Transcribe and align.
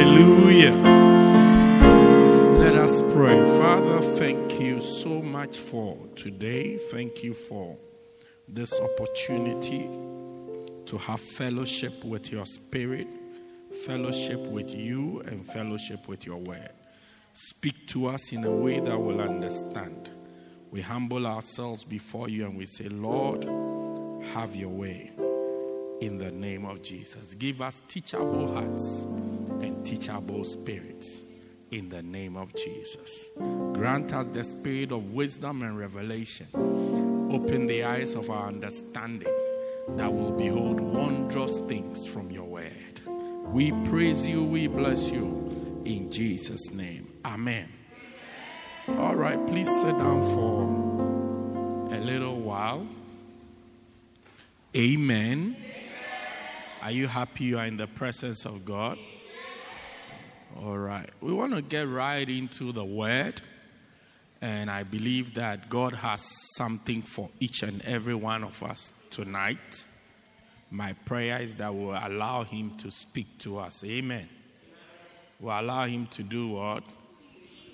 Hallelujah. 0.00 0.72
Let 2.58 2.74
us 2.74 3.02
pray. 3.12 3.38
Father, 3.58 4.00
thank 4.16 4.58
you 4.58 4.80
so 4.80 5.20
much 5.20 5.58
for 5.58 5.98
today. 6.16 6.78
Thank 6.78 7.22
you 7.22 7.34
for 7.34 7.76
this 8.48 8.72
opportunity 8.80 9.90
to 10.86 10.96
have 10.96 11.20
fellowship 11.20 12.02
with 12.02 12.32
your 12.32 12.46
spirit, 12.46 13.08
fellowship 13.84 14.40
with 14.40 14.74
you, 14.74 15.20
and 15.26 15.46
fellowship 15.46 16.08
with 16.08 16.24
your 16.24 16.38
word. 16.38 16.70
Speak 17.34 17.86
to 17.88 18.06
us 18.06 18.32
in 18.32 18.44
a 18.44 18.50
way 18.50 18.80
that 18.80 18.98
we'll 18.98 19.20
understand. 19.20 20.08
We 20.70 20.80
humble 20.80 21.26
ourselves 21.26 21.84
before 21.84 22.30
you 22.30 22.46
and 22.46 22.56
we 22.56 22.64
say, 22.64 22.88
Lord, 22.88 23.44
have 24.32 24.56
your 24.56 24.70
way 24.70 25.10
in 26.00 26.16
the 26.16 26.30
name 26.30 26.64
of 26.64 26.80
Jesus. 26.80 27.34
Give 27.34 27.60
us 27.60 27.82
teachable 27.86 28.54
hearts 28.54 29.06
and 29.62 29.84
teachable 29.84 30.44
spirits 30.44 31.24
in 31.70 31.88
the 31.88 32.02
name 32.02 32.36
of 32.36 32.54
Jesus. 32.54 33.26
Grant 33.36 34.12
us 34.12 34.26
the 34.26 34.42
spirit 34.42 34.92
of 34.92 35.14
wisdom 35.14 35.62
and 35.62 35.78
revelation. 35.78 36.46
Open 37.30 37.66
the 37.66 37.84
eyes 37.84 38.14
of 38.14 38.28
our 38.30 38.48
understanding 38.48 39.32
that 39.90 40.12
will 40.12 40.32
behold 40.32 40.80
wondrous 40.80 41.60
things 41.60 42.06
from 42.06 42.30
your 42.30 42.44
word. 42.44 43.00
We 43.52 43.72
praise 43.88 44.26
you, 44.26 44.44
we 44.44 44.66
bless 44.66 45.10
you 45.10 45.82
in 45.84 46.10
Jesus' 46.10 46.70
name. 46.72 47.12
Amen. 47.24 47.68
All 48.88 49.14
right, 49.14 49.44
please 49.46 49.68
sit 49.68 49.92
down 49.92 50.20
for 50.34 51.94
a 51.94 52.00
little 52.00 52.40
while. 52.40 52.86
Amen. 54.76 55.56
Are 56.82 56.90
you 56.90 57.06
happy 57.06 57.44
you 57.44 57.58
are 57.58 57.66
in 57.66 57.76
the 57.76 57.86
presence 57.86 58.46
of 58.46 58.64
God? 58.64 58.98
All 60.62 60.76
right. 60.76 61.08
We 61.22 61.32
want 61.32 61.54
to 61.54 61.62
get 61.62 61.88
right 61.88 62.28
into 62.28 62.70
the 62.72 62.84
word. 62.84 63.40
And 64.42 64.70
I 64.70 64.82
believe 64.82 65.34
that 65.34 65.70
God 65.70 65.94
has 65.94 66.22
something 66.54 67.00
for 67.00 67.30
each 67.40 67.62
and 67.62 67.80
every 67.82 68.14
one 68.14 68.44
of 68.44 68.62
us 68.62 68.92
tonight. 69.08 69.86
My 70.70 70.92
prayer 70.92 71.40
is 71.40 71.54
that 71.54 71.74
we'll 71.74 71.98
allow 71.98 72.44
Him 72.44 72.76
to 72.78 72.90
speak 72.90 73.38
to 73.38 73.58
us. 73.58 73.82
Amen. 73.84 74.28
We'll 75.40 75.58
allow 75.58 75.86
Him 75.86 76.06
to 76.08 76.22
do 76.22 76.48
what? 76.48 76.84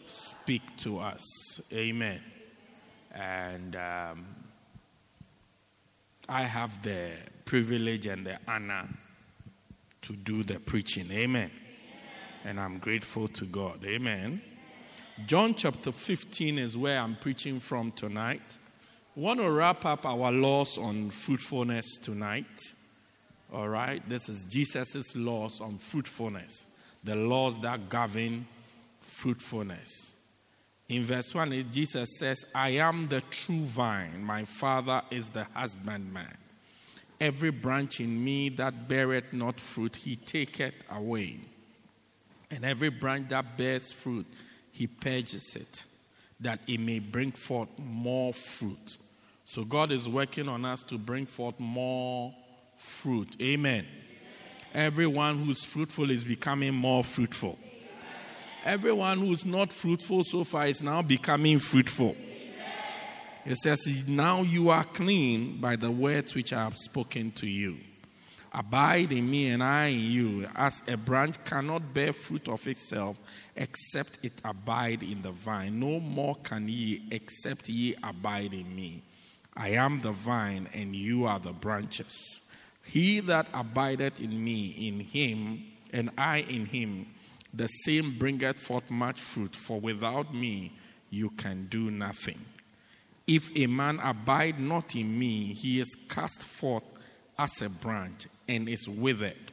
Speak 0.07 0.63
to 0.79 1.01
us. 1.01 1.61
Amen. 1.73 2.21
And 3.13 3.75
um, 3.75 4.27
I 6.29 6.43
have 6.43 6.83
the 6.85 7.11
privilege 7.45 8.07
and 8.07 8.25
the 8.25 8.39
honor 8.47 8.89
to 10.03 10.13
do 10.13 10.45
the 10.45 10.61
preaching. 10.61 11.11
Amen. 11.11 11.51
And 12.47 12.61
I'm 12.61 12.79
grateful 12.79 13.27
to 13.27 13.45
God. 13.45 13.85
Amen. 13.85 14.41
John 15.27 15.57
chapter 15.57 15.91
15 15.91 16.61
is 16.61 16.77
where 16.77 17.01
I'm 17.01 17.17
preaching 17.17 17.59
from 17.59 17.91
tonight. 17.91 18.57
Want 19.17 19.41
to 19.41 19.51
wrap 19.51 19.85
up 19.85 20.07
our 20.07 20.31
laws 20.31 20.79
on 20.79 21.11
fruitfulness 21.11 21.99
tonight. 21.99 22.61
All 23.53 23.69
right. 23.69 24.01
This 24.09 24.29
is 24.29 24.47
Jesus' 24.47 25.17
laws 25.17 25.61
on 25.61 25.79
fruitfulness, 25.79 26.69
the 27.03 27.17
laws 27.17 27.59
that 27.63 27.89
govern 27.89 28.47
fruitfulness. 29.01 30.15
In 30.89 31.03
verse 31.03 31.35
1, 31.35 31.73
Jesus 31.73 32.17
says, 32.17 32.45
I 32.55 32.69
am 32.69 33.09
the 33.09 33.23
true 33.23 33.65
vine, 33.65 34.23
my 34.23 34.45
Father 34.45 35.03
is 35.11 35.31
the 35.31 35.49
husbandman. 35.53 36.37
Every 37.21 37.51
branch 37.51 37.99
in 37.99 38.25
me 38.25 38.51
that 38.51 38.87
beareth 38.87 39.33
not 39.33 39.59
fruit, 39.59 39.97
he 39.97 40.15
taketh 40.15 40.85
away. 40.89 41.41
And 42.51 42.65
every 42.65 42.91
branch 42.91 43.29
that 43.31 43.57
bears 43.57 43.91
fruit, 43.91 44.27
he 44.73 44.87
purges 44.87 45.57
it, 45.57 45.85
that 46.41 46.61
it 46.67 46.79
may 46.79 46.99
bring 46.99 47.33
forth 47.33 47.69
more 47.79 48.33
fruit. 48.33 48.99
So 49.45 49.65
God 49.65 49.93
is 49.93 50.09
working 50.09 50.49
on 50.49 50.65
us 50.65 50.83
to 50.85 50.99
bring 50.99 51.27
forth 51.27 51.59
more 51.59 52.35
fruit. 52.77 53.37
Amen. 53.41 53.87
Everyone 54.75 55.43
who's 55.43 55.65
fruitful 55.65 56.11
is 56.11 56.25
becoming 56.25 56.75
more 56.75 57.03
fruitful. 57.03 57.59
Everyone 58.65 59.19
who's 59.19 59.47
not 59.47 59.73
fruitful 59.73 60.25
so 60.25 60.43
far 60.43 60.67
is 60.67 60.83
now 60.83 61.01
becoming 61.01 61.61
fruitful. 61.61 62.17
It 63.45 63.57
says, 63.59 64.09
Now 64.09 64.43
you 64.43 64.71
are 64.71 64.83
clean 64.85 65.61
by 65.61 65.77
the 65.77 65.91
words 65.91 66.35
which 66.35 66.53
I 66.53 66.65
have 66.65 66.77
spoken 66.77 67.31
to 67.33 67.47
you. 67.47 67.77
Abide 68.59 69.13
in 69.13 69.31
me 69.31 69.51
and 69.51 69.63
I 69.63 69.89
in 69.89 70.01
you, 70.01 70.49
as 70.57 70.83
a 70.89 70.97
branch 70.97 71.37
cannot 71.45 71.93
bear 71.93 72.15
fruit 72.15 72.49
of 72.49 72.67
itself 72.67 73.21
except 73.55 74.19
it 74.23 74.33
abide 74.43 75.03
in 75.03 75.21
the 75.21 75.31
vine. 75.31 75.79
No 75.79 76.01
more 76.01 76.37
can 76.37 76.67
ye 76.67 77.03
except 77.11 77.69
ye 77.69 77.95
abide 78.03 78.55
in 78.55 78.75
me. 78.75 79.03
I 79.55 79.73
am 79.73 80.01
the 80.01 80.13
vine 80.13 80.69
and 80.73 80.97
you 80.97 81.27
are 81.27 81.39
the 81.39 81.53
branches. 81.53 82.41
He 82.83 83.21
that 83.21 83.47
abideth 83.53 84.23
in 84.23 84.43
me, 84.43 84.89
in 84.89 85.01
him, 85.01 85.63
and 85.93 86.09
I 86.17 86.39
in 86.39 86.65
him, 86.65 87.09
the 87.53 87.67
same 87.67 88.17
bringeth 88.19 88.59
forth 88.59 88.91
much 88.91 89.21
fruit, 89.21 89.55
for 89.55 89.79
without 89.79 90.33
me 90.33 90.73
you 91.11 91.29
can 91.29 91.67
do 91.67 91.91
nothing. 91.91 92.41
If 93.27 93.55
a 93.55 93.67
man 93.67 94.01
abide 94.03 94.59
not 94.59 94.97
in 94.97 95.19
me, 95.19 95.53
he 95.53 95.79
is 95.79 95.95
cast 96.09 96.43
forth 96.43 96.85
as 97.39 97.61
a 97.61 97.69
branch 97.69 98.29
and 98.49 98.69
is 98.69 98.89
withered. 98.89 99.53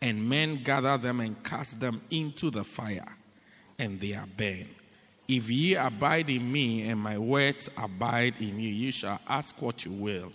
And 0.00 0.28
men 0.28 0.62
gather 0.62 0.96
them 0.96 1.20
and 1.20 1.42
cast 1.42 1.80
them 1.80 2.00
into 2.10 2.50
the 2.50 2.64
fire, 2.64 3.16
and 3.78 3.98
they 3.98 4.14
are 4.14 4.28
burned. 4.36 4.74
If 5.26 5.50
ye 5.50 5.74
abide 5.74 6.30
in 6.30 6.50
me, 6.50 6.88
and 6.88 7.00
my 7.00 7.18
words 7.18 7.68
abide 7.76 8.40
in 8.40 8.58
you, 8.60 8.70
you 8.70 8.92
shall 8.92 9.20
ask 9.28 9.60
what 9.60 9.84
you 9.84 9.92
will, 9.92 10.32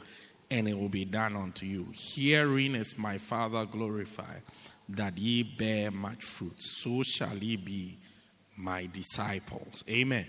and 0.52 0.68
it 0.68 0.78
will 0.78 0.90
be 0.90 1.06
done 1.06 1.36
unto 1.36 1.66
you. 1.66 1.88
Herein 1.94 2.76
is 2.76 2.98
my 2.98 3.18
Father 3.18 3.66
glorified, 3.66 4.44
that 4.90 5.18
ye 5.18 5.44
bear 5.44 5.90
much 5.90 6.24
fruit. 6.24 6.62
So 6.62 7.02
shall 7.02 7.38
ye 7.38 7.56
be 7.56 7.98
my 8.58 8.88
disciples. 8.92 9.84
Amen. 9.90 10.28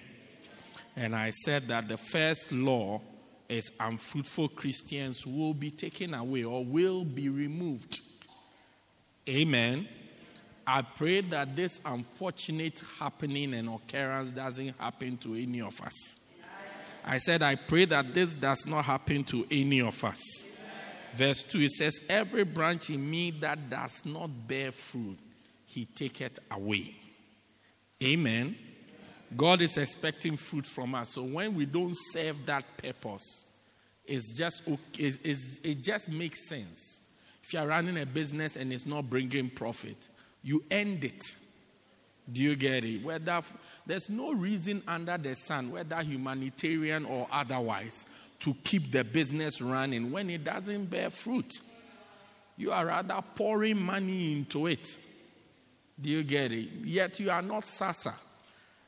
And 0.97 1.15
I 1.15 1.31
said 1.31 1.69
that 1.69 1.89
the 1.89 1.99
first 1.99 2.53
law 2.53 3.03
is 3.49 3.71
unfruitful 3.79 4.49
Christians 4.49 5.27
will 5.27 5.55
be 5.55 5.71
taken 5.71 6.15
away 6.15 6.45
or 6.45 6.65
will 6.65 7.05
be 7.05 7.29
removed. 7.29 8.01
Amen. 9.29 9.89
I 10.67 10.83
pray 10.83 11.21
that 11.21 11.55
this 11.55 11.81
unfortunate 11.85 12.83
happening 12.99 13.55
and 13.55 13.69
occurrence 13.69 14.31
doesn't 14.31 14.79
happen 14.79 15.17
to 15.19 15.35
any 15.35 15.61
of 15.61 15.79
us. 15.81 16.17
I 17.05 17.19
said, 17.19 17.43
I 17.43 17.57
pray 17.57 17.85
that 17.87 18.15
this 18.15 18.35
does 18.35 18.67
not 18.67 18.87
happen 18.87 19.25
to 19.25 19.47
any 19.51 19.83
of 19.83 20.03
us. 20.05 20.23
Verse 21.13 21.43
2 21.43 21.61
it 21.61 21.71
says, 21.71 22.01
Every 22.09 22.45
branch 22.45 22.91
in 22.91 23.09
me 23.09 23.31
that 23.41 23.69
does 23.69 24.05
not 24.07 24.31
bear 24.49 24.73
fruit, 24.73 25.19
he 25.67 25.85
taketh 25.85 26.39
away. 26.51 26.95
Amen. 28.03 28.57
God 29.37 29.63
is 29.63 29.77
expecting 29.77 30.37
fruit 30.37 30.67
from 30.67 30.95
us. 30.95 31.11
So 31.11 31.23
when 31.23 31.55
we 31.55 31.67
don't 31.67 31.95
serve 31.95 32.47
that 32.47 32.65
purpose, 32.77 33.45
it's 34.07 34.33
just 34.33 34.63
it's, 34.99 35.19
it's, 35.25 35.59
it 35.63 35.83
just 35.83 36.11
makes 36.11 36.49
sense. 36.49 37.01
If 37.43 37.53
you 37.53 37.59
are 37.59 37.67
running 37.67 37.99
a 37.99 38.07
business 38.07 38.57
and 38.57 38.73
it's 38.73 38.87
not 38.87 39.09
bringing 39.11 39.51
profit, 39.51 40.09
you 40.43 40.65
end 40.71 41.05
it. 41.05 41.23
Do 42.33 42.43
you 42.43 42.57
get 42.57 42.85
it? 42.85 43.03
Whether 43.03 43.43
there's 43.87 44.09
no 44.09 44.33
reason 44.33 44.83
under 44.89 45.19
the 45.19 45.35
sun, 45.35 45.71
whether 45.71 46.03
humanitarian 46.03 47.05
or 47.05 47.27
otherwise, 47.31 48.07
to 48.41 48.55
keep 48.65 48.91
the 48.91 49.05
business 49.05 49.61
running 49.61 50.11
when 50.11 50.31
it 50.31 50.45
doesn't 50.45 50.87
bear 50.87 51.11
fruit. 51.11 51.61
You 52.57 52.73
are 52.73 52.87
rather 52.87 53.23
pouring 53.35 53.83
money 53.83 54.33
into 54.33 54.69
it. 54.69 54.99
Do 56.01 56.09
you 56.09 56.23
get 56.23 56.53
it? 56.53 56.69
Yet 56.83 57.21
you 57.21 57.31
are 57.31 57.43
not 57.43 57.65
SASSA. 57.65 58.15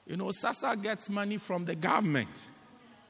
You 0.06 0.16
know, 0.16 0.26
SASSA 0.26 0.80
gets 0.82 1.10
money 1.10 1.36
from 1.36 1.64
the 1.64 1.74
government. 1.74 2.46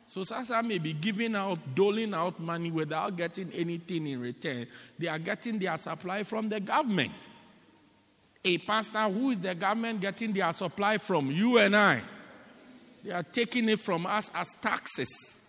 So 0.06 0.20
SASSA 0.22 0.64
may 0.66 0.78
be 0.78 0.92
giving 0.92 1.34
out, 1.34 1.58
doling 1.74 2.14
out 2.14 2.40
money 2.40 2.70
without 2.70 3.16
getting 3.16 3.52
anything 3.52 4.06
in 4.06 4.20
return. 4.20 4.66
They 4.98 5.08
are 5.08 5.18
getting 5.18 5.58
their 5.58 5.76
supply 5.76 6.22
from 6.22 6.48
the 6.48 6.60
government. 6.60 7.28
A 8.44 8.58
pastor, 8.58 9.02
who 9.10 9.30
is 9.30 9.40
the 9.40 9.54
government 9.54 10.00
getting 10.00 10.32
their 10.32 10.52
supply 10.52 10.98
from? 10.98 11.30
You 11.30 11.58
and 11.58 11.76
I. 11.76 12.00
They 13.04 13.10
are 13.10 13.24
taking 13.24 13.68
it 13.68 13.80
from 13.80 14.06
us 14.06 14.30
as 14.34 14.54
taxes. 14.54 15.40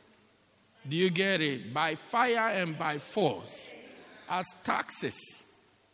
Do 0.87 0.95
you 0.95 1.09
get 1.09 1.41
it? 1.41 1.73
By 1.73 1.95
fire 1.95 2.49
and 2.49 2.77
by 2.77 2.97
force. 2.97 3.71
As 4.29 4.47
taxes. 4.63 5.45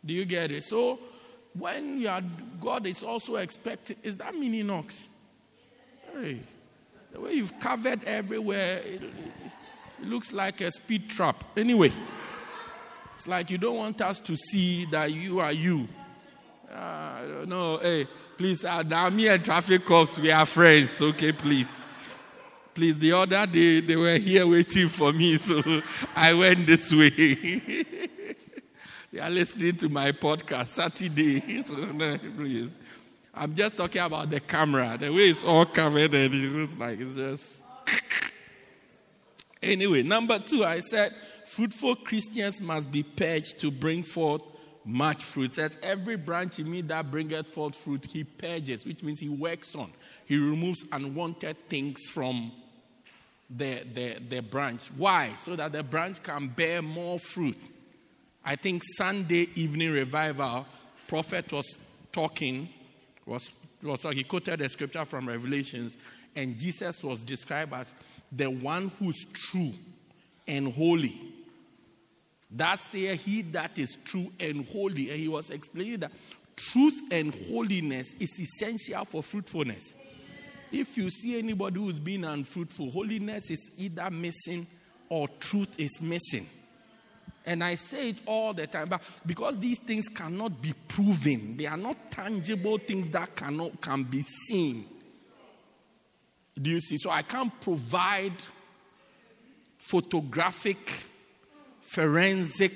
Do 0.04 0.14
you 0.14 0.24
get 0.24 0.50
it? 0.50 0.64
So 0.64 0.98
when 1.56 2.00
you 2.00 2.08
are, 2.08 2.22
God 2.60 2.86
is 2.86 3.02
also 3.02 3.36
expecting, 3.36 3.96
is 4.02 4.16
that 4.16 4.34
mini 4.34 4.62
Knox? 4.62 5.08
Hey. 6.14 6.40
The 7.12 7.20
way 7.20 7.32
you've 7.34 7.58
covered 7.60 8.02
everywhere, 8.04 8.78
it, 8.78 9.02
it 9.02 10.08
looks 10.08 10.32
like 10.32 10.60
a 10.60 10.70
speed 10.70 11.08
trap. 11.08 11.44
Anyway, 11.56 11.92
it's 13.14 13.28
like 13.28 13.52
you 13.52 13.58
don't 13.58 13.76
want 13.76 14.00
us 14.00 14.18
to 14.18 14.36
see 14.36 14.84
that 14.86 15.12
you 15.12 15.38
are 15.38 15.52
you. 15.52 15.86
Uh, 16.72 17.44
no, 17.46 17.78
hey, 17.78 18.08
please, 18.36 18.64
uh, 18.64 18.82
now 18.82 19.08
me 19.10 19.28
and 19.28 19.44
traffic 19.44 19.84
cops, 19.84 20.18
we 20.18 20.32
are 20.32 20.44
friends, 20.44 21.00
okay, 21.00 21.30
please. 21.30 21.80
Please, 22.74 22.98
the 22.98 23.12
other 23.12 23.46
day 23.46 23.78
they 23.78 23.94
were 23.94 24.18
here 24.18 24.44
waiting 24.44 24.88
for 24.88 25.12
me, 25.12 25.36
so 25.38 25.62
I 26.16 26.32
went 26.32 26.66
this 26.66 26.92
way. 26.92 27.10
they 29.12 29.20
are 29.20 29.30
listening 29.30 29.76
to 29.76 29.88
my 29.88 30.10
podcast 30.10 30.66
Saturday, 30.68 31.62
so 31.62 31.76
no, 31.76 32.18
please. 32.36 32.70
I'm 33.36 33.54
just 33.54 33.76
talking 33.76 34.02
about 34.02 34.30
the 34.30 34.40
camera. 34.40 34.96
The 34.98 35.10
way 35.10 35.28
it's 35.28 35.44
all 35.44 35.66
covered 35.66 36.14
and 36.14 36.34
it 36.34 36.52
looks 36.52 36.76
like 36.76 37.00
it's 37.00 37.16
just. 37.16 37.62
anyway, 39.62 40.02
number 40.02 40.38
two, 40.38 40.64
I 40.64 40.80
said 40.80 41.12
fruitful 41.46 41.96
Christians 41.96 42.60
must 42.60 42.92
be 42.92 43.02
purged 43.02 43.60
to 43.60 43.70
bring 43.70 44.02
forth 44.02 44.42
much 44.84 45.22
fruit. 45.22 45.54
Says 45.54 45.78
every 45.82 46.16
branch 46.16 46.58
in 46.58 46.70
me 46.70 46.82
that 46.82 47.10
bringeth 47.10 47.48
forth 47.48 47.76
fruit, 47.76 48.06
he 48.06 48.22
purges, 48.24 48.84
which 48.84 49.02
means 49.02 49.18
he 49.18 49.28
works 49.28 49.74
on. 49.74 49.90
He 50.26 50.36
removes 50.36 50.84
unwanted 50.92 51.56
things 51.68 52.08
from 52.08 52.52
the, 53.50 53.82
the, 53.94 54.18
the 54.28 54.40
branch. 54.40 54.86
Why? 54.96 55.30
So 55.36 55.56
that 55.56 55.72
the 55.72 55.82
branch 55.82 56.22
can 56.22 56.48
bear 56.48 56.82
more 56.82 57.18
fruit. 57.18 57.58
I 58.44 58.56
think 58.56 58.82
Sunday 58.84 59.48
evening 59.54 59.90
revival, 59.90 60.66
prophet 61.08 61.50
was 61.50 61.78
talking 62.12 62.68
was, 63.26 63.50
was 63.82 64.02
he 64.12 64.24
quoted 64.24 64.60
a 64.60 64.68
scripture 64.68 65.04
from 65.04 65.28
Revelations, 65.28 65.96
and 66.36 66.58
Jesus 66.58 67.02
was 67.02 67.22
described 67.22 67.72
as 67.72 67.94
the 68.30 68.50
one 68.50 68.90
who's 68.98 69.24
true 69.24 69.72
and 70.46 70.72
holy. 70.72 71.18
That 72.50 72.78
say 72.78 73.16
he 73.16 73.42
that 73.42 73.78
is 73.78 73.96
true 74.04 74.30
and 74.38 74.66
holy. 74.68 75.10
And 75.10 75.18
he 75.18 75.28
was 75.28 75.50
explaining 75.50 76.00
that 76.00 76.12
truth 76.56 77.00
and 77.10 77.34
holiness 77.48 78.14
is 78.20 78.38
essential 78.38 79.04
for 79.04 79.22
fruitfulness. 79.22 79.94
If 80.70 80.96
you 80.96 81.10
see 81.10 81.38
anybody 81.38 81.80
who's 81.80 81.98
been 81.98 82.24
unfruitful, 82.24 82.90
holiness 82.90 83.50
is 83.50 83.70
either 83.78 84.10
missing 84.10 84.66
or 85.08 85.28
truth 85.40 85.78
is 85.78 86.00
missing. 86.00 86.46
And 87.46 87.62
I 87.62 87.74
say 87.74 88.10
it 88.10 88.16
all 88.24 88.54
the 88.54 88.66
time, 88.66 88.88
but 88.88 89.02
because 89.26 89.58
these 89.58 89.78
things 89.78 90.08
cannot 90.08 90.62
be 90.62 90.72
proven, 90.88 91.56
they 91.56 91.66
are 91.66 91.76
not 91.76 92.10
tangible 92.10 92.78
things 92.78 93.10
that 93.10 93.36
cannot 93.36 93.80
can 93.80 94.04
be 94.04 94.22
seen. 94.22 94.86
Do 96.60 96.70
you 96.70 96.80
see? 96.80 96.96
So 96.96 97.10
I 97.10 97.22
can't 97.22 97.52
provide 97.60 98.32
photographic, 99.76 100.90
forensic, 101.80 102.72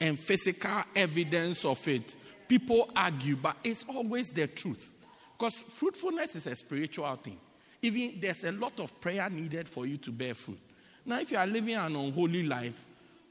and 0.00 0.18
physical 0.18 0.82
evidence 0.94 1.64
of 1.64 1.86
it. 1.86 2.16
People 2.48 2.90
argue, 2.96 3.36
but 3.36 3.56
it's 3.62 3.84
always 3.88 4.30
the 4.30 4.46
truth. 4.46 4.92
Because 5.38 5.60
fruitfulness 5.60 6.36
is 6.36 6.46
a 6.46 6.56
spiritual 6.56 7.14
thing. 7.16 7.38
Even 7.82 8.18
there's 8.20 8.44
a 8.44 8.52
lot 8.52 8.80
of 8.80 9.00
prayer 9.00 9.28
needed 9.28 9.68
for 9.68 9.86
you 9.86 9.98
to 9.98 10.10
bear 10.10 10.34
fruit. 10.34 10.58
Now, 11.04 11.20
if 11.20 11.30
you 11.30 11.38
are 11.38 11.46
living 11.46 11.74
an 11.74 11.94
unholy 11.94 12.42
life, 12.42 12.84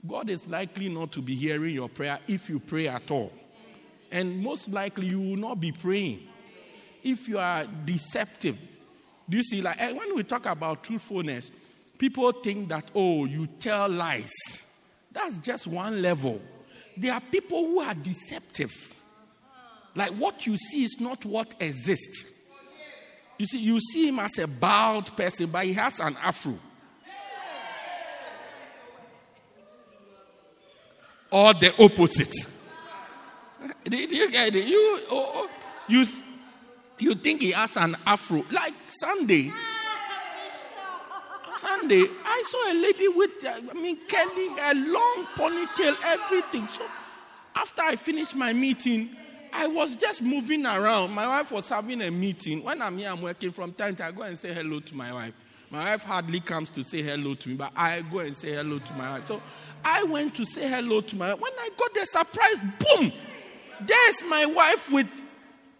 God 0.07 0.29
is 0.29 0.47
likely 0.47 0.89
not 0.89 1.11
to 1.13 1.21
be 1.21 1.35
hearing 1.35 1.73
your 1.73 1.89
prayer 1.89 2.19
if 2.27 2.49
you 2.49 2.59
pray 2.59 2.87
at 2.87 3.09
all. 3.09 3.31
And 4.11 4.41
most 4.41 4.69
likely 4.69 5.07
you 5.07 5.19
will 5.19 5.37
not 5.37 5.59
be 5.59 5.71
praying 5.71 6.27
if 7.03 7.27
you 7.27 7.37
are 7.37 7.65
deceptive. 7.85 8.57
Do 9.29 9.37
you 9.37 9.43
see? 9.43 9.61
Like 9.61 9.81
eh, 9.81 9.91
when 9.91 10.15
we 10.15 10.23
talk 10.23 10.45
about 10.45 10.83
truthfulness, 10.83 11.51
people 11.97 12.31
think 12.31 12.69
that, 12.69 12.91
oh, 12.93 13.25
you 13.25 13.47
tell 13.59 13.89
lies. 13.89 14.33
That's 15.11 15.37
just 15.37 15.67
one 15.67 16.01
level. 16.01 16.41
There 16.97 17.13
are 17.13 17.21
people 17.21 17.65
who 17.65 17.79
are 17.79 17.93
deceptive. 17.93 18.73
Like 19.95 20.11
what 20.11 20.45
you 20.45 20.57
see 20.57 20.83
is 20.83 20.97
not 20.99 21.25
what 21.25 21.55
exists. 21.59 22.25
You 23.37 23.45
see, 23.45 23.59
you 23.59 23.79
see 23.79 24.07
him 24.09 24.19
as 24.19 24.37
a 24.39 24.47
bald 24.47 25.15
person, 25.17 25.47
but 25.47 25.65
he 25.65 25.73
has 25.73 25.99
an 25.99 26.15
afro. 26.23 26.57
Or 31.35 31.53
the 31.53 31.83
opposite. 31.83 32.33
Do, 33.83 33.97
you 33.97 34.31
get 34.31 34.55
it? 34.55 34.65
You, 34.67 34.99
oh, 35.11 35.31
oh, 35.35 35.49
you, 35.85 36.05
you 36.97 37.13
think 37.15 37.41
he 37.41 37.51
has 37.51 37.75
an 37.75 37.97
afro. 38.07 38.45
Like 38.49 38.73
Sunday. 38.87 39.51
Sunday, 41.55 42.03
I 42.23 42.43
saw 42.47 42.71
a 42.71 42.75
lady 42.75 43.07
with, 43.09 43.45
uh, 43.45 43.69
I 43.69 43.73
mean, 43.73 43.97
Kelly, 44.07 44.47
a 44.47 44.75
long 44.75 45.27
ponytail, 45.35 45.97
everything. 46.05 46.69
So 46.69 46.85
after 47.53 47.81
I 47.81 47.97
finished 47.97 48.35
my 48.35 48.53
meeting, 48.53 49.09
I 49.51 49.67
was 49.67 49.97
just 49.97 50.21
moving 50.21 50.65
around. 50.65 51.11
My 51.11 51.27
wife 51.27 51.51
was 51.51 51.67
having 51.67 52.01
a 52.01 52.11
meeting. 52.11 52.63
When 52.63 52.81
I'm 52.81 52.97
here, 52.97 53.09
I'm 53.09 53.21
working 53.21 53.51
from 53.51 53.73
time 53.73 53.95
to 53.95 54.03
time. 54.03 54.13
I 54.13 54.17
go 54.17 54.23
and 54.23 54.37
say 54.37 54.53
hello 54.53 54.79
to 54.79 54.95
my 54.95 55.11
wife. 55.11 55.33
My 55.69 55.91
wife 55.91 56.03
hardly 56.03 56.39
comes 56.39 56.69
to 56.71 56.83
say 56.83 57.01
hello 57.01 57.33
to 57.35 57.49
me, 57.49 57.55
but 57.55 57.71
I 57.75 58.01
go 58.01 58.19
and 58.19 58.35
say 58.35 58.53
hello 58.53 58.79
to 58.79 58.93
my 58.93 59.11
wife. 59.11 59.27
So 59.27 59.41
I 59.83 60.03
went 60.03 60.35
to 60.35 60.45
say 60.45 60.67
hello 60.67 61.01
to 61.01 61.15
my 61.15 61.33
wife. 61.33 61.41
When 61.41 61.51
I 61.59 61.69
got 61.77 61.93
the 61.93 62.05
surprise, 62.05 62.57
boom, 62.79 63.11
there's 63.81 64.23
my 64.29 64.45
wife 64.45 64.91
with. 64.91 65.07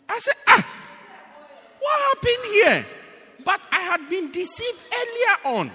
I 0.09 0.19
said, 0.19 0.35
ah, 0.47 0.67
what 1.79 1.99
happened 2.01 2.53
here? 2.53 2.85
But 3.43 3.61
I 3.71 3.79
had 3.79 4.09
been 4.09 4.31
deceived 4.31 4.83
earlier 4.91 5.57
on. 5.57 5.71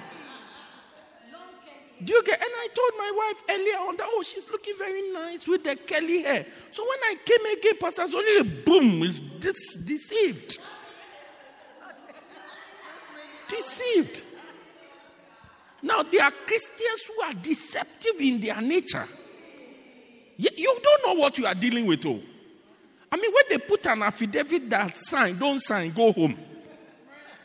Do 2.02 2.14
you 2.14 2.22
get? 2.24 2.40
And 2.40 2.50
I 2.50 2.68
told 2.74 2.92
my 2.98 3.12
wife 3.14 3.58
earlier 3.58 3.88
on 3.88 3.96
that 3.98 4.06
oh, 4.10 4.22
she's 4.22 4.50
looking 4.50 4.74
very 4.78 5.12
nice 5.12 5.46
with 5.46 5.64
the 5.64 5.76
curly 5.76 6.22
hair. 6.22 6.46
So 6.70 6.82
when 6.82 6.98
I 7.04 7.14
came 7.24 7.58
again, 7.58 7.74
Pastor 7.78 8.16
only 8.16 8.42
boom, 8.62 9.02
is 9.02 9.20
deceived 9.20 10.58
deceived. 13.50 14.22
Now, 15.82 16.02
there 16.02 16.22
are 16.22 16.32
Christians 16.46 17.02
who 17.08 17.22
are 17.22 17.32
deceptive 17.34 18.20
in 18.20 18.40
their 18.40 18.60
nature. 18.60 19.06
You 20.36 20.78
don't 20.82 21.06
know 21.06 21.20
what 21.20 21.36
you 21.36 21.46
are 21.46 21.54
dealing 21.54 21.86
with. 21.86 22.04
Oh. 22.06 22.20
I 23.12 23.16
mean, 23.16 23.32
when 23.32 23.44
they 23.50 23.58
put 23.58 23.86
an 23.86 24.02
affidavit 24.02 24.70
that 24.70 24.96
sign, 24.96 25.38
don't 25.38 25.58
sign, 25.58 25.90
go 25.92 26.12
home. 26.12 26.38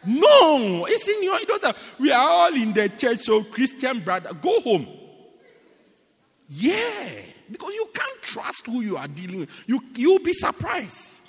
No, 0.08 0.86
it's 0.88 1.08
in 1.08 1.24
your. 1.24 1.40
It 1.40 1.48
doesn't, 1.48 1.76
we 2.00 2.12
are 2.12 2.28
all 2.28 2.54
in 2.54 2.72
the 2.74 2.88
church, 2.90 3.20
so 3.20 3.44
Christian 3.44 4.00
brother, 4.02 4.34
go 4.34 4.62
home. 4.62 4.88
Yeah, 6.48 7.10
because 7.52 7.74
you 7.74 7.90
can't 7.94 8.22
trust 8.22 8.68
who 8.68 8.82
you 8.82 8.98
are 8.98 9.08
dealing 9.08 9.40
with. 9.42 9.64
You 9.68 9.82
you'll 9.96 10.20
be 10.20 10.34
surprised. 10.34 11.22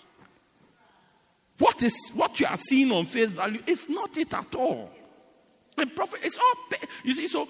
What 1.58 1.82
is 1.82 2.10
what 2.14 2.38
you 2.38 2.46
are 2.46 2.56
seeing 2.56 2.92
on 2.92 3.04
face 3.04 3.32
value? 3.32 3.60
It's 3.66 3.88
not 3.88 4.16
it 4.16 4.32
at 4.34 4.54
all. 4.54 4.90
And 5.78 5.94
prophet, 5.94 6.20
it's 6.22 6.36
all 6.36 6.78
you 7.04 7.14
see. 7.14 7.26
So 7.26 7.48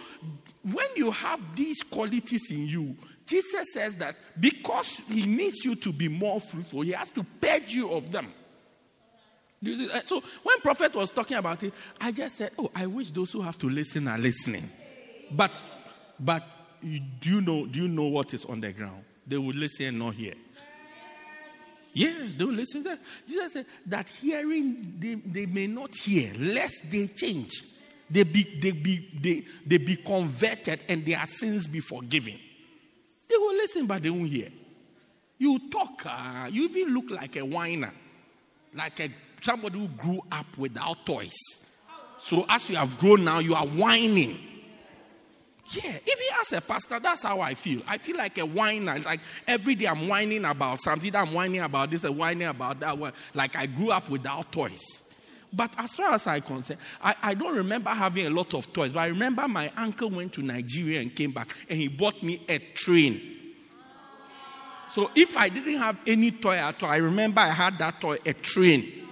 when 0.62 0.88
you 0.96 1.10
have 1.10 1.40
these 1.54 1.82
qualities 1.82 2.50
in 2.50 2.66
you, 2.66 2.96
Jesus 3.24 3.72
says 3.72 3.96
that 3.96 4.16
because 4.38 5.00
he 5.08 5.26
needs 5.26 5.64
you 5.64 5.74
to 5.76 5.92
be 5.92 6.08
more 6.08 6.40
fruitful, 6.40 6.82
he 6.82 6.92
has 6.92 7.10
to 7.12 7.24
purge 7.40 7.74
you 7.74 7.90
of 7.92 8.10
them. 8.10 8.32
So 10.04 10.22
when 10.42 10.60
prophet 10.60 10.94
was 10.94 11.10
talking 11.10 11.36
about 11.36 11.62
it, 11.64 11.72
I 12.00 12.12
just 12.12 12.36
said, 12.36 12.52
"Oh, 12.58 12.70
I 12.74 12.86
wish 12.86 13.10
those 13.10 13.32
who 13.32 13.40
have 13.42 13.58
to 13.58 13.68
listen 13.68 14.06
are 14.06 14.18
listening." 14.18 14.68
But, 15.30 15.50
but 16.20 16.44
do 16.82 17.30
you 17.30 17.40
know? 17.40 17.66
Do 17.66 17.82
you 17.82 17.88
know 17.88 18.04
what 18.04 18.34
is 18.34 18.44
on 18.44 18.60
the 18.60 18.72
ground? 18.72 19.02
They 19.26 19.38
will 19.38 19.54
listen 19.54 19.98
not 19.98 20.14
hear. 20.14 20.34
Yeah, 21.96 22.12
will 22.38 22.52
listen. 22.52 22.82
To 22.82 22.90
that. 22.90 22.98
Jesus 23.26 23.54
said 23.54 23.66
that 23.86 24.10
hearing 24.10 24.96
they, 24.98 25.14
they 25.14 25.46
may 25.46 25.66
not 25.66 25.96
hear, 25.96 26.30
lest 26.38 26.92
they 26.92 27.06
change. 27.06 27.62
They 28.10 28.22
be, 28.22 28.42
they, 28.60 28.72
be, 28.72 29.08
they, 29.18 29.44
they 29.64 29.78
be 29.78 29.96
converted 29.96 30.80
and 30.90 31.06
their 31.06 31.24
sins 31.24 31.66
be 31.66 31.80
forgiven. 31.80 32.38
They 33.30 33.36
will 33.38 33.54
listen, 33.54 33.86
but 33.86 34.02
they 34.02 34.10
won't 34.10 34.28
hear. 34.28 34.50
You 35.38 35.58
talk, 35.70 36.02
uh, 36.04 36.48
you 36.50 36.64
even 36.64 36.92
look 36.92 37.10
like 37.10 37.34
a 37.36 37.44
whiner, 37.46 37.94
like 38.74 39.00
a, 39.00 39.08
somebody 39.40 39.78
who 39.78 39.88
grew 39.88 40.20
up 40.30 40.58
without 40.58 41.06
toys. 41.06 41.32
So 42.18 42.44
as 42.46 42.68
you 42.68 42.76
have 42.76 42.98
grown 42.98 43.24
now, 43.24 43.38
you 43.38 43.54
are 43.54 43.66
whining. 43.66 44.36
Yeah, 45.72 45.90
even 45.90 46.26
as 46.40 46.52
a 46.52 46.60
pastor, 46.60 47.00
that's 47.00 47.24
how 47.24 47.40
I 47.40 47.54
feel. 47.54 47.82
I 47.88 47.98
feel 47.98 48.16
like 48.16 48.38
a 48.38 48.46
whiner. 48.46 48.98
Like 49.00 49.20
every 49.48 49.74
day 49.74 49.86
I'm 49.86 50.06
whining 50.08 50.44
about 50.44 50.80
something. 50.80 51.14
I'm 51.14 51.32
whining 51.32 51.60
about 51.60 51.90
this 51.90 52.04
and 52.04 52.16
whining 52.16 52.46
about 52.46 52.80
that 52.80 52.96
one. 52.96 53.12
Like 53.34 53.56
I 53.56 53.66
grew 53.66 53.90
up 53.90 54.08
without 54.08 54.52
toys. 54.52 55.02
But 55.52 55.74
as 55.78 55.96
far 55.96 56.12
as 56.12 56.26
I 56.26 56.40
concern, 56.40 56.76
I, 57.02 57.14
I 57.22 57.34
don't 57.34 57.56
remember 57.56 57.90
having 57.90 58.26
a 58.26 58.30
lot 58.30 58.54
of 58.54 58.72
toys. 58.72 58.92
But 58.92 59.00
I 59.00 59.06
remember 59.06 59.48
my 59.48 59.72
uncle 59.76 60.10
went 60.10 60.32
to 60.34 60.42
Nigeria 60.42 61.00
and 61.00 61.14
came 61.14 61.32
back 61.32 61.54
and 61.68 61.78
he 61.78 61.88
bought 61.88 62.22
me 62.22 62.42
a 62.48 62.58
train. 62.58 63.20
So 64.90 65.10
if 65.16 65.36
I 65.36 65.48
didn't 65.48 65.78
have 65.78 66.00
any 66.06 66.30
toy 66.30 66.56
at 66.56 66.80
all, 66.82 66.90
I 66.90 66.98
remember 66.98 67.40
I 67.40 67.50
had 67.50 67.78
that 67.78 68.00
toy, 68.00 68.18
a 68.24 68.32
train. 68.34 69.08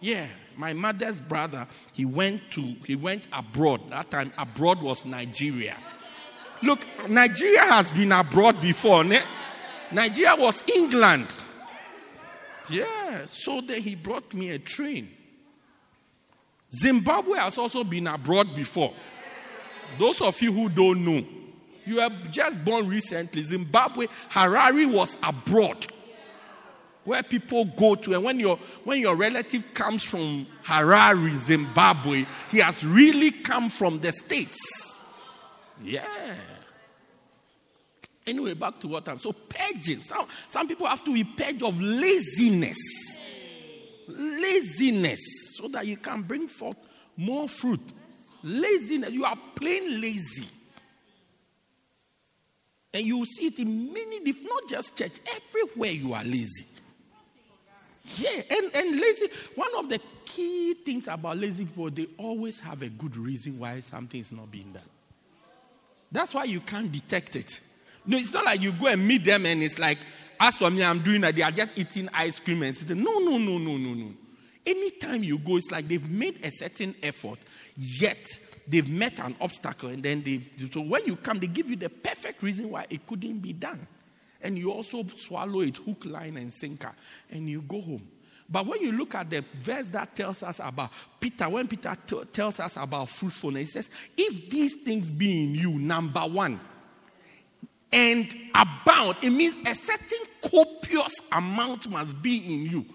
Yeah 0.00 0.26
my 0.56 0.72
mother's 0.72 1.20
brother, 1.20 1.66
he 1.92 2.04
went 2.04 2.50
to 2.52 2.60
he 2.84 2.96
went 2.96 3.28
abroad. 3.32 3.90
That 3.90 4.10
time 4.10 4.32
abroad 4.38 4.82
was 4.82 5.04
Nigeria. 5.04 5.76
Look, 6.62 6.80
Nigeria 7.08 7.62
has 7.64 7.92
been 7.92 8.12
abroad 8.12 8.60
before. 8.60 9.04
Ne? 9.04 9.20
Nigeria 9.92 10.34
was 10.36 10.64
England. 10.68 11.36
Yeah, 12.68 13.26
so 13.26 13.60
then 13.60 13.80
he 13.80 13.94
brought 13.94 14.32
me 14.34 14.50
a 14.50 14.58
train. 14.58 15.08
Zimbabwe 16.74 17.38
has 17.38 17.58
also 17.58 17.84
been 17.84 18.06
abroad 18.06 18.54
before. 18.54 18.92
Those 19.98 20.20
of 20.20 20.40
you 20.42 20.52
who 20.52 20.68
don't 20.68 21.04
know, 21.04 21.24
you 21.84 21.96
were 21.96 22.10
just 22.30 22.64
born 22.64 22.88
recently. 22.88 23.42
Zimbabwe, 23.44 24.06
Harare 24.30 24.90
was 24.90 25.16
abroad 25.22 25.86
where 27.06 27.22
people 27.22 27.64
go 27.64 27.94
to. 27.94 28.14
And 28.14 28.22
when 28.22 28.38
your, 28.38 28.58
when 28.84 29.00
your 29.00 29.16
relative 29.16 29.72
comes 29.72 30.02
from 30.02 30.46
Harare, 30.64 31.30
Zimbabwe, 31.38 32.26
he 32.50 32.58
has 32.58 32.84
really 32.84 33.30
come 33.30 33.70
from 33.70 34.00
the 34.00 34.12
States. 34.12 35.00
Yeah. 35.82 36.04
Anyway, 38.26 38.54
back 38.54 38.80
to 38.80 38.88
what 38.88 39.08
I'm 39.08 39.18
so 39.18 39.32
purging. 39.32 40.00
Some, 40.00 40.26
some 40.48 40.66
people 40.66 40.86
have 40.86 41.04
to 41.04 41.14
be 41.14 41.22
purged 41.24 41.62
of 41.62 41.80
laziness. 41.80 43.22
Laziness, 44.08 45.56
so 45.56 45.68
that 45.68 45.86
you 45.86 45.96
can 45.96 46.22
bring 46.22 46.48
forth 46.48 46.76
more 47.16 47.48
fruit. 47.48 47.80
Laziness, 48.42 49.12
you 49.12 49.24
are 49.24 49.36
plain 49.54 50.00
lazy. 50.00 50.48
And 52.92 53.04
you 53.04 53.24
see 53.26 53.46
it 53.46 53.58
in 53.58 53.92
many, 53.92 54.16
if 54.24 54.36
not 54.42 54.68
just 54.68 54.96
church, 54.96 55.18
everywhere 55.36 55.90
you 55.90 56.14
are 56.14 56.24
lazy. 56.24 56.66
Yeah, 58.18 58.42
and, 58.50 58.70
and 58.74 59.00
lazy, 59.00 59.26
one 59.54 59.74
of 59.76 59.88
the 59.88 60.00
key 60.24 60.74
things 60.74 61.08
about 61.08 61.38
lazy 61.38 61.64
people, 61.64 61.90
they 61.90 62.06
always 62.18 62.60
have 62.60 62.82
a 62.82 62.88
good 62.88 63.16
reason 63.16 63.58
why 63.58 63.80
something 63.80 64.20
is 64.20 64.32
not 64.32 64.50
being 64.50 64.72
done. 64.72 64.82
That's 66.12 66.32
why 66.32 66.44
you 66.44 66.60
can't 66.60 66.90
detect 66.90 67.36
it. 67.36 67.60
No, 68.06 68.16
it's 68.16 68.32
not 68.32 68.44
like 68.44 68.62
you 68.62 68.72
go 68.72 68.86
and 68.86 69.06
meet 69.06 69.24
them 69.24 69.44
and 69.46 69.62
it's 69.62 69.78
like, 69.78 69.98
as 70.38 70.56
for 70.56 70.70
me, 70.70 70.84
I'm 70.84 71.00
doing 71.00 71.22
that. 71.22 71.34
They 71.34 71.42
are 71.42 71.50
just 71.50 71.76
eating 71.76 72.08
ice 72.12 72.38
cream 72.38 72.62
and 72.62 72.76
sitting. 72.76 73.02
No, 73.02 73.18
no, 73.18 73.38
no, 73.38 73.58
no, 73.58 73.76
no, 73.76 73.94
no. 73.94 74.12
Anytime 74.64 75.24
you 75.24 75.38
go, 75.38 75.56
it's 75.56 75.70
like 75.70 75.88
they've 75.88 76.08
made 76.08 76.44
a 76.44 76.50
certain 76.50 76.94
effort, 77.02 77.38
yet 77.76 78.24
they've 78.68 78.90
met 78.90 79.18
an 79.20 79.34
obstacle. 79.40 79.88
And 79.88 80.02
then 80.02 80.22
they, 80.22 80.40
so 80.70 80.82
when 80.82 81.04
you 81.06 81.16
come, 81.16 81.40
they 81.40 81.46
give 81.46 81.68
you 81.68 81.76
the 81.76 81.88
perfect 81.88 82.42
reason 82.42 82.70
why 82.70 82.86
it 82.88 83.06
couldn't 83.06 83.38
be 83.40 83.52
done 83.52 83.86
and 84.46 84.56
you 84.56 84.70
also 84.70 85.04
swallow 85.16 85.60
it 85.60 85.76
hook, 85.78 86.04
line, 86.04 86.36
and 86.36 86.52
sinker, 86.52 86.92
and 87.32 87.50
you 87.50 87.62
go 87.62 87.80
home. 87.80 88.08
But 88.48 88.64
when 88.64 88.80
you 88.80 88.92
look 88.92 89.16
at 89.16 89.28
the 89.28 89.44
verse 89.60 89.88
that 89.90 90.14
tells 90.14 90.44
us 90.44 90.60
about 90.62 90.92
Peter, 91.18 91.48
when 91.48 91.66
Peter 91.66 91.96
t- 92.06 92.22
tells 92.32 92.60
us 92.60 92.76
about 92.76 93.08
fruitfulness, 93.08 93.60
he 93.60 93.72
says, 93.72 93.90
If 94.16 94.48
these 94.48 94.74
things 94.74 95.10
be 95.10 95.42
in 95.42 95.54
you, 95.56 95.70
number 95.80 96.20
one, 96.20 96.60
and 97.92 98.32
abound, 98.54 99.16
it 99.20 99.30
means 99.30 99.58
a 99.66 99.74
certain 99.74 100.18
copious 100.42 101.20
amount 101.32 101.90
must 101.90 102.22
be 102.22 102.54
in 102.54 102.66
you. 102.66 102.86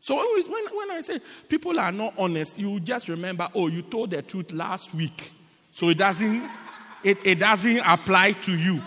So 0.00 0.16
when, 0.16 0.64
when 0.74 0.90
I 0.90 1.00
say 1.00 1.20
people 1.48 1.78
are 1.78 1.92
not 1.92 2.14
honest, 2.18 2.58
you 2.58 2.80
just 2.80 3.06
remember, 3.06 3.48
oh, 3.54 3.68
you 3.68 3.82
told 3.82 4.10
the 4.10 4.22
truth 4.22 4.50
last 4.50 4.92
week. 4.92 5.30
So 5.70 5.90
it 5.90 5.98
doesn't, 5.98 6.42
it, 7.04 7.24
it 7.24 7.38
doesn't 7.38 7.78
apply 7.78 8.32
to 8.32 8.52
you. 8.52 8.82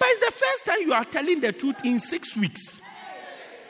But 0.00 0.08
it's 0.12 0.20
the 0.20 0.32
first 0.32 0.64
time 0.64 0.80
you 0.80 0.94
are 0.94 1.04
telling 1.04 1.40
the 1.40 1.52
truth 1.52 1.84
in 1.84 2.00
six 2.00 2.34
weeks. 2.34 2.80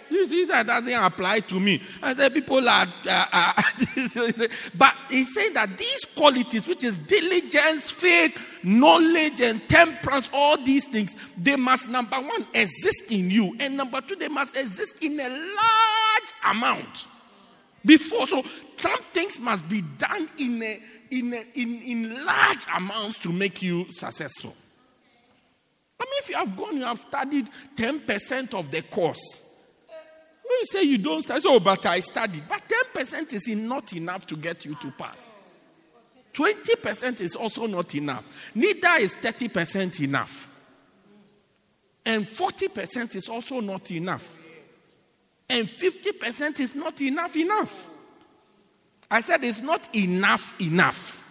You 0.09 0.27
see, 0.27 0.45
that 0.45 0.67
doesn't 0.67 0.93
apply 0.93 1.41
to 1.41 1.59
me. 1.59 1.83
I 2.01 2.15
say 2.15 2.31
people 2.31 2.69
are, 2.69 2.87
uh, 3.09 3.27
uh, 3.33 3.63
but 4.75 4.95
he's 5.09 5.35
saying 5.35 5.55
that 5.55 5.77
these 5.77 6.05
qualities, 6.05 6.69
which 6.69 6.85
is 6.85 6.99
diligence, 6.99 7.91
faith, 7.91 8.41
knowledge, 8.63 9.41
and 9.41 9.69
temperance, 9.69 10.31
all 10.33 10.57
these 10.65 10.87
things, 10.87 11.17
they 11.37 11.57
must 11.57 11.89
number 11.91 12.17
one 12.17 12.47
exist 12.55 13.11
in 13.11 13.31
you, 13.31 13.57
and 13.61 13.77
number 13.77 14.01
two, 14.01 14.17
they 14.17 14.29
must 14.29 14.57
exist 14.57 15.03
in 15.03 15.19
a 15.19 15.29
large 15.29 16.57
amount. 16.57 17.07
Before, 17.85 18.27
so 18.27 18.45
some 18.77 18.99
things 19.13 19.39
must 19.41 19.69
be 19.69 19.83
done 19.99 20.29
in 20.39 20.63
a, 20.63 20.81
in 21.11 21.33
a, 21.33 21.45
in 21.55 21.83
in 21.83 22.25
large 22.25 22.67
amounts 22.77 23.19
to 23.21 23.33
make 23.33 23.63
you 23.63 23.91
successful. 23.91 24.55
If 26.21 26.29
you 26.29 26.37
have 26.37 26.55
gone, 26.55 26.77
you 26.77 26.85
have 26.85 27.01
studied 27.01 27.49
10% 27.77 28.53
of 28.53 28.71
the 28.71 28.83
course. 28.83 29.57
When 29.89 30.59
you 30.59 30.67
say 30.67 30.83
you 30.83 30.99
don't 30.99 31.23
study, 31.23 31.43
oh, 31.47 31.61
but 31.61 31.87
I 31.87 32.01
studied. 32.01 32.43
But 32.47 32.63
10% 32.95 33.33
is 33.33 33.49
not 33.49 33.95
enough 33.95 34.27
to 34.27 34.37
get 34.37 34.67
you 34.67 34.75
to 34.83 34.91
pass. 34.91 35.31
20% 36.35 37.23
is 37.23 37.37
also 37.37 37.67
not 37.67 37.95
enough. 37.95 38.29
Neither 38.55 38.97
is 39.01 39.17
30% 39.17 40.01
enough. 40.01 40.47
And 42.05 42.27
40% 42.27 43.15
is 43.15 43.29
also 43.31 43.61
not 43.61 43.91
enough. 43.91 44.39
And 45.49 45.67
50% 45.67 46.61
is 46.61 46.75
not 46.75 47.01
enough 47.01 47.35
enough. 47.35 47.89
I 49.11 49.23
said 49.23 49.43
it's 49.43 49.63
not 49.63 49.89
enough 49.97 50.55
enough 50.61 51.25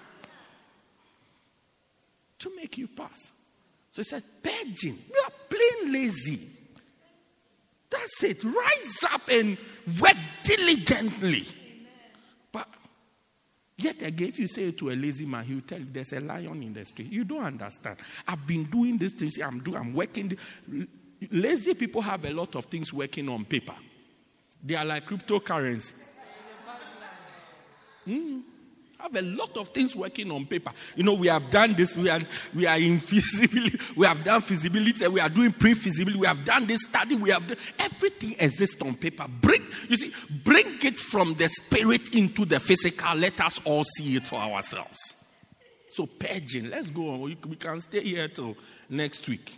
to 2.40 2.56
make 2.56 2.80
you 2.80 2.88
pass. 2.88 3.32
So 4.02 4.16
he 4.16 4.22
said, 4.22 4.24
purging. 4.42 4.96
You 5.10 5.24
are 5.26 5.32
plain 5.50 5.92
lazy. 5.92 6.48
That's 7.90 8.24
it. 8.24 8.44
Rise 8.44 9.04
up 9.12 9.28
and 9.30 9.58
work 10.00 10.16
diligently. 10.44 11.46
But 12.52 12.68
yet 13.78 14.02
again, 14.02 14.30
if 14.30 14.40
you 14.40 14.48
say 14.48 14.72
to 14.72 14.90
a 14.92 14.96
lazy 14.96 15.26
man, 15.26 15.44
he 15.44 15.56
will 15.56 15.62
tell 15.62 15.80
you 15.80 15.88
there's 15.92 16.14
a 16.14 16.20
lion 16.22 16.64
in 16.64 16.74
the 16.74 16.86
street. 16.86 17.12
You 17.12 17.26
don't 17.26 17.44
understand. 17.44 17.98
I've 18.28 18.46
been 18.46 18.66
doing 18.66 18.98
this 18.98 19.14
thing. 19.14 19.32
I'm 19.44 19.60
doing. 19.60 19.78
I'm 19.78 19.94
working. 19.94 20.38
Lazy 21.32 21.74
people 21.74 22.02
have 22.02 22.24
a 22.24 22.32
lot 22.32 22.56
of 22.56 22.66
things 22.66 22.94
working 22.94 23.28
on 23.28 23.44
paper. 23.44 23.76
They 24.64 24.76
are 24.76 24.86
like 24.86 25.08
cryptocurrency. 25.08 25.96
Mm 28.08 28.44
have 29.00 29.16
a 29.16 29.22
lot 29.22 29.56
of 29.58 29.70
things 29.70 29.96
working 29.96 30.30
on 30.32 30.46
paper. 30.46 30.72
You 30.96 31.04
know, 31.04 31.14
we 31.14 31.28
have 31.28 31.50
done 31.50 31.74
this, 31.74 31.96
we 31.96 32.10
are 32.10 32.20
we 32.54 32.66
are 32.66 32.78
in 32.78 33.00
feasibility, 33.00 33.80
we 33.96 34.06
have 34.06 34.24
done 34.24 34.42
feasibility, 34.42 35.08
we 35.08 35.20
are 35.22 35.30
doing 35.30 35.52
pre-feasibility, 35.52 36.20
we 36.20 36.28
have 36.28 36.44
done 36.44 36.68
this 36.68 36.82
study, 36.82 37.16
we 37.16 37.30
have 37.30 37.48
done, 37.48 37.58
everything 37.80 38.36
exists 38.40 38.82
on 38.82 38.96
paper. 38.96 39.26
Bring 39.42 39.66
you 39.88 39.98
see, 39.98 40.14
bring 40.44 40.78
it 40.82 41.00
from 41.00 41.34
the 41.36 41.48
spirit 41.48 42.14
into 42.14 42.46
the 42.46 42.60
physical. 42.60 43.16
Let 43.16 43.40
us 43.42 43.60
all 43.64 43.84
see 43.84 44.18
it 44.18 44.28
for 44.28 44.36
ourselves. 44.36 45.16
So 45.90 46.06
purging, 46.06 46.70
let's 46.70 46.90
go 46.90 47.10
on. 47.10 47.22
We, 47.22 47.38
we 47.48 47.56
can 47.56 47.80
stay 47.80 48.04
here 48.04 48.28
till 48.28 48.56
next 48.90 49.28
week. 49.28 49.56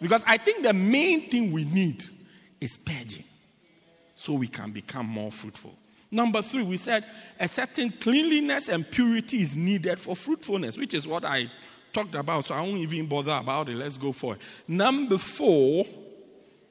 Because 0.00 0.24
I 0.26 0.36
think 0.36 0.62
the 0.62 0.74
main 0.74 1.30
thing 1.30 1.52
we 1.52 1.64
need 1.64 2.04
is 2.60 2.76
purging 2.76 3.24
so 4.14 4.34
we 4.34 4.48
can 4.48 4.72
become 4.72 5.06
more 5.06 5.30
fruitful. 5.30 5.74
Number 6.10 6.42
three, 6.42 6.62
we 6.62 6.76
said 6.76 7.04
a 7.38 7.48
certain 7.48 7.90
cleanliness 7.90 8.68
and 8.68 8.88
purity 8.88 9.42
is 9.42 9.56
needed 9.56 9.98
for 9.98 10.14
fruitfulness, 10.14 10.76
which 10.76 10.94
is 10.94 11.06
what 11.06 11.24
I 11.24 11.50
talked 11.92 12.14
about, 12.14 12.44
so 12.44 12.54
I 12.54 12.60
won't 12.60 12.78
even 12.78 13.06
bother 13.06 13.32
about 13.32 13.68
it. 13.68 13.76
Let's 13.76 13.96
go 13.96 14.12
for 14.12 14.34
it. 14.34 14.40
Number 14.68 15.18
four, 15.18 15.84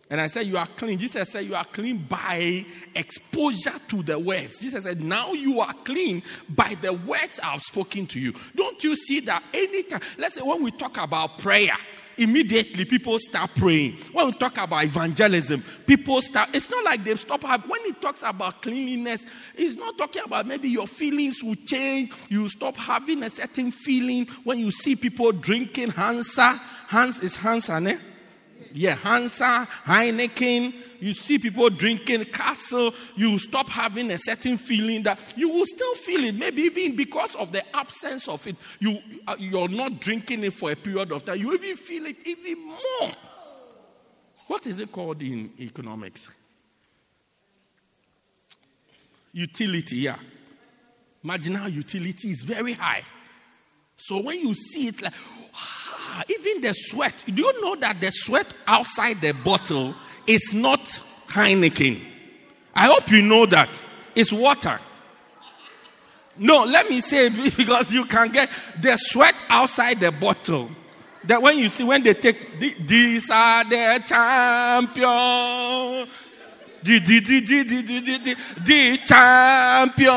and 0.09 0.21
I 0.21 0.27
said, 0.27 0.45
You 0.45 0.57
are 0.57 0.67
clean. 0.67 0.99
Jesus 0.99 1.29
said, 1.29 1.45
You 1.45 1.55
are 1.55 1.65
clean 1.65 1.97
by 1.97 2.65
exposure 2.93 3.73
to 3.87 4.03
the 4.03 4.19
words. 4.19 4.59
Jesus 4.59 4.83
said, 4.83 5.01
Now 5.01 5.33
you 5.33 5.59
are 5.61 5.73
clean 5.73 6.21
by 6.49 6.75
the 6.79 6.93
words 6.93 7.39
I've 7.43 7.63
spoken 7.63 8.05
to 8.07 8.19
you. 8.19 8.33
Don't 8.55 8.83
you 8.83 8.95
see 8.95 9.19
that 9.21 9.43
anytime, 9.53 10.01
let's 10.17 10.35
say 10.35 10.41
when 10.41 10.63
we 10.63 10.71
talk 10.71 10.97
about 10.97 11.39
prayer, 11.39 11.75
immediately 12.17 12.85
people 12.85 13.17
start 13.19 13.51
praying. 13.55 13.97
When 14.11 14.27
we 14.27 14.31
talk 14.33 14.57
about 14.57 14.83
evangelism, 14.83 15.63
people 15.85 16.21
start. 16.21 16.49
It's 16.53 16.69
not 16.69 16.83
like 16.83 17.03
they 17.03 17.15
stop. 17.15 17.43
When 17.43 17.83
he 17.85 17.93
talks 17.93 18.23
about 18.23 18.61
cleanliness, 18.61 19.25
he's 19.55 19.75
not 19.75 19.97
talking 19.97 20.23
about 20.23 20.47
maybe 20.47 20.69
your 20.69 20.87
feelings 20.87 21.43
will 21.43 21.55
change. 21.55 22.11
You 22.29 22.49
stop 22.49 22.77
having 22.77 23.23
a 23.23 23.29
certain 23.29 23.71
feeling 23.71 24.27
when 24.43 24.59
you 24.59 24.71
see 24.71 24.95
people 24.95 25.31
drinking 25.31 25.91
Hansa. 25.91 26.59
Hans 26.87 27.21
is 27.21 27.35
Hansa, 27.35 27.79
ne? 27.79 27.97
Yeah, 28.75 28.95
Hansa, 28.95 29.67
Heineken. 29.85 30.73
You 30.99 31.13
see 31.13 31.39
people 31.39 31.69
drinking 31.69 32.25
Castle. 32.25 32.93
You 33.15 33.39
stop 33.39 33.69
having 33.69 34.11
a 34.11 34.17
certain 34.17 34.57
feeling 34.57 35.03
that 35.03 35.17
you 35.37 35.47
will 35.47 35.65
still 35.65 35.95
feel 35.95 36.25
it. 36.25 36.35
Maybe 36.35 36.63
even 36.63 36.95
because 36.97 37.35
of 37.35 37.53
the 37.53 37.63
absence 37.75 38.27
of 38.27 38.45
it, 38.45 38.57
you 38.79 38.97
uh, 39.27 39.35
you're 39.39 39.69
not 39.69 40.01
drinking 40.01 40.43
it 40.43 40.53
for 40.53 40.71
a 40.71 40.75
period 40.75 41.13
of 41.13 41.23
time. 41.23 41.39
You 41.39 41.53
even 41.53 41.77
feel 41.77 42.05
it 42.05 42.27
even 42.27 42.65
more. 42.65 43.11
What 44.47 44.67
is 44.67 44.79
it 44.79 44.91
called 44.91 45.21
in 45.21 45.51
economics? 45.57 46.27
Utility, 49.31 49.97
yeah. 49.97 50.17
Marginal 51.23 51.69
utility 51.69 52.29
is 52.29 52.43
very 52.43 52.73
high. 52.73 53.03
So 53.95 54.21
when 54.21 54.39
you 54.39 54.53
see 54.53 54.87
it, 54.89 55.01
like, 55.01 55.13
ah, 56.15 56.23
even 56.29 56.61
the 56.61 56.73
sweat, 56.73 57.23
do 57.27 57.43
you 57.43 57.61
know 57.61 57.75
that 57.75 57.99
the 58.01 58.11
sweat 58.11 58.47
outside 58.65 59.21
the 59.21 59.33
bottle 59.33 59.93
is 60.25 60.53
not 60.53 60.79
Heineken? 61.27 61.99
I 62.73 62.87
hope 62.87 63.11
you 63.11 63.21
know 63.21 63.45
that. 63.45 63.85
It's 64.15 64.31
water. 64.31 64.79
No, 66.37 66.63
let 66.65 66.89
me 66.89 67.01
say 67.01 67.29
because 67.57 67.93
you 67.93 68.05
can 68.05 68.29
get 68.29 68.49
the 68.81 68.97
sweat 68.97 69.35
outside 69.49 69.99
the 69.99 70.11
bottle. 70.11 70.69
That 71.23 71.41
when 71.41 71.57
you 71.57 71.69
see 71.69 71.83
when 71.83 72.03
they 72.03 72.13
take 72.13 72.59
these 72.59 73.29
are 73.29 73.63
the 73.63 74.03
champions. 74.05 75.01
The, 76.83 76.99
the, 76.99 77.19
the, 77.19 77.39
the, 77.39 77.63
the, 77.63 77.81
the, 77.81 78.17
the, 78.19 78.35
the 78.63 78.97
champion. 79.05 80.11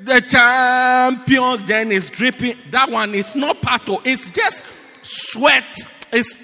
The, 0.00 0.20
champions. 0.28 1.64
Then 1.64 1.92
it's 1.92 2.08
dripping. 2.10 2.56
That 2.70 2.90
one 2.90 3.14
is 3.14 3.34
not 3.34 3.60
part 3.60 3.88
of 3.88 4.06
It's 4.06 4.30
just 4.30 4.64
sweat. 5.02 5.76
It's, 6.12 6.38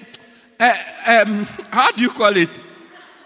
uh, 0.59 0.73
um, 1.05 1.45
how 1.71 1.91
do 1.91 2.01
you 2.01 2.09
call 2.09 2.35
it? 2.37 2.49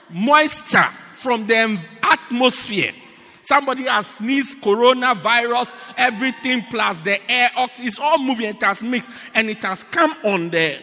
Moisture 0.09 0.89
from 1.13 1.47
the 1.47 1.79
atmosphere. 2.03 2.93
Somebody 3.41 3.83
has 3.83 4.07
sneezed 4.07 4.61
coronavirus, 4.61 5.75
everything 5.97 6.63
plus 6.69 7.01
the 7.01 7.19
air, 7.29 7.49
it's 7.57 7.99
all 7.99 8.19
moving, 8.19 8.45
it 8.47 8.61
has 8.61 8.83
mixed, 8.83 9.09
and 9.33 9.49
it 9.49 9.61
has 9.63 9.83
come 9.85 10.13
on 10.23 10.49
the 10.49 10.79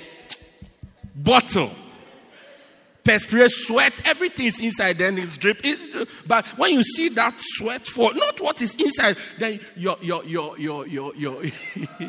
bottle. 1.15 1.71
Perspire, 3.09 3.49
sweat, 3.49 4.07
everything 4.07 4.45
is 4.45 4.61
inside, 4.61 4.99
then 4.99 5.17
it's 5.17 5.39
drip. 5.39 5.63
It, 5.65 6.07
but 6.27 6.45
when 6.59 6.75
you 6.75 6.83
see 6.83 7.09
that 7.09 7.37
sweat 7.39 7.81
for 7.87 8.13
not 8.13 8.39
what 8.39 8.61
is 8.61 8.75
inside, 8.75 9.17
then 9.39 9.61
your 9.77 9.97
your 10.03 10.23
your 10.25 10.59
your 10.59 10.87
your 10.87 11.15
your, 11.15 11.43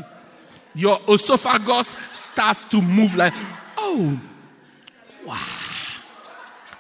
your 0.75 1.00
esophagus 1.08 1.96
starts 2.12 2.65
to 2.65 2.82
move 2.82 3.15
like, 3.15 3.34
oh, 3.77 4.20
wow 5.25 5.69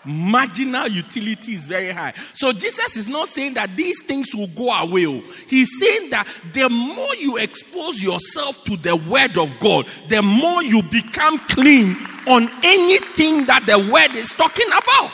marginal 0.05 0.87
utility 0.87 1.53
is 1.53 1.65
very 1.65 1.91
high. 1.91 2.13
So 2.33 2.51
Jesus 2.53 2.97
is 2.97 3.07
not 3.09 3.27
saying 3.27 3.55
that 3.55 3.75
these 3.75 4.01
things 4.03 4.33
will 4.33 4.47
go 4.47 4.71
away. 4.71 5.05
Oh. 5.05 5.21
He's 5.47 5.69
saying 5.79 6.09
that 6.11 6.27
the 6.53 6.69
more 6.69 7.15
you 7.15 7.37
expose 7.37 8.01
yourself 8.01 8.63
to 8.65 8.77
the 8.77 8.95
word 8.95 9.37
of 9.37 9.59
God, 9.59 9.87
the 10.07 10.21
more 10.21 10.63
you 10.63 10.81
become 10.83 11.37
clean 11.39 11.95
on 12.27 12.49
anything 12.63 13.45
that 13.45 13.65
the 13.65 13.79
word 13.91 14.15
is 14.15 14.33
talking 14.33 14.67
about. 14.67 15.11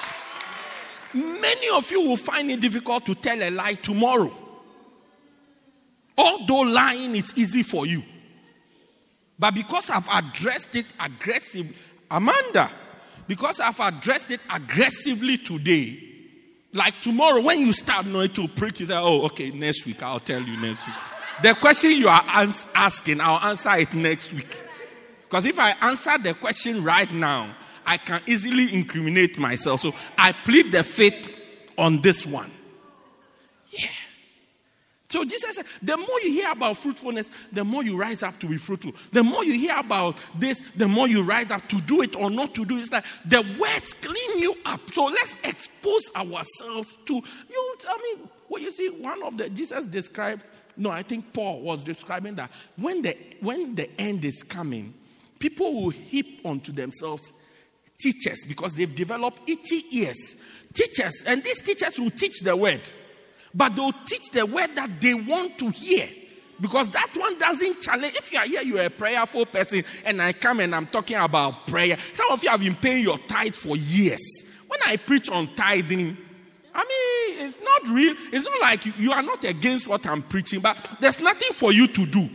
Many 1.14 1.70
of 1.76 1.90
you 1.92 2.02
will 2.02 2.18
find 2.18 2.52
it 2.52 2.60
difficult 2.60 3.06
to 3.06 3.16
tell 3.16 3.42
a 3.42 3.50
lie 3.50 3.76
tomorrow. 3.76 4.32
Although 6.18 6.62
lying 6.62 7.16
is 7.16 7.34
easy 7.38 7.64
for 7.64 7.86
you. 7.86 8.04
But 9.38 9.54
because 9.54 9.90
I've 9.90 10.08
addressed 10.10 10.76
it 10.76 10.86
aggressively, 11.00 11.76
Amanda, 12.10 12.70
because 13.28 13.60
I've 13.60 13.80
addressed 13.80 14.32
it 14.32 14.40
aggressively 14.54 15.38
today, 15.38 16.00
like 16.74 17.00
tomorrow 17.02 17.42
when 17.42 17.60
you 17.60 17.74
start 17.74 18.06
knowing 18.06 18.30
to 18.34 18.48
preach, 18.48 18.80
you 18.80 18.86
say, 18.86 18.98
oh, 18.98 19.26
okay, 19.26 19.52
next 19.52 19.86
week, 19.86 20.04
I'll 20.04 20.20
tell 20.20 20.42
you 20.42 20.58
next 20.58 20.86
week. 20.86 20.96
The 21.42 21.54
question 21.56 21.92
you 21.92 22.08
are 22.08 22.24
ans- 22.36 22.68
asking, 22.76 23.22
I'll 23.22 23.50
answer 23.50 23.76
it 23.76 23.94
next 23.94 24.32
week. 24.34 24.64
Because 25.24 25.46
if 25.46 25.60
I 25.60 25.72
answer 25.82 26.18
the 26.18 26.34
question 26.34 26.84
right 26.84 27.12
now, 27.12 27.56
I 27.86 27.98
can 27.98 28.22
easily 28.26 28.74
incriminate 28.74 29.38
myself. 29.38 29.82
So 29.82 29.94
I 30.18 30.32
plead 30.32 30.72
the 30.72 30.84
faith 30.84 31.38
on 31.78 32.02
this 32.02 32.26
one. 32.26 32.52
Yeah. 33.70 33.88
So 35.16 35.24
Jesus 35.24 35.56
said, 35.56 35.66
the 35.82 35.96
more 35.96 36.22
you 36.26 36.32
hear 36.34 36.52
about 36.52 36.76
fruitfulness, 36.76 37.32
the 37.54 37.64
more 37.64 37.86
you 37.86 37.98
rise 37.98 38.22
up 38.22 38.38
to 38.42 38.48
be 38.48 38.58
fruitful. 38.58 38.92
The 39.14 39.24
more 39.24 39.46
you 39.46 39.54
hear 39.58 39.78
about 39.78 40.18
this, 40.38 40.60
the 40.76 40.90
more 40.90 41.08
you 41.08 41.24
rise 41.24 41.52
up 41.52 41.66
to 41.70 41.80
do 41.80 42.02
it 42.02 42.18
or 42.18 42.30
not 42.30 42.54
to 42.56 42.66
do 42.66 42.76
it. 42.76 42.82
It's 42.82 42.92
like 42.92 43.06
the 43.24 43.40
words 43.58 43.94
clean 43.94 44.42
you 44.42 44.58
up. 44.66 44.82
So 44.92 45.06
let's 45.06 45.38
expose 45.46 46.12
ourselves 46.18 46.98
to 47.06 47.14
you. 47.14 47.76
I 47.88 47.98
mean, 48.04 48.28
what 48.50 48.62
you 48.62 48.72
see, 48.74 48.90
one 48.90 49.24
of 49.24 49.38
the 49.38 49.50
Jesus 49.50 49.86
described, 49.86 50.44
no, 50.76 50.92
I 50.92 51.02
think 51.02 51.32
Paul 51.32 51.62
was 51.62 51.86
describing 51.86 52.36
that 52.36 52.52
when 52.76 53.02
the 53.02 53.16
when 53.40 53.74
the 53.74 53.90
end 53.98 54.26
is 54.26 54.44
coming, 54.44 54.94
people 55.40 55.82
will 55.82 55.92
heap 55.92 56.42
onto 56.44 56.74
themselves 56.74 57.32
teachers 57.98 58.44
because 58.46 58.76
they've 58.76 58.94
developed 58.94 59.50
itchy 59.50 59.82
ears. 59.94 60.36
Teachers, 60.74 61.24
and 61.26 61.42
these 61.42 61.62
teachers 61.62 61.98
will 61.98 62.10
teach 62.10 62.42
the 62.42 62.54
word 62.54 62.82
but 63.56 63.76
they'll 63.76 63.94
teach 64.06 64.30
the 64.32 64.46
word 64.46 64.76
that 64.76 65.00
they 65.00 65.14
want 65.14 65.58
to 65.60 65.70
hear. 65.70 66.08
Because 66.60 66.90
that 66.90 67.10
one 67.16 67.38
doesn't 67.38 67.82
challenge. 67.82 68.16
If 68.16 68.32
you 68.32 68.40
are 68.40 68.46
here, 68.46 68.62
you're 68.62 68.86
a 68.86 68.90
prayerful 68.90 69.46
person, 69.46 69.84
and 70.06 70.22
I 70.22 70.34
come 70.34 70.60
and 70.62 70.74
I'm 70.74 70.86
talking 70.86 71.18
about 71.18 71.68
prayer. 71.68 71.98
Some 72.14 72.32
of 72.32 72.44
you 72.44 72.50
have 72.50 72.62
been 72.62 72.76
paying 72.76 73.04
your 73.04 73.18
tithe 73.18 73.56
for 73.56 73.76
years. 73.76 74.22
When 74.68 74.80
I 74.86 74.98
preach 74.98 75.30
on 75.30 75.54
tithing, 75.56 76.18
I 76.74 76.80
mean, 76.80 77.46
it's 77.46 77.58
not 77.62 77.94
real. 77.94 78.16
It's 78.32 78.46
not 78.46 78.62
like 78.62 78.86
you, 78.86 78.94
you 78.98 79.12
are 79.12 79.22
not 79.22 79.44
against 79.44 79.88
what 79.88 80.06
I'm 80.08 80.22
preaching, 80.22 80.60
but 80.62 80.78
there's 81.00 81.20
nothing 81.20 81.50
for 81.54 81.72
you 81.74 81.88
to 81.88 82.06
do. 82.06 82.30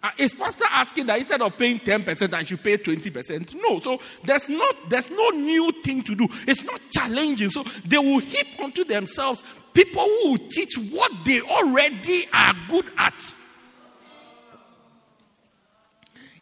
Uh, 0.00 0.10
is 0.16 0.32
pastor 0.32 0.64
asking 0.70 1.06
that 1.06 1.18
instead 1.18 1.42
of 1.42 1.58
paying 1.58 1.78
10%, 1.78 2.32
I 2.32 2.42
should 2.42 2.62
pay 2.62 2.76
20%? 2.76 3.56
No. 3.56 3.80
So 3.80 4.00
there's 4.22 4.48
not 4.48 4.76
there's 4.88 5.10
no 5.10 5.30
new 5.30 5.72
thing 5.82 6.02
to 6.04 6.14
do. 6.14 6.28
It's 6.46 6.62
not 6.62 6.80
challenging. 6.90 7.48
So 7.48 7.64
they 7.84 7.98
will 7.98 8.20
heap 8.20 8.60
onto 8.62 8.84
themselves 8.84 9.42
people 9.74 10.02
who 10.02 10.30
will 10.30 10.48
teach 10.50 10.76
what 10.92 11.10
they 11.24 11.40
already 11.40 12.26
are 12.32 12.54
good 12.68 12.84
at. 12.96 13.34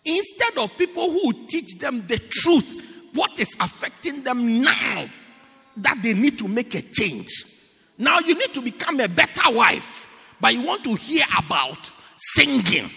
Instead 0.05 0.59
of 0.59 0.77
people 0.77 1.11
who 1.11 1.33
teach 1.47 1.79
them 1.79 2.07
the 2.07 2.19
truth, 2.31 3.09
what 3.15 3.41
is 3.41 3.57
affecting 3.59 4.23
them 4.23 4.61
now 4.61 5.09
that 5.79 5.99
they 6.03 6.13
need 6.13 6.39
to 6.39 6.47
make 6.47 6.75
a 6.75 6.83
change. 6.83 7.31
Now 7.97 8.19
you 8.19 8.35
need 8.35 8.53
to 8.53 8.61
become 8.61 9.01
a 9.01 9.09
better 9.09 9.51
wife, 9.55 10.09
but 10.41 10.53
you 10.53 10.61
want 10.61 10.85
to 10.85 10.95
hear 10.95 11.25
about 11.39 11.93
singing 12.17 12.91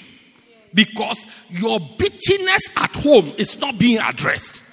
because 0.74 1.26
your 1.50 1.80
bitchiness 1.80 2.76
at 2.78 2.92
home 2.96 3.34
is 3.38 3.60
not 3.60 3.78
being 3.78 4.00
addressed. 4.00 4.64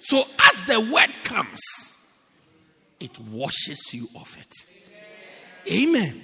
So 0.00 0.24
as 0.50 0.64
the 0.64 0.80
word 0.80 1.22
comes, 1.24 1.60
it 2.98 3.18
washes 3.30 3.94
you 3.94 4.08
of 4.16 4.36
it. 4.38 4.52
Amen. 5.72 6.20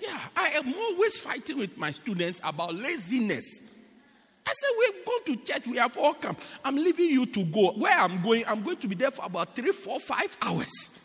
Yeah, 0.00 0.18
I 0.34 0.48
am 0.48 0.74
always 0.74 1.18
fighting 1.18 1.58
with 1.58 1.76
my 1.76 1.92
students 1.92 2.40
about 2.42 2.74
laziness. 2.74 3.62
I 4.48 4.52
said, 4.54 4.70
We've 4.78 5.04
gone 5.04 5.24
to 5.24 5.44
church, 5.44 5.66
we 5.66 5.76
have 5.76 5.96
all 5.98 6.14
come. 6.14 6.36
I'm 6.64 6.76
leaving 6.76 7.10
you 7.10 7.26
to 7.26 7.44
go. 7.44 7.72
Where 7.72 7.98
I'm 7.98 8.22
going, 8.22 8.44
I'm 8.46 8.62
going 8.62 8.78
to 8.78 8.88
be 8.88 8.94
there 8.94 9.10
for 9.10 9.26
about 9.26 9.54
three, 9.54 9.72
four, 9.72 10.00
five 10.00 10.36
hours. 10.40 10.98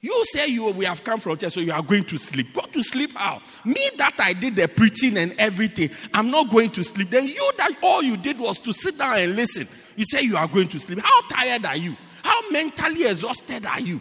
You 0.00 0.24
say 0.26 0.48
you 0.48 0.70
we 0.70 0.84
have 0.84 1.02
come 1.02 1.20
from 1.20 1.36
church, 1.36 1.54
so 1.54 1.60
you 1.60 1.72
are 1.72 1.82
going 1.82 2.04
to 2.04 2.18
sleep. 2.18 2.54
Go 2.54 2.62
to 2.62 2.82
sleep 2.82 3.14
how? 3.14 3.42
Me 3.64 3.90
that 3.96 4.14
I 4.18 4.32
did 4.34 4.56
the 4.56 4.68
preaching 4.68 5.16
and 5.16 5.34
everything, 5.38 5.90
I'm 6.14 6.30
not 6.30 6.50
going 6.50 6.70
to 6.70 6.84
sleep. 6.84 7.10
Then 7.10 7.26
you 7.26 7.50
that 7.58 7.72
all 7.82 8.02
you 8.02 8.16
did 8.16 8.38
was 8.38 8.58
to 8.60 8.72
sit 8.72 8.98
down 8.98 9.18
and 9.18 9.36
listen. 9.36 9.66
You 9.96 10.04
say 10.06 10.22
you 10.22 10.36
are 10.36 10.48
going 10.48 10.68
to 10.68 10.78
sleep. 10.78 11.00
How 11.00 11.22
tired 11.28 11.64
are 11.64 11.76
you? 11.76 11.96
How 12.22 12.50
mentally 12.50 13.04
exhausted 13.04 13.66
are 13.66 13.80
you? 13.80 14.00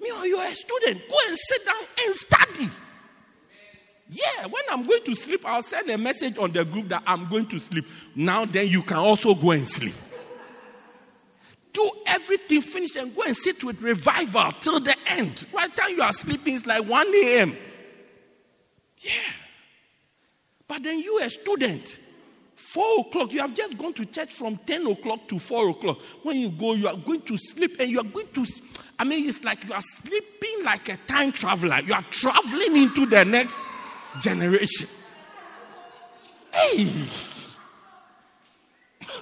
Me 0.00 0.08
oh, 0.12 0.20
or 0.20 0.26
you're 0.26 0.44
a 0.44 0.54
student, 0.54 1.02
go 1.08 1.16
and 1.28 1.38
sit 1.38 1.66
down 1.66 1.82
and 2.06 2.14
study. 2.16 2.70
Yeah, 4.10 4.46
when 4.46 4.62
I'm 4.70 4.86
going 4.86 5.04
to 5.04 5.14
sleep, 5.14 5.42
I'll 5.44 5.62
send 5.62 5.88
a 5.88 5.96
message 5.96 6.36
on 6.36 6.50
the 6.50 6.64
group 6.64 6.88
that 6.88 7.02
I'm 7.06 7.28
going 7.28 7.46
to 7.46 7.58
sleep. 7.60 7.86
Now, 8.14 8.44
then 8.44 8.66
you 8.66 8.82
can 8.82 8.96
also 8.96 9.34
go 9.34 9.52
and 9.52 9.66
sleep. 9.66 9.94
Do 11.72 11.88
everything, 12.06 12.60
finish, 12.60 12.96
and 12.96 13.14
go 13.14 13.22
and 13.22 13.36
sit 13.36 13.62
with 13.62 13.80
revival 13.80 14.50
till 14.60 14.80
the 14.80 14.96
end. 15.10 15.46
By 15.54 15.68
the 15.68 15.72
time 15.72 15.90
you 15.90 16.02
are 16.02 16.12
sleeping, 16.12 16.54
it's 16.54 16.66
like 16.66 16.84
1 16.84 17.06
a.m. 17.24 17.56
Yeah. 18.98 19.12
But 20.66 20.82
then 20.82 20.98
you, 20.98 21.20
a 21.20 21.30
student, 21.30 22.00
Four 22.70 23.00
o'clock, 23.00 23.32
you 23.32 23.40
have 23.40 23.52
just 23.52 23.76
gone 23.76 23.92
to 23.94 24.04
church 24.04 24.32
from 24.32 24.56
10 24.58 24.86
o'clock 24.86 25.26
to 25.26 25.40
4 25.40 25.70
o'clock. 25.70 26.00
When 26.22 26.36
you 26.36 26.50
go, 26.50 26.74
you 26.74 26.86
are 26.86 26.96
going 26.96 27.22
to 27.22 27.36
sleep 27.36 27.80
and 27.80 27.90
you 27.90 27.98
are 27.98 28.04
going 28.04 28.28
to, 28.28 28.46
I 28.96 29.02
mean, 29.02 29.28
it's 29.28 29.42
like 29.42 29.64
you 29.64 29.72
are 29.72 29.82
sleeping 29.82 30.62
like 30.62 30.88
a 30.88 30.96
time 30.98 31.32
traveler. 31.32 31.80
You 31.80 31.94
are 31.94 32.04
traveling 32.10 32.76
into 32.76 33.06
the 33.06 33.24
next 33.24 33.58
generation. 34.20 34.88
Hey! 36.52 36.88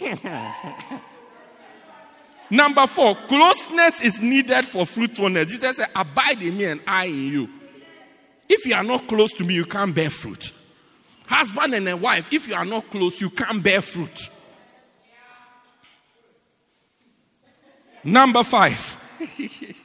Number 2.51 2.87
four, 2.87 3.15
closeness 3.15 4.01
is 4.01 4.23
needed 4.23 4.65
for 4.65 4.87
fruitfulness. 4.87 5.53
Jesus 5.53 5.77
said, 5.77 5.89
Abide 5.95 6.41
in 6.43 6.57
me 6.57 6.65
and 6.65 6.81
I 6.87 7.05
in 7.05 7.27
you. 7.27 7.51
If 8.49 8.65
you 8.65 8.75
are 8.75 8.85
not 8.85 9.07
close 9.07 9.35
to 9.35 9.45
me, 9.45 9.55
you 9.55 9.67
can't 9.67 9.95
bear 9.95 10.09
fruit. 10.09 10.53
Husband 11.27 11.75
and 11.75 11.87
a 11.89 11.97
wife, 11.97 12.33
if 12.33 12.49
you 12.49 12.55
are 12.55 12.65
not 12.65 12.89
close, 12.91 13.21
you 13.21 13.29
can't 13.29 13.63
bear 13.63 13.83
fruit. 13.83 14.31
Number 18.03 18.43
five. 18.43 18.97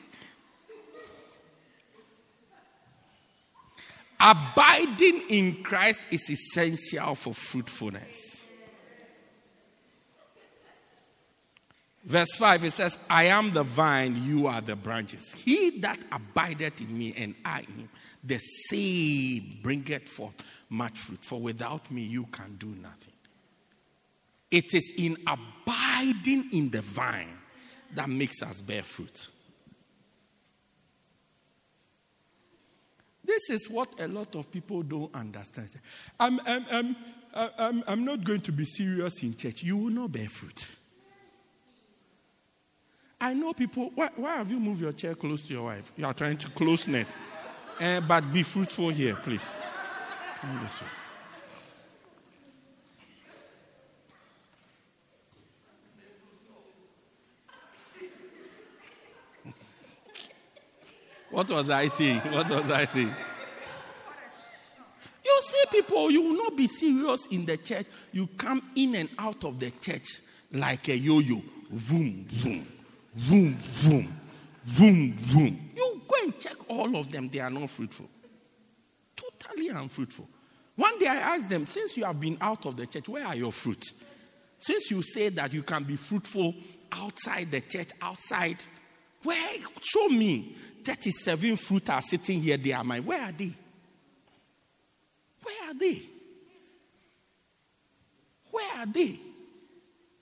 Abiding 4.24 5.24
in 5.28 5.64
Christ 5.64 6.02
is 6.10 6.30
essential 6.30 7.14
for 7.16 7.34
fruitfulness. 7.34 8.50
Verse 12.06 12.36
5, 12.36 12.64
it 12.64 12.72
says, 12.72 12.98
I 13.10 13.26
am 13.26 13.52
the 13.52 13.64
vine, 13.64 14.24
you 14.24 14.48
are 14.48 14.62
the 14.62 14.78
branches. 14.78 15.34
He 15.34 15.80
that 15.80 16.00
abideth 16.12 16.80
in 16.80 16.98
me 16.98 17.14
and 17.18 17.36
I 17.44 17.60
in 17.62 17.74
him, 17.74 17.90
the 18.24 18.38
same 18.40 19.60
bringeth 19.62 20.08
forth 20.10 20.36
much 20.70 21.00
fruit. 21.00 21.24
For 21.24 21.40
without 21.40 21.92
me, 21.92 22.02
you 22.02 22.26
can 22.26 22.56
do 22.58 22.68
nothing. 22.68 23.14
It 24.52 24.74
is 24.74 24.94
in 24.98 25.18
abiding 25.28 26.50
in 26.54 26.70
the 26.70 26.82
vine 26.82 27.38
that 27.96 28.10
makes 28.10 28.42
us 28.42 28.62
bear 28.62 28.84
fruit. 28.84 29.28
This 33.26 33.50
is 33.50 33.70
what 33.70 34.00
a 34.00 34.08
lot 34.08 34.36
of 34.36 34.52
people 34.52 34.84
don't 34.84 35.14
understand. 35.16 35.70
I'm, 36.20 36.40
I'm, 36.46 36.66
I'm, 36.70 36.96
I'm, 37.34 37.84
I'm 37.88 38.06
not 38.06 38.24
going 38.24 38.42
to 38.42 38.52
be 38.52 38.66
serious 38.66 39.24
in 39.24 39.36
church. 39.36 39.64
You 39.64 39.78
will 39.78 39.92
not 39.92 40.12
bear 40.12 40.28
fruit. 40.28 40.68
I 43.22 43.34
know 43.34 43.54
people. 43.54 43.92
Why, 43.96 44.10
why, 44.18 44.36
have 44.36 44.52
you 44.52 44.60
moved 44.60 44.82
your 44.82 44.92
chair 44.92 45.16
close 45.16 45.44
to 45.44 45.54
your 45.54 45.64
wife? 45.64 45.94
You 45.96 46.06
are 46.06 46.14
trying 46.14 46.38
to 46.38 46.50
closeness. 46.50 47.16
Uh, 47.80 48.02
but 48.02 48.32
be 48.34 48.44
fruitful 48.44 48.90
here, 48.90 49.16
please. 49.16 49.50
Come 50.42 50.60
this 50.62 50.82
way. 50.82 50.88
What 61.34 61.50
was 61.50 61.68
I 61.72 61.88
saying? 61.88 62.20
What 62.20 62.48
was 62.48 62.70
I 62.70 62.86
saying? 62.86 63.12
You 65.26 65.40
see, 65.42 65.64
people, 65.72 66.12
you 66.12 66.22
will 66.22 66.38
not 66.38 66.56
be 66.56 66.68
serious 66.68 67.26
in 67.26 67.48
the 67.48 67.58
church. 67.58 67.88
You 68.12 68.28
come 68.28 68.62
in 68.76 68.94
and 68.94 69.10
out 69.18 69.44
of 69.44 69.60
the 69.60 69.72
church 69.72 70.22
like 70.52 70.90
a 70.90 70.96
yo 70.96 71.18
yo. 71.18 71.42
Boom, 71.72 72.28
boom. 72.44 72.68
Boom, 73.16 73.58
boom, 73.82 74.22
boom, 74.78 75.18
boom. 75.34 75.70
You 75.76 76.02
go 76.08 76.16
and 76.24 76.38
check 76.38 76.56
all 76.70 76.96
of 76.96 77.12
them, 77.12 77.30
they 77.30 77.40
are 77.40 77.50
not 77.50 77.72
fruitful. 77.72 78.08
Totally 79.16 79.70
unfruitful. 79.70 80.30
One 80.76 81.00
day 81.00 81.08
I 81.08 81.36
asked 81.36 81.50
them, 81.50 81.66
since 81.66 81.98
you 81.98 82.06
have 82.06 82.20
been 82.20 82.38
out 82.42 82.68
of 82.68 82.78
the 82.78 82.86
church, 82.86 83.10
where 83.10 83.26
are 83.26 83.36
your 83.36 83.52
fruit? 83.52 83.84
Since 84.60 84.92
you 84.92 85.02
say 85.02 85.30
that 85.30 85.52
you 85.52 85.64
can 85.64 85.84
be 85.84 85.96
fruitful 85.96 86.54
outside 86.92 87.50
the 87.50 87.62
church, 87.62 87.90
outside, 88.04 88.64
where? 89.24 89.58
Show 89.82 90.08
me. 90.10 90.56
37 90.84 91.56
fruit 91.56 91.90
are 91.90 92.02
sitting 92.02 92.42
here, 92.42 92.58
they 92.58 92.74
are 92.74 92.84
mine. 92.84 93.06
Where 93.06 93.22
are 93.22 93.32
they? 93.32 93.52
Where 95.42 95.70
are 95.70 95.74
they? 95.74 96.02
Where 98.52 98.80
are 98.80 98.86
they? 98.86 99.20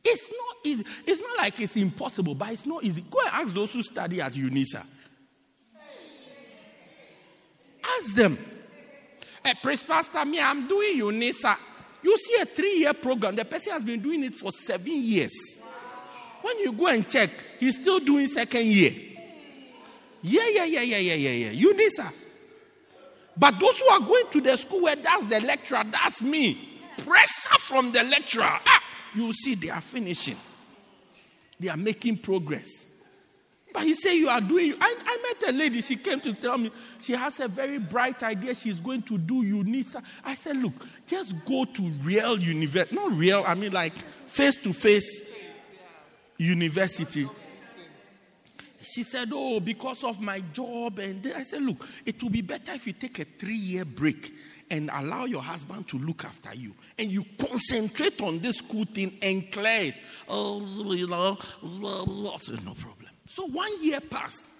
It's 0.04 0.30
not 0.32 0.56
easy. 0.64 0.86
It's 1.06 1.22
not 1.22 1.38
like 1.38 1.60
it's 1.60 1.76
impossible, 1.78 2.36
but 2.36 2.52
it's 2.52 2.66
not 2.66 2.84
easy. 2.84 3.04
Go 3.10 3.20
and 3.20 3.30
ask 3.34 3.54
those 3.54 3.74
who 3.74 3.84
study 3.84 4.22
at 4.22 4.34
UNISA. 4.34 4.84
Ask 7.98 8.16
them. 8.16 8.38
Hey, 9.44 9.54
Praise 9.62 9.84
Pastor, 9.84 10.24
me, 10.26 10.40
I'm 10.40 10.68
doing 10.68 11.00
UNISA. 11.00 11.58
You 12.04 12.18
see 12.18 12.42
a 12.42 12.46
three 12.46 12.80
year 12.80 12.94
program, 12.94 13.36
the 13.36 13.46
person 13.46 13.74
has 13.74 13.84
been 13.84 14.00
doing 14.00 14.24
it 14.24 14.36
for 14.36 14.52
seven 14.52 14.92
years. 14.92 15.62
When 16.42 16.60
you 16.60 16.74
go 16.74 16.88
and 16.88 17.08
check, 17.08 17.30
he's 17.60 17.76
still 17.80 18.00
doing 18.00 18.28
second 18.28 18.66
year. 18.66 18.94
Yeah, 20.24 20.48
yeah, 20.50 20.66
yeah, 20.66 20.82
yeah, 20.82 20.98
yeah, 20.98 21.14
yeah, 21.14 21.50
yeah. 21.50 21.72
UNISA. 21.72 22.12
But 23.38 23.60
those 23.60 23.80
who 23.80 23.88
are 23.88 24.00
going 24.00 24.26
to 24.32 24.42
the 24.42 24.58
school 24.58 24.84
where 24.84 24.96
that's 24.96 25.30
the 25.30 25.40
lecturer, 25.42 25.84
that's 25.90 26.22
me. 26.22 26.70
Pressure 26.98 27.60
from 27.60 27.92
the 27.92 28.04
lecturer. 28.04 28.44
Ah, 28.44 28.84
you 29.16 29.32
see 29.34 29.56
they 29.56 29.70
are 29.70 29.82
finishing. 29.82 30.38
They 31.60 31.70
are 31.70 31.78
making 31.78 32.18
progress. 32.18 32.88
But 33.74 33.84
he 33.84 33.94
said, 33.94 34.14
You 34.14 34.30
are 34.30 34.42
doing. 34.42 34.74
I, 34.80 34.96
I 35.00 35.34
met 35.40 35.50
a 35.50 35.58
lady, 35.58 35.82
she 35.82 35.96
came 35.96 36.20
to 36.22 36.34
tell 36.34 36.58
me 36.58 36.72
she 37.00 37.14
has 37.14 37.40
a 37.40 37.48
very 37.48 37.80
bright 37.80 38.22
idea. 38.22 38.54
She's 38.54 38.80
going 38.80 39.02
to 39.04 39.18
do 39.18 39.44
UNISA. 39.44 40.04
I 40.26 40.36
said, 40.36 40.58
Look, 40.58 40.74
just 41.08 41.34
go 41.46 41.66
to 41.66 41.82
real 42.04 42.40
university. 42.40 42.94
Not 42.96 43.14
real, 43.14 43.44
I 43.48 43.54
mean 43.54 43.72
like 43.72 43.94
face 44.28 44.58
to 44.58 44.74
face 44.74 45.30
university. 46.42 47.30
She 48.82 49.04
said, 49.04 49.30
Oh, 49.32 49.60
because 49.60 50.04
of 50.04 50.20
my 50.20 50.40
job. 50.40 51.00
And 51.00 51.34
I 51.36 51.44
said, 51.44 51.62
Look, 51.62 51.88
it 52.06 52.22
will 52.22 52.32
be 52.32 52.42
better 52.42 52.74
if 52.74 52.88
you 52.88 52.94
take 52.94 53.20
a 53.20 53.26
three 53.26 53.56
year 53.56 53.86
break 53.86 54.34
and 54.70 54.90
allow 54.92 55.26
your 55.26 55.44
husband 55.44 55.88
to 55.90 55.98
look 56.00 56.26
after 56.26 56.54
you. 56.56 56.74
And 56.98 57.12
you 57.12 57.24
concentrate 57.38 58.20
on 58.22 58.40
this 58.40 58.58
school 58.58 58.86
thing 58.86 59.18
and 59.22 59.52
clear 59.52 59.90
it. 59.90 59.96
Oh, 60.28 60.66
you 60.94 61.08
know, 61.08 61.38
no 61.64 62.74
problem. 62.74 63.10
So 63.28 63.46
one 63.48 63.84
year 63.84 64.00
passed. 64.00 64.56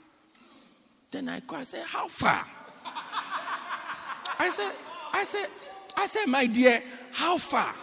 Then 1.10 1.28
I 1.30 1.40
called, 1.40 1.62
I 1.62 1.64
said, 1.64 1.86
How 1.86 2.08
far? 2.08 2.46
I 4.40 4.50
said, 4.50 4.72
I 5.14 5.24
said, 5.24 5.48
I 5.98 6.06
said, 6.06 6.26
my 6.28 6.46
dear, 6.46 6.82
how 7.12 7.38
far? 7.38 7.74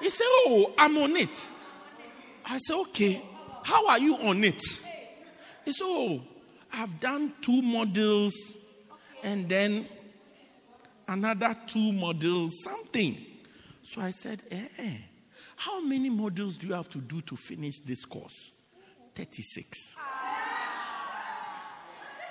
He 0.00 0.10
said, 0.10 0.26
Oh, 0.28 0.72
I'm 0.78 0.96
on 0.98 1.16
it. 1.16 1.48
I 2.46 2.58
said, 2.58 2.76
Okay. 2.76 3.20
How 3.68 3.86
are 3.86 3.98
you 3.98 4.16
on 4.16 4.42
it? 4.44 4.62
He 5.66 5.72
said, 5.72 5.84
Oh, 5.86 6.22
I've 6.72 6.98
done 7.00 7.34
two 7.42 7.60
models 7.60 8.56
and 9.22 9.46
then 9.46 9.86
another 11.06 11.54
two 11.66 11.92
models, 11.92 12.62
something. 12.64 13.18
So 13.82 14.00
I 14.00 14.08
said, 14.10 14.42
eh, 14.50 14.68
eh, 14.78 14.96
how 15.56 15.82
many 15.82 16.08
models 16.08 16.56
do 16.56 16.68
you 16.68 16.72
have 16.72 16.88
to 16.88 16.98
do 16.98 17.20
to 17.20 17.36
finish 17.36 17.80
this 17.80 18.06
course? 18.06 18.52
36. 19.14 19.96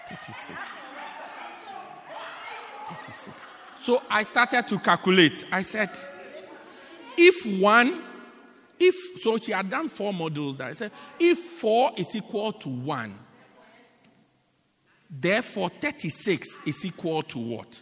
36. 0.10 0.58
36. 2.90 3.48
So 3.76 4.02
I 4.10 4.24
started 4.24 4.68
to 4.70 4.80
calculate. 4.80 5.46
I 5.52 5.62
said, 5.62 5.92
if 7.16 7.62
one, 7.62 8.02
if, 8.80 9.22
so 9.22 9.38
she 9.38 9.52
had 9.52 9.70
done 9.70 9.90
four 9.90 10.14
modules 10.14 10.58
that 10.58 10.68
I 10.68 10.74
said, 10.74 10.92
if 11.20 11.38
four 11.38 11.92
is 11.98 12.16
equal 12.16 12.54
to 12.54 12.70
one, 12.70 13.18
therefore 15.10 15.70
36 15.70 16.58
is 16.66 16.86
equal 16.86 17.24
to 17.24 17.40
what? 17.40 17.82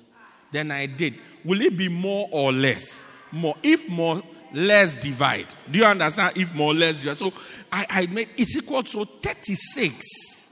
Then 0.52 0.72
I 0.72 0.86
did. 0.86 1.16
Will 1.44 1.62
it 1.62 1.76
be 1.76 1.90
more 1.90 2.30
or 2.32 2.54
less? 2.54 3.04
More. 3.32 3.56
If 3.62 3.90
more, 3.90 4.22
less 4.54 4.96
divide. 4.96 5.54
Do 5.70 5.80
you 5.80 5.86
understand? 5.86 6.38
If 6.38 6.54
more, 6.56 6.74
less 6.74 7.00
divide. 7.00 7.18
So 7.18 7.34
I, 7.72 7.86
I 7.90 8.06
made 8.08 8.30
it's 8.38 8.56
equal 8.56 8.84
to 8.84 9.06
36 9.06 10.50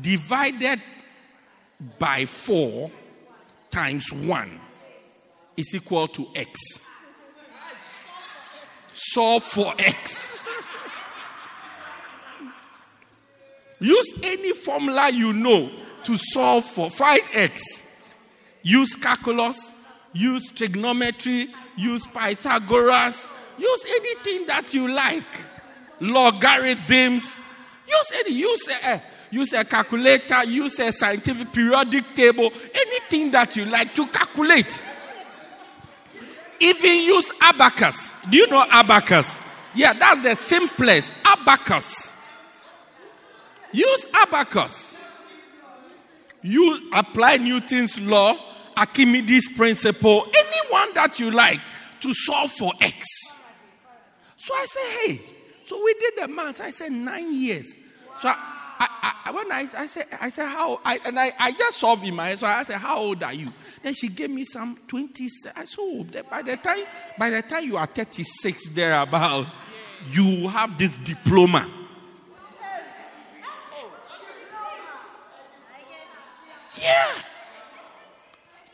divided 0.00 0.80
by 1.98 2.24
4 2.24 2.90
times 3.70 4.12
1 4.12 4.60
is 5.56 5.74
equal 5.74 6.08
to 6.08 6.26
x. 6.34 6.86
Solve 8.92 9.42
for 9.42 9.72
x. 9.78 10.48
Use 13.82 14.14
any 14.22 14.52
formula 14.52 15.10
you 15.10 15.32
know 15.32 15.68
to 16.04 16.16
solve 16.16 16.64
for 16.64 16.88
5x. 16.88 17.90
Use 18.62 18.94
calculus, 18.94 19.74
use 20.12 20.52
trigonometry, 20.52 21.48
use 21.76 22.06
Pythagoras, 22.06 23.30
use 23.58 23.86
anything 23.88 24.46
that 24.46 24.72
you 24.72 24.86
like. 24.86 25.24
Logarithms, 26.00 27.40
use 27.88 28.12
any, 28.20 28.34
use 28.34 28.68
a, 28.84 29.02
use 29.32 29.52
a 29.52 29.64
calculator, 29.64 30.44
use 30.44 30.78
a 30.78 30.92
scientific 30.92 31.52
periodic 31.52 32.14
table, 32.14 32.52
anything 32.74 33.32
that 33.32 33.56
you 33.56 33.64
like 33.64 33.94
to 33.94 34.06
calculate. 34.06 34.82
Even 36.62 37.02
use 37.02 37.32
abacus. 37.40 38.14
Do 38.30 38.36
you 38.36 38.46
know 38.46 38.64
abacus? 38.70 39.40
Yeah, 39.74 39.92
that's 39.94 40.22
the 40.22 40.36
simplest. 40.36 41.12
Abacus. 41.24 42.18
Use 43.72 44.08
abacus. 44.14 44.96
You 46.42 46.90
apply 46.92 47.36
Newton's 47.36 48.00
law, 48.00 48.36
Archimedes' 48.76 49.48
principle, 49.56 50.26
anyone 50.34 50.94
that 50.94 51.18
you 51.18 51.30
like 51.30 51.60
to 52.00 52.12
solve 52.12 52.50
for 52.50 52.72
X. 52.80 53.06
So 54.36 54.52
I 54.54 54.66
said, 54.66 54.82
hey, 54.82 55.20
so 55.64 55.82
we 55.82 55.94
did 55.94 56.14
the 56.16 56.28
math. 56.28 56.60
I 56.60 56.70
said 56.70 56.92
nine 56.92 57.34
years. 57.34 57.76
So 58.20 58.28
I, 58.28 58.36
I, 58.80 59.14
I, 59.26 59.30
when 59.30 59.52
I, 59.52 59.68
I 59.78 59.86
said, 59.86 60.06
I 60.20 60.30
said, 60.30 60.46
how, 60.46 60.80
I, 60.84 60.98
and 61.06 61.18
I, 61.18 61.30
I 61.38 61.52
just 61.52 61.78
solved 61.78 62.04
in 62.04 62.16
my 62.16 62.28
head. 62.28 62.40
So 62.40 62.46
I 62.46 62.64
said, 62.64 62.78
how 62.78 62.98
old 62.98 63.22
are 63.22 63.32
you? 63.32 63.52
Then 63.82 63.94
she 63.94 64.08
gave 64.08 64.30
me 64.30 64.44
some 64.44 64.78
20. 64.86 65.28
I 65.56 65.64
oh, 65.78 66.06
by 66.30 66.42
the 66.42 66.56
time, 66.56 66.84
by 67.18 67.30
the 67.30 67.42
time 67.42 67.64
you 67.64 67.76
are 67.76 67.86
36 67.86 68.68
thereabout, 68.68 69.48
you 70.10 70.48
have 70.48 70.78
this 70.78 70.98
diploma. 70.98 71.68
Yeah. 76.80 77.12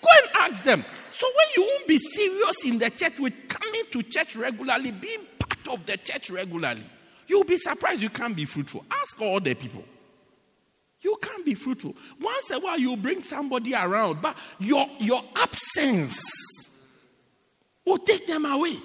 Go 0.01 0.09
and 0.23 0.31
ask 0.53 0.65
them. 0.65 0.85
So 1.11 1.27
when 1.27 1.47
you 1.57 1.63
won't 1.71 1.89
be 1.89 1.99
serious 1.99 2.65
in 2.65 2.79
the 2.79 2.91
church 2.91 3.19
with 3.19 3.49
coming 3.49 3.83
to 3.91 4.03
church 4.03 4.37
regularly, 4.37 4.93
being 4.93 5.21
part 5.39 5.69
of 5.69 5.85
the 5.85 5.97
church 5.97 6.31
regularly, 6.31 6.85
you'll 7.27 7.45
be 7.45 7.57
surprised 7.57 8.03
you 8.03 8.11
can't 8.11 8.37
be 8.37 8.45
fruitful. 8.45 8.85
Ask 8.91 9.21
all 9.21 9.41
the 9.41 9.55
people. 9.55 9.85
You 11.01 11.17
can't 11.23 11.45
be 11.45 11.55
fruitful. 11.55 11.95
Once 12.21 12.51
in 12.51 12.57
a 12.57 12.61
while, 12.61 12.79
you 12.79 12.97
bring 12.97 13.23
somebody 13.23 13.75
around, 13.75 14.21
but 14.21 14.37
your, 14.59 14.89
your 14.99 15.23
absence 15.37 16.21
will 17.85 17.99
take 17.99 18.27
them 18.27 18.45
away. 18.45 18.77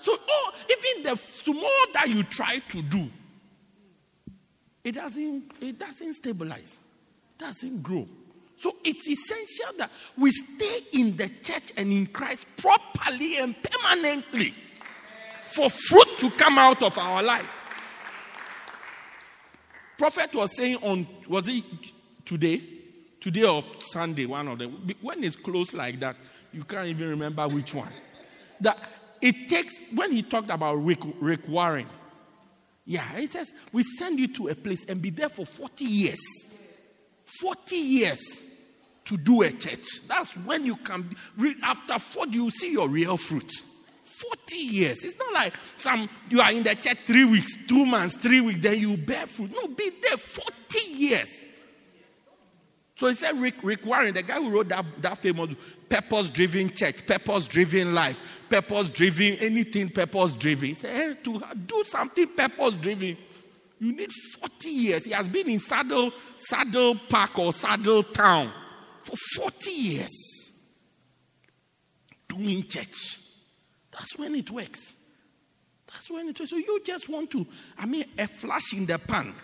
So, 0.00 0.16
oh, 0.16 0.52
even 0.68 1.04
the 1.04 1.16
small 1.16 1.84
that 1.94 2.08
you 2.08 2.24
try 2.24 2.58
to 2.58 2.82
do, 2.82 3.08
it 4.82 4.92
doesn't, 4.92 5.52
it 5.60 5.78
doesn't 5.78 6.14
stabilize, 6.14 6.78
doesn't 7.38 7.82
grow. 7.82 8.06
So 8.56 8.76
it's 8.84 9.08
essential 9.08 9.78
that 9.78 9.90
we 10.16 10.30
stay 10.30 11.00
in 11.00 11.16
the 11.16 11.28
church 11.42 11.72
and 11.76 11.90
in 11.92 12.06
Christ 12.06 12.46
properly 12.56 13.38
and 13.38 13.54
permanently 13.62 14.54
for 15.46 15.70
fruit 15.70 16.18
to 16.18 16.30
come 16.30 16.58
out 16.58 16.82
of 16.82 16.96
our 16.98 17.22
lives. 17.22 17.66
Prophet 19.98 20.34
was 20.34 20.56
saying 20.56 20.78
on, 20.82 21.06
was 21.28 21.48
it 21.48 21.64
today? 22.24 22.62
Today 23.20 23.44
or 23.44 23.62
Sunday, 23.78 24.26
one 24.26 24.48
of 24.48 24.58
them. 24.58 24.86
When 25.00 25.24
it's 25.24 25.36
close 25.36 25.72
like 25.72 25.98
that, 26.00 26.16
you 26.52 26.62
can't 26.64 26.88
even 26.88 27.08
remember 27.08 27.48
which 27.48 27.74
one. 27.74 27.92
That 28.60 28.78
it 29.20 29.48
takes, 29.48 29.78
when 29.94 30.12
he 30.12 30.22
talked 30.22 30.50
about 30.50 30.74
Rick, 30.74 31.00
Rick 31.20 31.48
Warren, 31.48 31.86
yeah, 32.84 33.16
he 33.16 33.26
says, 33.26 33.54
we 33.72 33.82
send 33.82 34.20
you 34.20 34.28
to 34.28 34.48
a 34.48 34.54
place 34.54 34.84
and 34.84 35.00
be 35.00 35.10
there 35.10 35.30
for 35.30 35.46
40 35.46 35.84
years. 35.84 36.20
40 37.40 37.76
years 37.76 38.44
to 39.06 39.16
do 39.16 39.42
a 39.42 39.50
church. 39.50 40.06
That's 40.06 40.36
when 40.38 40.66
you 40.66 40.76
can, 40.76 41.16
after 41.62 41.98
40, 41.98 42.30
you 42.32 42.50
see 42.50 42.72
your 42.72 42.88
real 42.88 43.16
fruit. 43.16 43.50
40 44.28 44.56
years. 44.56 45.02
It's 45.02 45.18
not 45.18 45.32
like 45.32 45.54
some 45.76 46.08
you 46.28 46.40
are 46.40 46.52
in 46.52 46.62
the 46.62 46.74
church 46.74 46.98
three 47.06 47.24
weeks, 47.24 47.54
two 47.66 47.84
months, 47.86 48.16
three 48.16 48.40
weeks, 48.40 48.58
then 48.60 48.78
you 48.78 48.96
bear 48.96 49.26
fruit. 49.26 49.52
No, 49.52 49.68
be 49.68 49.90
there 50.02 50.16
40 50.16 50.78
years. 50.94 51.44
So 52.96 53.08
he 53.08 53.14
said 53.14 53.36
Rick, 53.40 53.56
Rick 53.62 53.84
Warren, 53.84 54.14
the 54.14 54.22
guy 54.22 54.36
who 54.36 54.50
wrote 54.50 54.68
that, 54.68 54.84
that 55.00 55.18
famous 55.18 55.54
purpose 55.88 56.30
driven 56.30 56.70
church, 56.70 57.04
purpose 57.04 57.48
driven 57.48 57.92
life, 57.92 58.22
purpose 58.48 58.88
driven 58.88 59.34
anything 59.40 59.88
purpose 59.88 60.32
driven. 60.36 60.68
He 60.68 60.74
said, 60.74 60.94
hey, 60.94 61.14
to 61.24 61.42
do 61.66 61.82
something 61.84 62.28
purpose 62.28 62.76
driven, 62.76 63.16
you 63.80 63.92
need 63.92 64.12
40 64.12 64.68
years. 64.68 65.04
He 65.04 65.10
has 65.10 65.28
been 65.28 65.48
in 65.50 65.58
Saddle, 65.58 66.12
Saddle 66.36 66.94
Park 67.08 67.38
or 67.38 67.52
Saddle 67.52 68.04
Town 68.04 68.52
for 69.00 69.16
40 69.16 69.70
years 69.70 70.52
doing 72.28 72.62
church. 72.62 73.18
That's 73.94 74.18
when 74.18 74.34
it 74.34 74.50
works. 74.50 74.94
That's 75.86 76.10
when 76.10 76.28
it 76.28 76.38
works. 76.38 76.50
So 76.50 76.56
you 76.56 76.80
just 76.84 77.08
want 77.08 77.30
to, 77.30 77.46
I 77.78 77.86
mean, 77.86 78.04
a 78.18 78.26
flash 78.26 78.74
in 78.74 78.84
the 78.86 78.98
pan. 78.98 79.34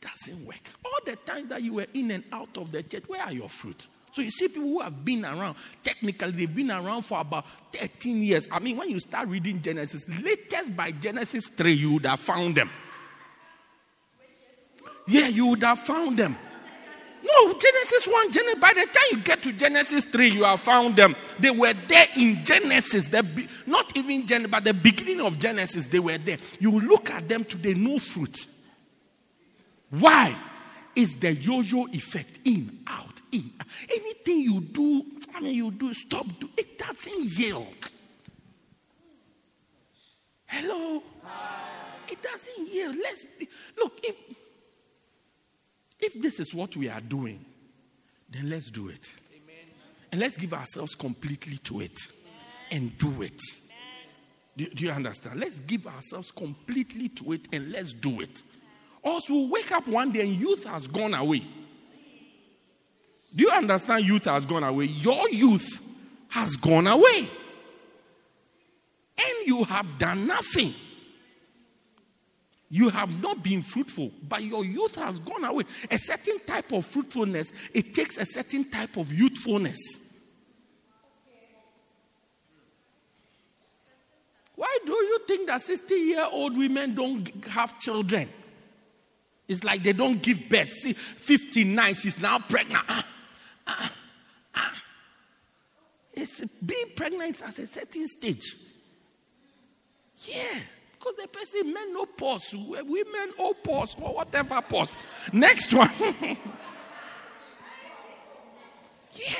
Doesn't 0.00 0.46
work. 0.46 0.62
All 0.84 0.98
the 1.04 1.16
time 1.16 1.48
that 1.48 1.62
you 1.62 1.74
were 1.74 1.86
in 1.92 2.10
and 2.10 2.24
out 2.32 2.56
of 2.56 2.70
the 2.70 2.82
church, 2.82 3.04
where 3.06 3.22
are 3.22 3.32
your 3.32 3.48
fruit? 3.48 3.86
So 4.12 4.22
you 4.22 4.30
see 4.30 4.48
people 4.48 4.62
who 4.62 4.80
have 4.80 5.04
been 5.04 5.24
around, 5.24 5.56
technically 5.84 6.30
they've 6.32 6.54
been 6.54 6.70
around 6.70 7.02
for 7.02 7.20
about 7.20 7.46
13 7.72 8.22
years. 8.22 8.48
I 8.50 8.58
mean, 8.58 8.76
when 8.76 8.90
you 8.90 8.98
start 8.98 9.28
reading 9.28 9.62
Genesis, 9.62 10.08
latest 10.22 10.76
by 10.76 10.90
Genesis 10.90 11.48
3, 11.48 11.72
you 11.72 11.92
would 11.94 12.06
have 12.06 12.18
found 12.18 12.56
them. 12.56 12.70
Yeah, 15.06 15.28
you 15.28 15.46
would 15.48 15.62
have 15.62 15.78
found 15.78 16.16
them. 16.16 16.36
No, 17.22 17.52
Genesis 17.52 18.06
1, 18.06 18.32
Genesis, 18.32 18.60
by 18.60 18.72
the 18.72 18.86
time 18.86 19.04
you 19.10 19.18
get 19.18 19.42
to 19.42 19.52
Genesis 19.52 20.04
3, 20.06 20.28
you 20.28 20.44
have 20.44 20.60
found 20.60 20.96
them. 20.96 21.14
They 21.38 21.50
were 21.50 21.72
there 21.86 22.06
in 22.16 22.44
Genesis. 22.44 23.08
The, 23.08 23.48
not 23.66 23.96
even 23.96 24.26
Genesis, 24.26 24.50
but 24.50 24.64
the 24.64 24.74
beginning 24.74 25.20
of 25.20 25.38
Genesis, 25.38 25.86
they 25.86 25.98
were 25.98 26.18
there. 26.18 26.38
You 26.58 26.80
look 26.80 27.10
at 27.10 27.28
them 27.28 27.44
today, 27.44 27.74
no 27.74 27.98
fruit. 27.98 28.46
Why? 29.90 30.34
It's 30.96 31.14
the 31.14 31.34
yo 31.34 31.60
yo 31.60 31.86
effect 31.92 32.40
in, 32.44 32.80
out, 32.86 33.20
in. 33.32 33.50
Anything 33.90 34.40
you 34.40 34.60
do, 34.60 35.04
I 35.34 35.40
mean, 35.40 35.54
you 35.54 35.70
do, 35.70 35.92
stop, 35.94 36.26
do, 36.38 36.48
it 36.56 36.78
doesn't 36.78 37.24
yield. 37.38 37.90
Hello? 40.46 41.02
It 42.08 42.20
doesn't 42.22 42.68
yield. 42.68 42.96
Let's 43.00 43.24
be, 43.24 43.48
look, 43.78 44.00
if 44.02 44.16
if 46.14 46.22
this 46.22 46.40
is 46.40 46.54
what 46.54 46.76
we 46.76 46.88
are 46.88 47.00
doing, 47.00 47.44
then 48.28 48.50
let's 48.50 48.70
do 48.70 48.88
it. 48.88 49.14
Amen. 49.32 49.56
And 50.12 50.20
let's 50.20 50.36
give 50.36 50.52
ourselves 50.52 50.94
completely 50.94 51.58
to 51.58 51.80
it 51.80 51.98
and 52.70 52.96
do 52.98 53.22
it. 53.22 53.40
Do, 54.56 54.66
do, 54.66 54.84
you 54.84 54.90
understand? 54.90 55.40
Let's 55.40 55.60
give 55.60 55.86
ourselves 55.86 56.30
completely 56.32 57.08
to 57.10 57.32
it 57.32 57.48
and 57.52 57.70
let's 57.70 57.92
do 57.92 58.20
it. 58.20 58.42
Also, 59.02 59.32
we'll 59.32 59.48
wake 59.48 59.72
up 59.72 59.86
one 59.86 60.10
day 60.10 60.22
and 60.22 60.30
youth 60.30 60.64
has 60.64 60.86
gone 60.86 61.14
away. 61.14 61.42
Do 63.34 63.44
you 63.44 63.50
understand? 63.50 64.04
Youth 64.04 64.24
has 64.24 64.44
gone 64.44 64.64
away. 64.64 64.86
Your 64.86 65.28
youth 65.30 65.80
has 66.28 66.56
gone 66.56 66.88
away. 66.88 67.28
And 69.18 69.46
you 69.46 69.64
have 69.64 69.98
done 69.98 70.26
nothing. 70.26 70.74
You 72.72 72.88
have 72.88 73.20
not 73.20 73.42
been 73.42 73.62
fruitful, 73.62 74.12
but 74.28 74.44
your 74.44 74.64
youth 74.64 74.94
has 74.94 75.18
gone 75.18 75.44
away. 75.44 75.64
A 75.90 75.98
certain 75.98 76.38
type 76.46 76.72
of 76.72 76.86
fruitfulness, 76.86 77.52
it 77.74 77.92
takes 77.92 78.16
a 78.16 78.24
certain 78.24 78.70
type 78.70 78.96
of 78.96 79.12
youthfulness. 79.12 79.78
Why 84.54 84.78
do 84.86 84.92
you 84.92 85.18
think 85.26 85.48
that 85.48 85.62
60 85.62 85.94
year 85.94 86.26
old 86.30 86.56
women 86.56 86.94
don't 86.94 87.44
have 87.46 87.80
children? 87.80 88.28
It's 89.48 89.64
like 89.64 89.82
they 89.82 89.92
don't 89.92 90.22
give 90.22 90.48
birth. 90.48 90.72
See, 90.72 90.92
59, 90.92 91.94
she's 91.94 92.20
now 92.20 92.38
pregnant. 92.38 92.84
Ah, 92.88 93.06
ah, 93.66 93.92
ah. 94.54 94.82
It's 96.12 96.44
being 96.64 96.90
pregnant 96.94 97.42
at 97.42 97.58
a 97.58 97.66
certain 97.66 98.06
stage. 98.06 98.54
Yeah. 100.18 100.60
Because 101.00 101.16
the 101.16 101.28
person 101.28 101.72
men 101.72 101.94
no 101.94 102.04
pause, 102.04 102.54
women 102.54 103.32
all 103.38 103.54
pause 103.54 103.96
or 103.98 104.16
whatever 104.16 104.60
pause. 104.60 104.98
Next 105.32 105.72
one. 105.72 105.88
yeah. 109.14 109.34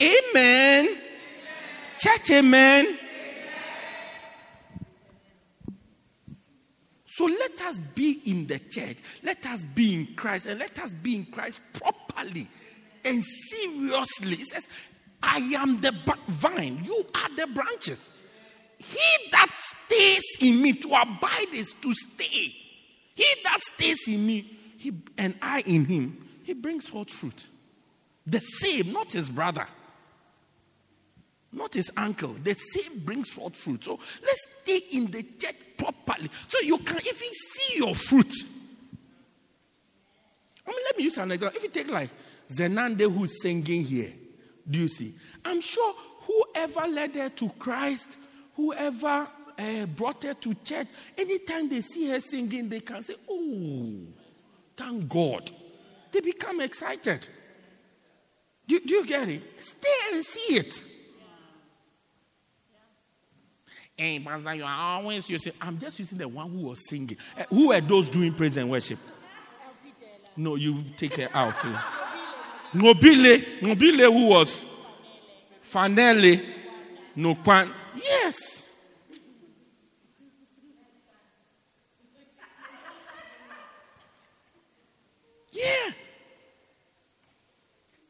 Amen. 0.00 0.86
amen. 0.86 0.96
Church, 1.98 2.30
amen. 2.30 2.86
amen. 2.86 2.98
So 7.04 7.26
let 7.26 7.60
us 7.62 7.78
be 7.78 8.22
in 8.24 8.46
the 8.46 8.58
church. 8.58 8.96
Let 9.22 9.44
us 9.44 9.62
be 9.62 9.94
in 9.94 10.06
Christ 10.16 10.46
and 10.46 10.58
let 10.58 10.78
us 10.78 10.94
be 10.94 11.16
in 11.16 11.26
Christ 11.26 11.60
properly 11.74 12.48
and 13.04 13.22
seriously. 13.22 14.36
It 14.36 14.46
says, 14.46 14.68
I 15.22 15.38
am 15.58 15.82
the 15.82 15.92
vine, 16.28 16.80
you 16.82 17.04
are 17.14 17.28
the 17.36 17.46
branches. 17.48 18.12
He 18.78 19.30
that 19.32 19.54
stays 19.56 20.36
in 20.40 20.62
me, 20.62 20.72
to 20.74 20.88
abide 20.88 21.52
is 21.52 21.72
to 21.72 21.92
stay. 21.92 22.54
He 23.14 23.26
that 23.44 23.60
stays 23.60 24.06
in 24.08 24.26
me, 24.26 24.50
he, 24.76 24.92
and 25.16 25.34
I 25.40 25.62
in 25.66 25.84
him, 25.84 26.26
he 26.42 26.52
brings 26.52 26.86
forth 26.86 27.10
fruit. 27.10 27.46
The 28.26 28.40
same, 28.40 28.92
not 28.92 29.12
his 29.12 29.30
brother, 29.30 29.66
not 31.52 31.74
his 31.74 31.90
uncle. 31.96 32.34
The 32.34 32.54
same 32.54 32.98
brings 33.00 33.30
forth 33.30 33.56
fruit. 33.56 33.84
So 33.84 33.98
let's 34.22 34.46
stay 34.62 34.80
in 34.92 35.06
the 35.10 35.22
church 35.22 35.56
properly 35.78 36.28
so 36.48 36.58
you 36.60 36.78
can 36.78 36.98
even 36.98 37.14
see 37.14 37.78
your 37.78 37.94
fruit. 37.94 38.32
I 40.66 40.70
mean, 40.70 40.80
let 40.84 40.98
me 40.98 41.04
use 41.04 41.16
an 41.16 41.30
example. 41.30 41.56
If 41.56 41.62
you 41.62 41.70
take 41.70 41.90
like 41.90 42.10
Zenande 42.48 43.10
who's 43.12 43.40
singing 43.40 43.84
here, 43.84 44.12
Do 44.68 44.78
you 44.78 44.88
see? 44.88 45.14
I'm 45.44 45.60
sure 45.60 45.94
whoever 46.22 46.88
led 46.88 47.14
her 47.14 47.28
to 47.28 47.48
Christ, 47.50 48.18
whoever 48.56 49.28
uh, 49.58 49.86
brought 49.86 50.22
her 50.24 50.34
to 50.34 50.54
church, 50.54 50.88
anytime 51.16 51.68
they 51.68 51.80
see 51.80 52.08
her 52.08 52.20
singing, 52.20 52.68
they 52.68 52.80
can 52.80 53.02
say, 53.02 53.14
Oh, 53.28 53.94
thank 54.76 55.08
God. 55.08 55.50
They 56.10 56.20
become 56.20 56.60
excited. 56.60 57.28
Do, 58.66 58.80
do 58.80 58.94
you 58.94 59.06
get 59.06 59.28
it? 59.28 59.42
Stay 59.58 59.88
and 60.12 60.24
see 60.24 60.56
it. 60.56 60.84
Hey, 63.96 64.18
Pastor, 64.20 64.54
you 64.54 64.64
are 64.64 64.78
always 64.78 65.28
using. 65.30 65.54
I'm 65.60 65.78
just 65.78 65.98
using 65.98 66.18
the 66.18 66.28
one 66.28 66.50
who 66.50 66.66
was 66.66 66.86
singing. 66.86 67.16
Uh, 67.38 67.44
who 67.48 67.72
are 67.72 67.80
those 67.80 68.08
doing 68.10 68.34
praise 68.34 68.56
and 68.56 68.70
worship? 68.70 68.98
No, 70.36 70.56
you 70.56 70.84
take 70.98 71.14
her 71.14 71.30
out. 71.32 71.54
Nobile, 72.74 73.38
Nobile, 73.62 74.12
who 74.12 74.28
was 74.28 74.66
Fanele, 75.64 76.44
no 77.14 77.34
quan. 77.36 77.72
Yes. 77.96 78.70
Yeah. 85.52 85.90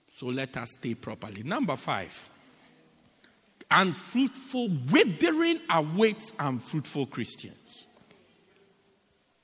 So 0.08 0.26
let 0.26 0.56
us 0.56 0.72
stay 0.78 0.94
properly. 0.94 1.42
Number 1.42 1.76
five. 1.76 2.30
Unfruitful 3.70 4.70
withering 4.90 5.60
awaits 5.70 6.32
unfruitful 6.38 7.06
Christians. 7.06 7.86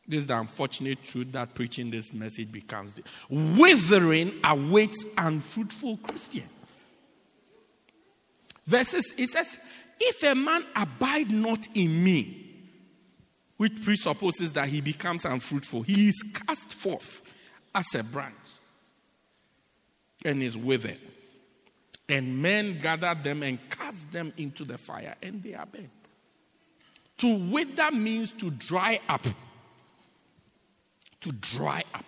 This 0.07 0.21
is 0.21 0.27
the 0.27 0.39
unfortunate 0.39 1.03
truth 1.03 1.33
that 1.33 1.55
preaching 1.55 1.91
this 1.91 2.13
message 2.13 2.51
becomes. 2.51 2.95
The, 2.95 3.03
withering 3.31 4.33
awaits 4.45 5.05
unfruitful 5.17 5.99
Christians. 5.99 6.49
Verses, 8.67 9.13
it 9.19 9.29
says, 9.29 9.59
If 10.01 10.23
a 10.23 10.35
man 10.35 10.65
abide 10.75 11.31
not 11.31 11.69
in 11.75 12.03
me, 12.03 12.39
which 13.57 13.83
presupposes 13.85 14.53
that 14.53 14.69
he 14.69 14.81
becomes 14.81 15.25
unfruitful, 15.25 15.83
he 15.83 16.09
is 16.09 16.23
cast 16.35 16.73
forth 16.73 17.23
as 17.75 17.95
a 17.95 18.03
branch 18.03 18.35
and 20.25 20.43
is 20.43 20.57
withered. 20.57 20.99
And 22.09 22.43
men 22.43 22.79
gather 22.79 23.15
them 23.15 23.43
and 23.43 23.59
cast 23.71 24.13
them 24.13 24.33
into 24.37 24.65
the 24.65 24.79
fire, 24.79 25.15
and 25.23 25.43
they 25.43 25.55
are 25.55 25.67
burnt. 25.67 25.91
To 27.19 27.37
wither 27.51 27.93
means 27.93 28.33
to 28.33 28.51
dry 28.51 28.99
up. 29.09 29.25
To 31.21 31.33
dry 31.33 31.85
up. 31.95 32.05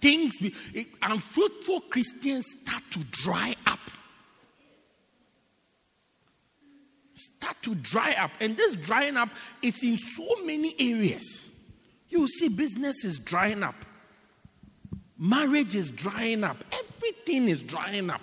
Things, 0.00 0.38
be, 0.38 0.54
unfruitful 1.02 1.80
Christians 1.80 2.46
start 2.60 2.82
to 2.92 3.00
dry 3.10 3.56
up. 3.66 3.80
Start 7.24 7.56
to 7.62 7.74
dry 7.74 8.14
up. 8.18 8.30
And 8.40 8.56
this 8.56 8.76
drying 8.76 9.16
up 9.16 9.30
is 9.62 9.82
in 9.82 9.96
so 9.96 10.44
many 10.44 10.74
areas. 10.78 11.48
You 12.08 12.28
see, 12.28 12.48
business 12.48 13.04
is 13.04 13.18
drying 13.18 13.62
up, 13.62 13.74
marriage 15.18 15.74
is 15.74 15.90
drying 15.90 16.44
up, 16.44 16.62
everything 16.72 17.48
is 17.48 17.62
drying 17.62 18.10
up. 18.10 18.20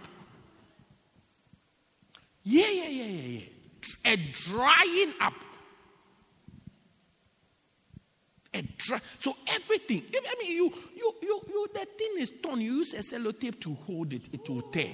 Yeah, 2.44 2.70
yeah, 2.70 2.88
yeah, 2.88 3.06
yeah, 3.06 3.40
yeah. 3.40 4.14
A 4.14 4.16
drying 4.32 5.14
up. 5.20 5.34
A 8.54 8.62
dry, 8.78 9.00
so 9.20 9.36
everything. 9.48 10.04
I 10.14 10.36
mean, 10.40 10.52
you, 10.56 10.74
you, 10.96 11.16
you, 11.22 11.42
you. 11.48 11.68
The 11.74 11.86
thing 11.98 12.14
is 12.18 12.32
torn. 12.42 12.62
You 12.62 12.74
use 12.78 12.94
a 12.94 12.98
sellotape 12.98 13.60
to 13.62 13.74
hold 13.86 14.14
it. 14.14 14.24
It 14.32 14.50
will 14.50 14.64
tear. 14.64 14.94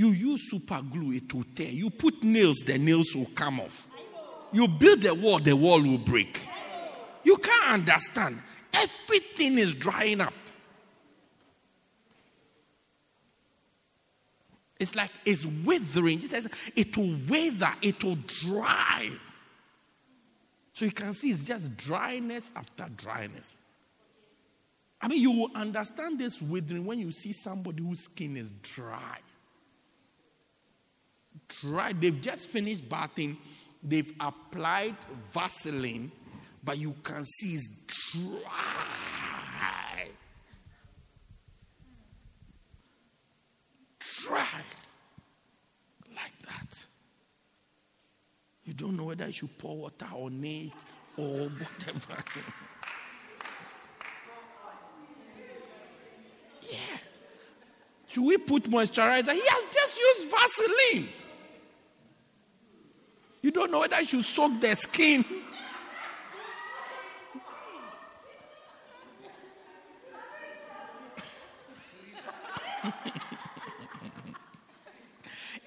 You 0.00 0.12
use 0.12 0.50
super 0.50 0.80
glue. 0.80 1.12
It 1.12 1.34
will 1.34 1.44
tear. 1.54 1.68
You 1.68 1.90
put 1.90 2.24
nails. 2.24 2.60
The 2.60 2.78
nails 2.78 3.14
will 3.14 3.28
come 3.34 3.60
off. 3.60 3.86
You 4.50 4.66
build 4.66 5.02
the 5.02 5.14
wall. 5.14 5.40
The 5.40 5.54
wall 5.54 5.82
will 5.82 5.98
break. 5.98 6.40
You 7.22 7.36
can't 7.36 7.72
understand. 7.72 8.40
Everything 8.72 9.58
is 9.58 9.74
drying 9.74 10.22
up. 10.22 10.32
It's 14.78 14.94
like 14.94 15.10
it's 15.26 15.44
withering. 15.44 16.18
Jesus 16.18 16.48
it 16.74 16.96
will 16.96 17.18
wither, 17.28 17.74
it 17.82 18.02
will 18.02 18.16
dry. 18.26 19.10
So 20.72 20.86
you 20.86 20.92
can 20.92 21.12
see 21.12 21.28
it's 21.28 21.44
just 21.44 21.76
dryness 21.76 22.50
after 22.56 22.86
dryness. 22.96 23.58
I 24.98 25.08
mean, 25.08 25.20
you 25.20 25.32
will 25.32 25.50
understand 25.54 26.18
this 26.18 26.40
withering 26.40 26.86
when 26.86 26.98
you 26.98 27.12
see 27.12 27.34
somebody 27.34 27.82
whose 27.82 28.04
skin 28.04 28.38
is 28.38 28.50
dry. 28.62 29.18
Dry. 31.60 31.92
They've 31.92 32.20
just 32.20 32.48
finished 32.48 32.88
bathing, 32.88 33.36
they've 33.82 34.12
applied 34.20 34.94
Vaseline, 35.32 36.12
but 36.62 36.78
you 36.78 36.94
can 37.02 37.24
see 37.24 37.54
it's 37.54 38.12
dry. 38.12 40.08
Dry. 43.98 44.62
Like 46.14 46.38
that. 46.46 46.84
You 48.64 48.74
don't 48.74 48.96
know 48.96 49.04
whether 49.04 49.26
you 49.26 49.32
should 49.32 49.58
pour 49.58 49.76
water 49.76 50.06
on 50.12 50.44
it 50.44 50.72
or 51.16 51.24
whatever. 51.48 52.22
yeah. 56.62 56.78
Should 58.08 58.24
we 58.24 58.36
put 58.38 58.64
moisturizer? 58.64 59.32
He 59.32 59.42
has 59.48 59.66
just 59.72 59.98
used 59.98 60.30
Vaseline. 60.30 61.08
You 63.42 63.50
don't 63.50 63.70
know 63.70 63.80
whether 63.80 64.00
you 64.00 64.06
should 64.06 64.24
soak 64.24 64.60
the 64.60 64.74
skin. 64.74 65.24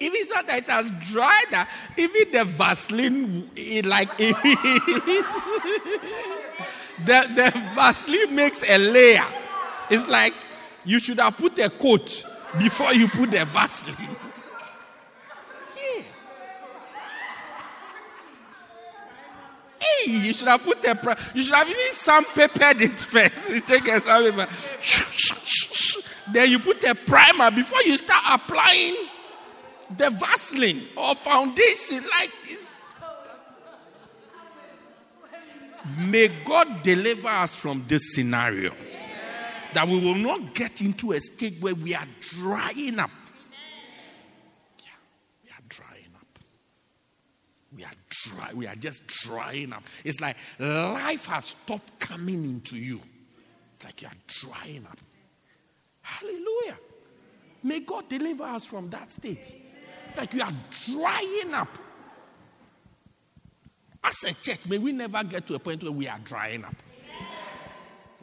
If 0.00 0.12
it's 0.12 0.34
not 0.34 0.46
that 0.48 0.58
it 0.58 0.68
has 0.68 0.90
dried, 1.12 1.46
uh, 1.46 1.50
that 1.50 1.68
even 1.96 2.32
the 2.32 2.44
Vaseline, 2.44 3.50
it 3.56 3.86
like 3.86 4.10
it, 4.18 4.36
the, 7.06 7.30
the 7.34 7.52
Vaseline 7.74 8.34
makes 8.34 8.62
a 8.68 8.76
layer. 8.76 9.24
It's 9.88 10.06
like 10.08 10.34
you 10.84 10.98
should 10.98 11.20
have 11.20 11.38
put 11.38 11.58
a 11.58 11.70
coat 11.70 12.24
before 12.58 12.92
you 12.92 13.08
put 13.08 13.30
the 13.30 13.44
Vaseline. 13.44 13.96
Yeah. 15.76 16.02
Hey, 19.80 19.93
you 20.06 20.32
should 20.32 20.48
have 20.48 20.62
put 20.62 20.84
a, 20.84 20.94
primer. 20.94 21.20
you 21.34 21.42
should 21.42 21.54
have 21.54 21.68
even 21.68 21.92
some 21.92 22.24
sandpapered 22.24 22.80
it 22.80 23.00
first. 23.00 23.50
You 23.54 23.60
take 23.60 23.88
a 23.88 24.00
sandpaper, 24.00 24.48
then 26.32 26.50
you 26.50 26.58
put 26.58 26.82
a 26.84 26.94
primer 26.94 27.50
before 27.50 27.80
you 27.84 27.96
start 27.96 28.22
applying 28.40 28.94
the 29.96 30.10
Vaseline 30.10 30.82
or 30.96 31.14
foundation 31.14 32.02
like 32.18 32.32
this. 32.46 32.74
May 35.98 36.28
God 36.44 36.82
deliver 36.82 37.28
us 37.28 37.54
from 37.54 37.84
this 37.86 38.14
scenario. 38.14 38.72
That 39.74 39.88
we 39.88 40.00
will 40.00 40.14
not 40.14 40.54
get 40.54 40.80
into 40.80 41.12
a 41.12 41.20
state 41.20 41.60
where 41.60 41.74
we 41.74 41.94
are 41.94 42.06
drying 42.20 42.98
up. 42.98 43.10
Yeah, 44.82 44.90
we 45.42 45.50
are 45.50 45.64
drying 45.68 46.14
up. 46.14 46.38
We 47.74 47.84
are 47.84 47.90
dry. 48.24 48.52
We 48.54 48.66
are 48.66 48.74
just 48.74 49.06
drying 49.06 49.72
up. 49.72 49.84
It's 50.04 50.20
like 50.20 50.36
life 50.58 51.26
has 51.26 51.46
stopped 51.46 51.98
coming 51.98 52.44
into 52.44 52.76
you. 52.76 53.00
It's 53.74 53.84
like 53.84 54.02
you 54.02 54.08
are 54.08 54.20
drying 54.26 54.86
up. 54.90 54.98
Hallelujah. 56.02 56.78
May 57.62 57.80
God 57.80 58.08
deliver 58.08 58.44
us 58.44 58.64
from 58.66 58.90
that 58.90 59.10
state 59.10 59.54
It's 60.08 60.18
like 60.18 60.34
you 60.34 60.42
are 60.42 60.52
drying 60.92 61.54
up. 61.54 61.78
As 64.02 64.22
a 64.24 64.34
church, 64.34 64.66
may 64.68 64.76
we 64.76 64.92
never 64.92 65.24
get 65.24 65.46
to 65.46 65.54
a 65.54 65.58
point 65.58 65.82
where 65.82 65.90
we 65.92 66.06
are 66.06 66.18
drying 66.22 66.64
up. 66.64 66.74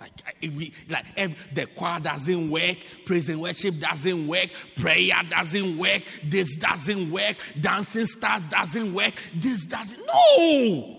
Like 0.01 0.11
uh, 0.27 0.47
we, 0.57 0.73
like 0.89 1.05
if 1.15 1.53
the 1.53 1.67
choir 1.67 1.99
doesn't 1.99 2.49
work, 2.49 2.77
praise 3.05 3.29
and 3.29 3.39
worship 3.39 3.79
doesn't 3.79 4.27
work, 4.27 4.49
prayer 4.75 5.21
doesn't 5.29 5.77
work, 5.77 6.01
this 6.23 6.55
doesn't 6.55 7.11
work, 7.11 7.37
dancing 7.59 8.07
stars 8.07 8.47
doesn't 8.47 8.93
work, 8.95 9.13
this 9.35 9.67
doesn't. 9.67 10.03
No. 10.03 10.97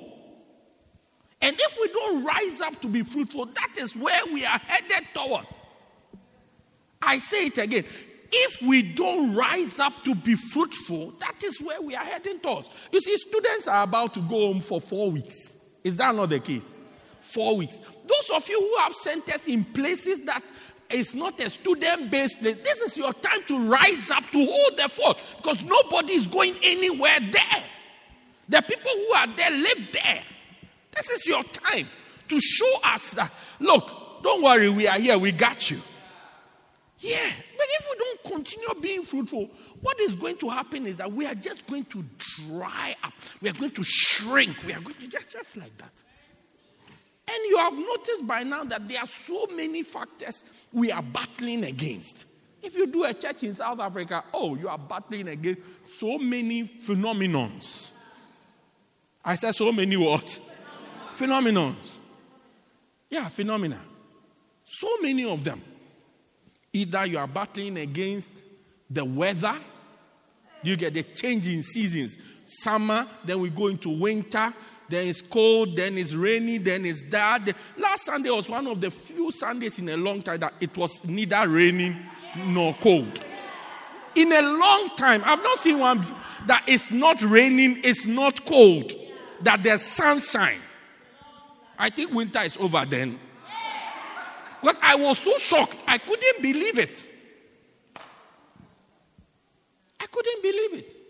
And 1.41 1.57
if 1.59 1.79
we 1.81 1.89
don't 1.89 2.25
rise 2.25 2.61
up 2.61 2.81
to 2.83 2.87
be 2.87 3.03
fruitful, 3.03 3.47
that 3.47 3.75
is 3.77 3.97
where 3.97 4.25
we 4.33 4.47
are 4.47 4.59
headed 4.59 5.09
towards. 5.13 5.59
I 7.03 7.19
say 7.19 7.47
it 7.47 7.59
again 7.59 7.85
if 8.33 8.63
we 8.63 8.83
don't 8.83 9.35
rise 9.35 9.79
up 9.79 9.93
to 10.05 10.15
be 10.15 10.37
fruitful, 10.37 11.13
that 11.21 11.45
is 11.45 11.61
where 11.61 11.83
we 11.83 11.95
are 11.95 12.05
heading 12.05 12.39
towards. 12.41 12.71
You 12.91 13.01
see, 13.01 13.17
students 13.19 13.69
are 13.69 13.83
about 13.83 14.15
to 14.15 14.21
go 14.21 14.47
home 14.47 14.61
for 14.61 14.81
four 14.81 15.11
weeks. 15.11 15.57
Is 15.85 15.97
that 15.97 16.15
not 16.15 16.31
the 16.31 16.41
case? 16.41 16.79
Four 17.23 17.57
weeks. 17.57 17.79
Those 17.79 18.37
of 18.37 18.49
you 18.49 18.61
who 18.61 18.83
have 18.83 18.93
centers 18.95 19.47
in 19.49 19.65
places 19.65 20.21
that 20.27 20.43
is 20.91 21.15
not 21.15 21.41
a 21.41 21.49
student 21.49 22.11
based 22.11 22.41
place. 22.41 22.57
This 22.57 22.81
is 22.81 22.97
your 22.97 23.13
time 23.15 23.43
to 23.47 23.69
rise 23.69 24.11
up 24.11 24.25
to 24.31 24.45
hold 24.45 24.77
the 24.77 24.89
fort 24.89 25.23
because 25.39 25.65
nobody 25.65 26.15
is 26.15 26.27
going 26.27 26.55
anywhere 26.63 27.19
there. 27.21 27.65
The 28.49 28.61
people 28.61 28.91
who 28.93 29.15
are 29.15 29.27
there 29.29 29.51
live 29.51 29.89
there. 29.93 30.23
This 30.95 31.09
is 31.09 31.27
your 31.27 31.43
time 31.45 31.89
to 32.29 32.41
show 32.41 32.75
us 32.85 33.15
that, 33.15 33.33
look, 33.61 34.23
don't 34.23 34.43
worry, 34.43 34.69
we 34.69 34.87
are 34.87 34.99
here, 34.99 35.17
we 35.17 35.33
got 35.33 35.71
you. 35.71 35.81
Yeah, 36.99 37.31
but 37.57 37.67
if 37.81 37.89
we 37.91 37.99
don't 37.99 38.35
continue 38.35 38.81
being 38.81 39.03
fruitful, 39.03 39.51
what 39.81 39.99
is 40.01 40.15
going 40.15 40.37
to 40.37 40.49
happen 40.49 40.87
is 40.87 40.99
that 40.99 41.11
we 41.11 41.27
are 41.27 41.35
just 41.35 41.67
going 41.67 41.85
to 41.87 42.05
dry 42.49 42.95
up. 43.03 43.13
We 43.41 43.49
are 43.49 43.55
going 43.55 43.73
to 43.73 43.83
shrink. 43.85 44.63
We 44.65 44.73
are 44.73 44.81
going 44.81 44.95
to 44.97 45.09
just, 45.09 45.33
just 45.33 45.57
like 45.57 45.77
that. 45.79 46.03
And 47.29 47.39
you 47.49 47.59
have 47.59 47.75
noticed 47.75 48.27
by 48.27 48.43
now 48.43 48.65
that 48.65 48.89
there 48.89 49.01
are 49.01 49.07
so 49.07 49.47
many 49.55 49.83
factors 49.83 50.45
we 50.73 50.91
are 50.91 51.03
battling 51.03 51.65
against. 51.65 52.25
If 52.63 52.77
you 52.77 52.87
do 52.87 53.05
a 53.05 53.15
church 53.15 53.43
in 53.43 53.55
South 53.55 53.81
Africa, 53.81 54.25
oh, 54.33 54.57
you 54.57 54.69
are 54.69 54.79
battling 54.79 55.29
against 55.29 55.63
so 55.87 56.19
many 56.19 56.65
phenomenons. 56.65 57.93
I 59.25 59.35
said 59.35 59.53
so 59.53 59.73
many 59.73 59.97
what? 59.97 60.39
Phenomenons. 61.13 61.99
Yeah, 63.11 63.29
phenomena. 63.29 63.81
So 64.65 64.89
many 65.03 65.25
of 65.31 65.45
them. 65.45 65.61
Either 66.73 67.05
you 67.07 67.19
are 67.19 67.27
battling 67.27 67.77
against 67.79 68.43
the 68.89 69.05
weather, 69.05 69.55
you 70.63 70.77
get 70.77 70.95
the 70.95 71.03
change 71.03 71.47
in 71.47 71.63
seasons. 71.63 72.17
Summer, 72.47 73.07
then 73.25 73.41
we 73.41 73.51
go 73.51 73.67
into 73.67 73.91
winter, 73.91 74.55
then 74.93 75.09
it's 75.09 75.23
cold, 75.23 75.77
then 75.77 75.97
it's 75.97 76.15
rainy, 76.15 76.59
then 76.59 76.85
it's 76.85 77.03
that. 77.05 77.49
Last 77.77 78.05
Sunday 78.05 78.31
was 78.31 78.49
one 78.49 78.67
of 78.67 78.81
the 78.81 78.91
few 78.91 79.31
Sundays 79.31 79.79
in 79.79 79.89
a 79.89 79.97
long 79.97 80.23
time 80.23 80.41
that 80.41 80.55
it 80.61 80.77
was 80.77 81.05
neither 81.05 81.49
raining 81.49 81.97
nor 82.47 82.75
cold. 82.75 83.21
In 84.15 84.33
a 84.33 84.43
long 84.43 84.91
time, 84.97 85.23
I've 85.25 85.43
not 85.43 85.59
seen 85.59 85.79
one 85.79 86.05
that 86.47 86.65
it's 86.67 86.93
not 86.93 87.23
raining, 87.23 87.81
it's 87.83 88.05
not 88.05 88.45
cold, 88.45 88.93
that 89.41 89.63
there's 89.63 89.83
sunshine. 89.83 90.61
I 91.79 91.91
think 91.91 92.13
winter 92.13 92.41
is 92.41 92.57
over 92.59 92.85
then. 92.85 93.19
Because 94.61 94.79
I 94.83 94.95
was 94.95 95.19
so 95.19 95.37
shocked, 95.39 95.79
I 95.89 95.99
couldn't 95.99 96.43
believe 96.43 96.79
it. 96.79 97.09
I 99.99 100.07
couldn't 100.07 100.43
believe 100.43 100.75
it. 100.75 101.02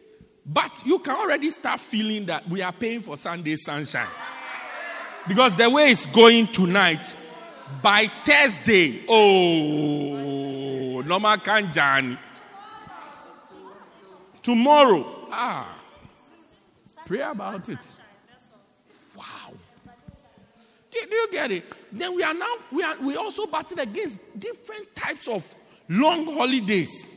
But 0.44 0.84
you 0.84 0.98
can 0.98 1.16
already 1.16 1.50
start 1.50 1.80
feeling 1.80 2.26
that 2.26 2.48
we 2.48 2.62
are 2.62 2.72
paying 2.72 3.00
for 3.00 3.16
Sunday 3.16 3.56
sunshine. 3.56 4.08
Because 5.28 5.56
the 5.56 5.70
way 5.70 5.90
it's 5.90 6.06
going 6.06 6.48
tonight, 6.48 7.14
by 7.80 8.10
Thursday, 8.24 9.04
oh, 9.08 11.00
Norma 11.02 11.38
Kanjani. 11.38 12.18
Tomorrow, 14.42 15.28
ah, 15.30 15.78
pray 17.06 17.20
about 17.20 17.68
it. 17.68 17.78
Do, 20.90 20.98
do 21.08 21.16
you 21.16 21.28
get 21.30 21.50
it? 21.50 21.64
Then 21.90 22.14
we 22.14 22.22
are 22.22 22.34
now 22.34 22.54
we 22.70 22.82
are 22.82 22.96
we 22.98 23.16
also 23.16 23.46
battled 23.46 23.80
against 23.80 24.20
different 24.38 24.94
types 24.94 25.26
of 25.26 25.54
long 25.88 26.26
holidays. 26.26 27.08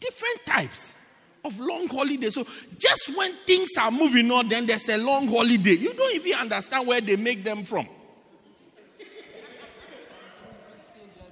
Different 0.00 0.44
types 0.44 0.96
of 1.44 1.60
long 1.60 1.86
holiday. 1.88 2.30
So 2.30 2.46
just 2.78 3.16
when 3.16 3.32
things 3.46 3.70
are 3.78 3.90
moving 3.90 4.30
on, 4.30 4.48
then 4.48 4.66
there's 4.66 4.88
a 4.88 4.96
long 4.96 5.28
holiday. 5.28 5.74
You 5.74 5.92
don't 5.92 6.14
even 6.14 6.34
understand 6.34 6.86
where 6.86 7.00
they 7.00 7.16
make 7.16 7.44
them 7.44 7.64
from. 7.64 7.86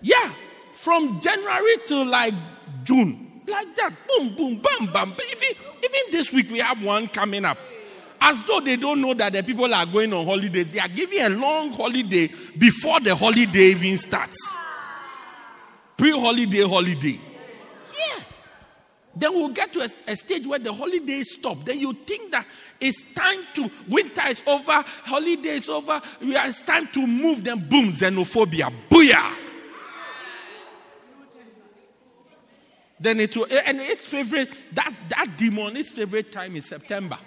Yeah, 0.03 0.35
from 0.73 1.21
January 1.21 1.77
to 1.87 2.05
like 2.05 2.35
June, 2.83 3.43
like 3.47 3.75
that. 3.77 3.93
Boom, 4.09 4.35
boom, 4.35 4.61
bam, 4.61 4.93
bam. 4.93 5.13
Even, 5.13 5.57
even 5.79 6.01
this 6.11 6.33
week 6.33 6.51
we 6.51 6.59
have 6.59 6.83
one 6.83 7.07
coming 7.09 7.45
up. 7.45 7.57
As 8.21 8.43
though 8.45 8.61
they 8.61 8.77
don't 8.77 9.01
know 9.01 9.15
that 9.15 9.33
the 9.33 9.43
people 9.43 9.73
are 9.73 9.87
going 9.87 10.13
on 10.13 10.25
holidays. 10.25 10.71
They 10.71 10.79
are 10.79 10.89
giving 10.89 11.21
a 11.21 11.29
long 11.29 11.73
holiday 11.73 12.31
before 12.57 13.01
the 13.01 13.15
holiday 13.17 13.71
even 13.71 13.99
starts. 13.99 14.57
Pre 15.97 16.11
holiday 16.11 16.63
holiday. 16.63 17.21
Yeah. 17.99 18.25
Then 19.15 19.33
we'll 19.33 19.51
get 19.51 19.73
to 19.75 19.81
a, 19.81 19.89
a, 20.11 20.17
stage 20.17 20.47
where 20.47 20.59
the 20.59 20.73
holidays 20.73 21.33
stop. 21.33 21.65
Then 21.65 21.79
you 21.79 21.93
think 21.93 22.33
that 22.33 22.47
it's 22.81 23.03
time 23.15 23.41
to, 23.55 23.71
winter 23.87 24.23
is 24.27 24.43
over, 24.47 24.83
holiday 25.05 25.51
is 25.51 25.69
over, 25.69 26.01
it's 26.21 26.63
time 26.63 26.89
to 26.89 27.07
move. 27.07 27.45
Then 27.45 27.69
boom, 27.69 27.91
xenophobia. 27.91 28.73
Booyah. 28.89 29.35
Then 32.99 33.21
it 33.21 33.37
will, 33.37 33.47
and 33.67 33.81
its 33.81 34.05
favorite, 34.05 34.51
that, 34.75 34.95
that 35.09 35.37
demon, 35.37 35.77
its 35.77 35.91
favorite 35.91 36.31
time 36.33 36.57
is 36.57 36.67
September. 36.67 37.19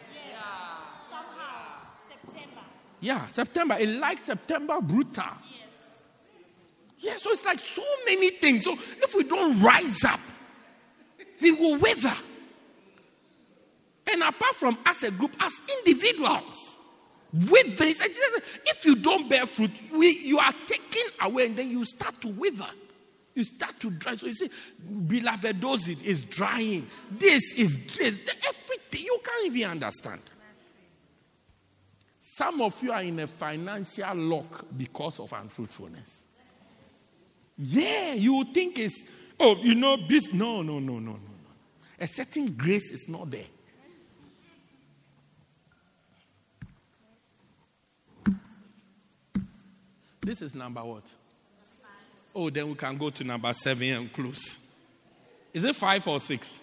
Yeah, 3.02 3.28
September. 3.28 3.78
It 3.78 3.90
likes 3.90 4.24
September 4.24 4.82
brutal. 4.82 5.26
Yes. 5.44 5.70
Yeah, 6.98 7.18
so 7.18 7.30
it's 7.30 7.46
like 7.46 7.60
so 7.60 7.84
many 8.08 8.32
things. 8.32 8.64
So 8.64 8.74
if 8.74 9.14
we 9.14 9.24
don't 9.24 9.62
rise 9.62 10.04
up, 10.06 10.20
we 11.42 11.52
will 11.52 11.78
wither. 11.80 12.14
And 14.12 14.22
apart 14.22 14.56
from 14.56 14.78
as 14.86 15.04
a 15.04 15.12
group, 15.12 15.36
as 15.40 15.62
individuals, 15.80 16.78
wither. 17.34 17.86
If 17.86 18.86
you 18.86 18.96
don't 18.96 19.30
bear 19.30 19.46
fruit, 19.46 19.72
we, 19.98 20.20
you 20.20 20.40
are 20.40 20.54
taken 20.66 21.12
away 21.22 21.48
and 21.48 21.58
then 21.58 21.70
you 21.70 21.84
start 21.86 22.22
to 22.22 22.28
wither. 22.30 22.70
You 23.34 23.44
start 23.44 23.80
to 23.82 23.92
dry. 23.92 24.16
So 24.16 24.28
you 24.28 24.34
see, 24.34 24.50
beloved 25.08 25.60
dosing 25.60 26.00
is 26.04 26.22
drying. 26.22 26.88
This 27.12 27.54
is 27.54 27.80
this. 27.98 28.22
Everything. 28.22 29.06
You 29.06 29.20
can't 29.24 29.54
even 29.54 29.72
understand. 29.72 30.22
Some 32.20 32.62
of 32.62 32.82
you 32.82 32.92
are 32.92 33.04
in 33.04 33.20
a 33.20 33.28
financial 33.28 34.16
lock 34.16 34.66
because 34.76 35.20
of 35.20 35.34
unfruitfulness. 35.34 36.24
Yeah, 37.58 38.14
you 38.14 38.46
think 38.54 38.80
it's, 38.80 39.04
oh, 39.40 39.58
you 39.58 39.76
know, 39.76 39.98
this. 40.08 40.34
No, 40.34 40.62
no, 40.62 40.80
no, 40.80 41.00
no, 41.00 41.12
no. 41.14 41.20
A 42.00 42.08
certain 42.08 42.54
grace 42.54 42.92
is 42.92 43.08
not 43.08 43.30
there. 43.32 43.46
This 50.22 50.42
is 50.42 50.56
number 50.56 50.84
what? 50.84 51.04
Oh, 52.34 52.50
then 52.50 52.68
we 52.68 52.76
can 52.76 52.98
go 52.98 53.12
to 53.12 53.24
number 53.24 53.54
seven 53.54 53.90
and 53.90 54.12
close. 54.12 54.58
Is 55.54 55.64
it 55.64 55.76
five 55.76 56.06
or 56.08 56.20
six? 56.20 56.60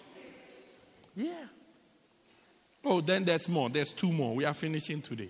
Yeah. 1.15 1.45
Oh, 2.83 3.01
then 3.01 3.23
there's 3.23 3.47
more. 3.47 3.69
There's 3.69 3.91
two 3.91 4.11
more. 4.11 4.35
We 4.35 4.45
are 4.45 4.53
finishing 4.53 5.01
today. 5.01 5.29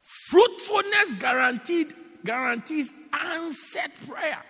Fruitfulness 0.00 1.14
guaranteed 1.18 1.92
guarantees 2.24 2.92
answered 3.12 3.90
prayer. 4.08 4.42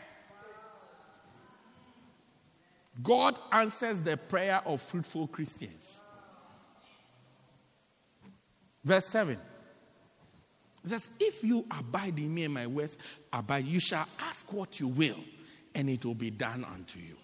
God 3.02 3.34
answers 3.50 4.00
the 4.00 4.16
prayer 4.16 4.62
of 4.64 4.80
fruitful 4.80 5.26
Christians. 5.26 6.02
Verse 8.84 9.06
7. 9.06 9.38
It 10.84 10.90
says, 10.90 11.10
If 11.18 11.42
you 11.42 11.64
abide 11.70 12.18
in 12.18 12.32
me 12.32 12.44
and 12.44 12.54
my 12.54 12.66
words 12.66 12.98
abide, 13.32 13.66
you 13.66 13.80
shall 13.80 14.06
ask 14.20 14.52
what 14.52 14.78
you 14.78 14.88
will, 14.88 15.18
and 15.74 15.88
it 15.88 16.04
will 16.04 16.14
be 16.14 16.30
done 16.30 16.64
unto 16.64 17.00
you. 17.00 17.16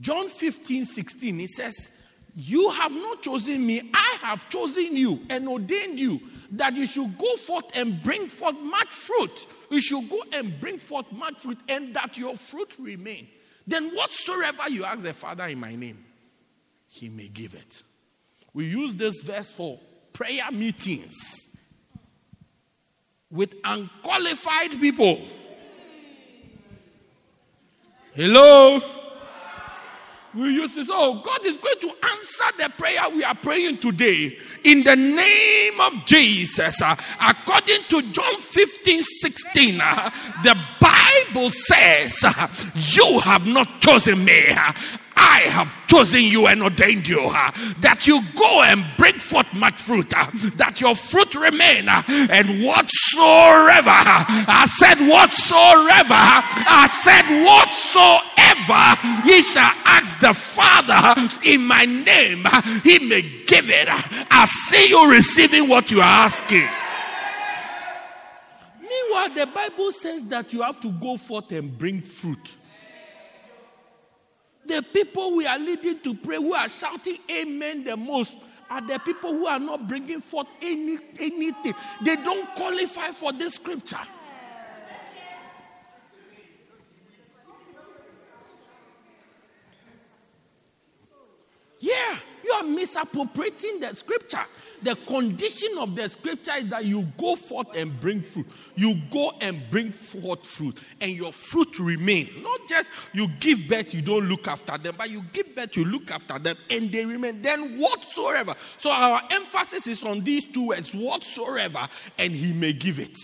John 0.00 0.28
15, 0.28 0.84
16, 0.84 1.40
it 1.40 1.48
says, 1.50 1.92
you 2.40 2.70
have 2.70 2.92
not 2.92 3.20
chosen 3.20 3.66
me, 3.66 3.90
I 3.92 4.16
have 4.20 4.48
chosen 4.48 4.96
you 4.96 5.18
and 5.28 5.48
ordained 5.48 5.98
you 5.98 6.20
that 6.52 6.76
you 6.76 6.86
should 6.86 7.18
go 7.18 7.36
forth 7.36 7.64
and 7.74 8.00
bring 8.00 8.28
forth 8.28 8.54
much 8.60 8.90
fruit. 8.90 9.46
You 9.70 9.80
should 9.80 10.08
go 10.08 10.22
and 10.32 10.58
bring 10.60 10.78
forth 10.78 11.10
much 11.10 11.40
fruit, 11.40 11.58
and 11.68 11.92
that 11.96 12.16
your 12.16 12.36
fruit 12.36 12.76
remain. 12.78 13.26
Then 13.66 13.88
whatsoever 13.88 14.70
you 14.70 14.84
ask 14.84 15.02
the 15.02 15.12
Father 15.12 15.48
in 15.48 15.58
my 15.58 15.74
name, 15.74 16.04
he 16.86 17.08
may 17.08 17.26
give 17.26 17.54
it. 17.54 17.82
We 18.54 18.66
use 18.66 18.94
this 18.94 19.20
verse 19.20 19.50
for 19.50 19.80
prayer 20.12 20.48
meetings 20.52 21.56
with 23.32 23.52
unqualified 23.64 24.80
people. 24.80 25.20
Hello? 28.14 28.80
We 30.34 30.50
use 30.50 30.74
this. 30.74 30.88
Oh, 30.92 31.20
God 31.24 31.44
is 31.44 31.56
going 31.56 31.78
to 31.80 31.88
answer 31.88 32.44
the 32.58 32.70
prayer 32.76 33.00
we 33.14 33.24
are 33.24 33.34
praying 33.34 33.78
today 33.78 34.36
in 34.64 34.84
the 34.84 34.96
name 34.96 35.80
of 35.80 36.04
Jesus. 36.04 36.82
Uh, 36.82 36.96
according 37.20 37.82
to 37.88 38.02
John 38.12 38.36
15 38.36 39.02
16, 39.02 39.80
uh, 39.80 40.10
the 40.42 40.58
Bible 40.80 41.50
says, 41.50 42.22
uh, 42.24 42.48
You 42.74 43.18
have 43.20 43.46
not 43.46 43.80
chosen 43.80 44.24
me. 44.24 44.44
I 45.18 45.40
have 45.50 45.74
chosen 45.88 46.22
you 46.22 46.46
and 46.46 46.62
ordained 46.62 47.08
you 47.08 47.20
uh, 47.20 47.50
that 47.80 48.06
you 48.06 48.22
go 48.36 48.62
and 48.62 48.84
bring 48.96 49.14
forth 49.14 49.52
much 49.54 49.74
fruit, 49.74 50.12
uh, 50.16 50.26
that 50.56 50.80
your 50.80 50.94
fruit 50.94 51.34
remain, 51.34 51.88
uh, 51.88 52.02
and 52.30 52.62
whatsoever 52.62 53.90
uh, 53.90 54.24
I 54.46 54.66
said, 54.66 54.98
whatsoever 55.08 56.14
uh, 56.14 56.42
I 56.70 56.86
said, 57.02 57.24
whatsoever 57.42 59.28
ye 59.28 59.40
shall 59.42 59.72
ask 59.84 60.20
the 60.20 60.34
Father 60.34 61.20
in 61.44 61.66
my 61.66 61.84
name, 61.84 62.46
uh, 62.46 62.62
he 62.82 62.98
may 63.00 63.22
give 63.46 63.68
it. 63.70 63.88
I 63.88 64.46
see 64.46 64.88
you 64.88 65.10
receiving 65.10 65.68
what 65.68 65.90
you 65.90 66.00
are 66.00 66.24
asking. 66.26 66.68
Meanwhile, 68.80 69.30
the 69.34 69.46
Bible 69.46 69.92
says 69.92 70.26
that 70.26 70.52
you 70.52 70.62
have 70.62 70.80
to 70.80 70.90
go 70.92 71.16
forth 71.16 71.50
and 71.52 71.76
bring 71.76 72.02
fruit. 72.02 72.57
The 74.68 74.84
people 74.92 75.34
we 75.34 75.46
are 75.46 75.58
leading 75.58 75.98
to 76.00 76.14
pray, 76.14 76.36
who 76.36 76.52
are 76.52 76.68
shouting 76.68 77.16
amen 77.30 77.84
the 77.84 77.96
most, 77.96 78.36
are 78.68 78.86
the 78.86 78.98
people 78.98 79.30
who 79.32 79.46
are 79.46 79.58
not 79.58 79.88
bringing 79.88 80.20
forth 80.20 80.46
any, 80.60 80.98
anything. 81.18 81.74
They 82.02 82.16
don't 82.16 82.54
qualify 82.54 83.08
for 83.08 83.32
this 83.32 83.54
scripture. 83.54 83.96
Yeah, 91.80 92.18
you 92.44 92.52
are 92.52 92.64
misappropriating 92.64 93.80
the 93.80 93.94
scripture. 93.94 94.44
The 94.82 94.94
condition 94.94 95.70
of 95.78 95.96
the 95.96 96.08
scripture 96.08 96.52
is 96.56 96.68
that 96.68 96.84
you 96.84 97.02
go 97.18 97.34
forth 97.34 97.76
and 97.76 97.98
bring 98.00 98.22
fruit. 98.22 98.46
You 98.76 98.94
go 99.10 99.32
and 99.40 99.60
bring 99.70 99.90
forth 99.90 100.46
fruit, 100.46 100.78
and 101.00 101.10
your 101.10 101.32
fruit 101.32 101.78
remain. 101.78 102.28
Not 102.42 102.60
just 102.68 102.88
you 103.12 103.28
give 103.40 103.68
birth, 103.68 103.92
you 103.92 104.02
don't 104.02 104.28
look 104.28 104.46
after 104.46 104.78
them, 104.78 104.94
but 104.96 105.10
you 105.10 105.22
give 105.32 105.54
birth, 105.56 105.76
you 105.76 105.84
look 105.84 106.10
after 106.10 106.38
them, 106.38 106.56
and 106.70 106.92
they 106.92 107.04
remain. 107.04 107.42
Then 107.42 107.78
whatsoever. 107.78 108.54
So 108.76 108.90
our 108.90 109.20
emphasis 109.30 109.86
is 109.86 110.04
on 110.04 110.20
these 110.20 110.46
two 110.46 110.68
words, 110.68 110.94
whatsoever, 110.94 111.88
and 112.16 112.32
he 112.32 112.52
may 112.52 112.72
give 112.72 112.98
it. 112.98 113.18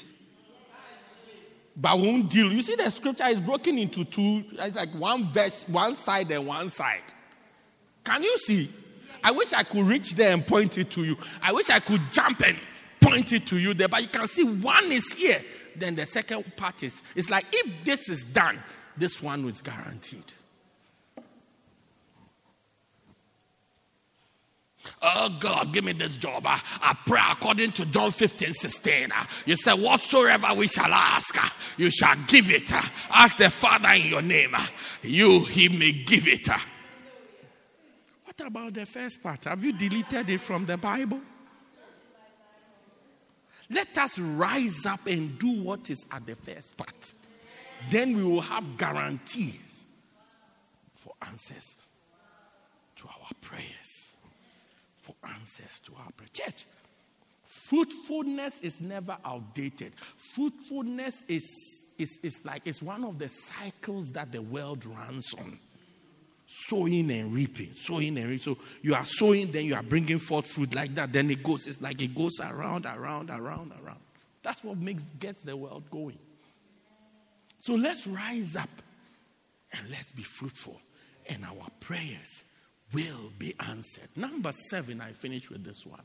But 1.76 1.98
won't 1.98 2.30
deal. 2.30 2.52
You 2.52 2.62
see, 2.62 2.76
the 2.76 2.90
scripture 2.90 3.26
is 3.26 3.40
broken 3.40 3.78
into 3.78 4.04
two. 4.04 4.44
It's 4.52 4.76
like 4.76 4.94
one 4.94 5.24
verse, 5.24 5.68
one 5.68 5.94
side 5.94 6.30
and 6.30 6.46
one 6.46 6.68
side. 6.68 7.02
Can 8.04 8.22
you 8.22 8.38
see? 8.38 8.70
I 9.24 9.30
wish 9.30 9.54
I 9.54 9.62
could 9.62 9.86
reach 9.86 10.14
there 10.14 10.32
and 10.32 10.46
point 10.46 10.76
it 10.76 10.90
to 10.92 11.02
you. 11.02 11.16
I 11.42 11.52
wish 11.52 11.70
I 11.70 11.80
could 11.80 12.02
jump 12.12 12.46
and 12.46 12.56
point 13.00 13.32
it 13.32 13.46
to 13.48 13.58
you 13.58 13.72
there, 13.72 13.88
but 13.88 14.02
you 14.02 14.08
can 14.08 14.28
see 14.28 14.44
one 14.44 14.92
is 14.92 15.12
here. 15.14 15.40
Then 15.74 15.96
the 15.96 16.04
second 16.06 16.44
part 16.56 16.82
is 16.82 17.02
it's 17.16 17.30
like 17.30 17.46
if 17.50 17.84
this 17.84 18.08
is 18.10 18.22
done, 18.22 18.62
this 18.96 19.22
one 19.22 19.48
is 19.48 19.62
guaranteed. 19.62 20.34
Oh 25.00 25.34
God, 25.40 25.72
give 25.72 25.84
me 25.84 25.92
this 25.92 26.18
job. 26.18 26.44
I, 26.46 26.60
I 26.82 26.94
pray 27.06 27.20
according 27.30 27.72
to 27.72 27.86
John 27.86 28.10
15, 28.10 28.52
16. 28.52 29.12
Uh, 29.12 29.24
you 29.46 29.56
say, 29.56 29.72
Whatsoever 29.72 30.52
we 30.54 30.66
shall 30.66 30.92
ask, 30.92 31.34
you 31.78 31.90
shall 31.90 32.16
give 32.26 32.50
it. 32.50 32.70
Ask 33.10 33.38
the 33.38 33.48
Father 33.48 33.88
in 33.94 34.06
your 34.06 34.22
name. 34.22 34.54
You, 35.02 35.44
he 35.44 35.70
may 35.70 35.92
give 35.92 36.28
it. 36.28 36.48
What 38.36 38.48
about 38.48 38.74
the 38.74 38.86
first 38.86 39.22
part? 39.22 39.44
Have 39.44 39.62
you 39.62 39.72
deleted 39.72 40.28
it 40.28 40.40
from 40.40 40.66
the 40.66 40.76
Bible? 40.76 41.20
Let 43.70 43.96
us 43.96 44.18
rise 44.18 44.84
up 44.86 45.06
and 45.06 45.38
do 45.38 45.62
what 45.62 45.88
is 45.88 46.04
at 46.10 46.26
the 46.26 46.34
first 46.34 46.76
part. 46.76 47.14
Then 47.90 48.16
we 48.16 48.22
will 48.22 48.40
have 48.40 48.76
guarantees 48.76 49.84
for 50.94 51.12
answers 51.22 51.86
to 52.96 53.06
our 53.06 53.30
prayers. 53.40 54.16
For 54.98 55.14
answers 55.28 55.80
to 55.80 55.92
our 55.96 56.10
prayer. 56.12 56.28
Church, 56.32 56.64
fruitfulness 57.44 58.60
is 58.60 58.80
never 58.80 59.16
outdated. 59.24 59.92
Fruitfulness 60.16 61.24
is, 61.28 61.84
is, 61.98 62.18
is 62.22 62.44
like 62.44 62.62
it's 62.64 62.82
one 62.82 63.04
of 63.04 63.18
the 63.18 63.28
cycles 63.28 64.10
that 64.12 64.32
the 64.32 64.42
world 64.42 64.84
runs 64.86 65.34
on 65.34 65.58
sowing 66.46 67.10
and 67.10 67.32
reaping, 67.32 67.70
sowing 67.74 68.18
and 68.18 68.28
reaping. 68.28 68.54
So 68.54 68.58
you 68.82 68.94
are 68.94 69.04
sowing, 69.04 69.50
then 69.52 69.64
you 69.64 69.74
are 69.74 69.82
bringing 69.82 70.18
forth 70.18 70.46
fruit 70.48 70.74
like 70.74 70.94
that. 70.94 71.12
Then 71.12 71.30
it 71.30 71.42
goes. 71.42 71.66
It's 71.66 71.80
like 71.80 72.00
it 72.02 72.14
goes 72.14 72.38
around, 72.40 72.86
around, 72.86 73.30
around, 73.30 73.72
around. 73.82 74.00
That's 74.42 74.62
what 74.62 74.76
makes 74.78 75.04
gets 75.04 75.42
the 75.42 75.56
world 75.56 75.84
going. 75.90 76.18
So 77.60 77.74
let's 77.74 78.06
rise 78.06 78.56
up 78.56 78.68
and 79.72 79.90
let's 79.90 80.12
be 80.12 80.22
fruitful, 80.22 80.80
and 81.28 81.44
our 81.44 81.68
prayers 81.80 82.44
will 82.92 83.32
be 83.38 83.54
answered. 83.68 84.08
Number 84.16 84.52
seven. 84.52 85.00
I 85.00 85.12
finish 85.12 85.50
with 85.50 85.64
this 85.64 85.86
one. 85.86 86.02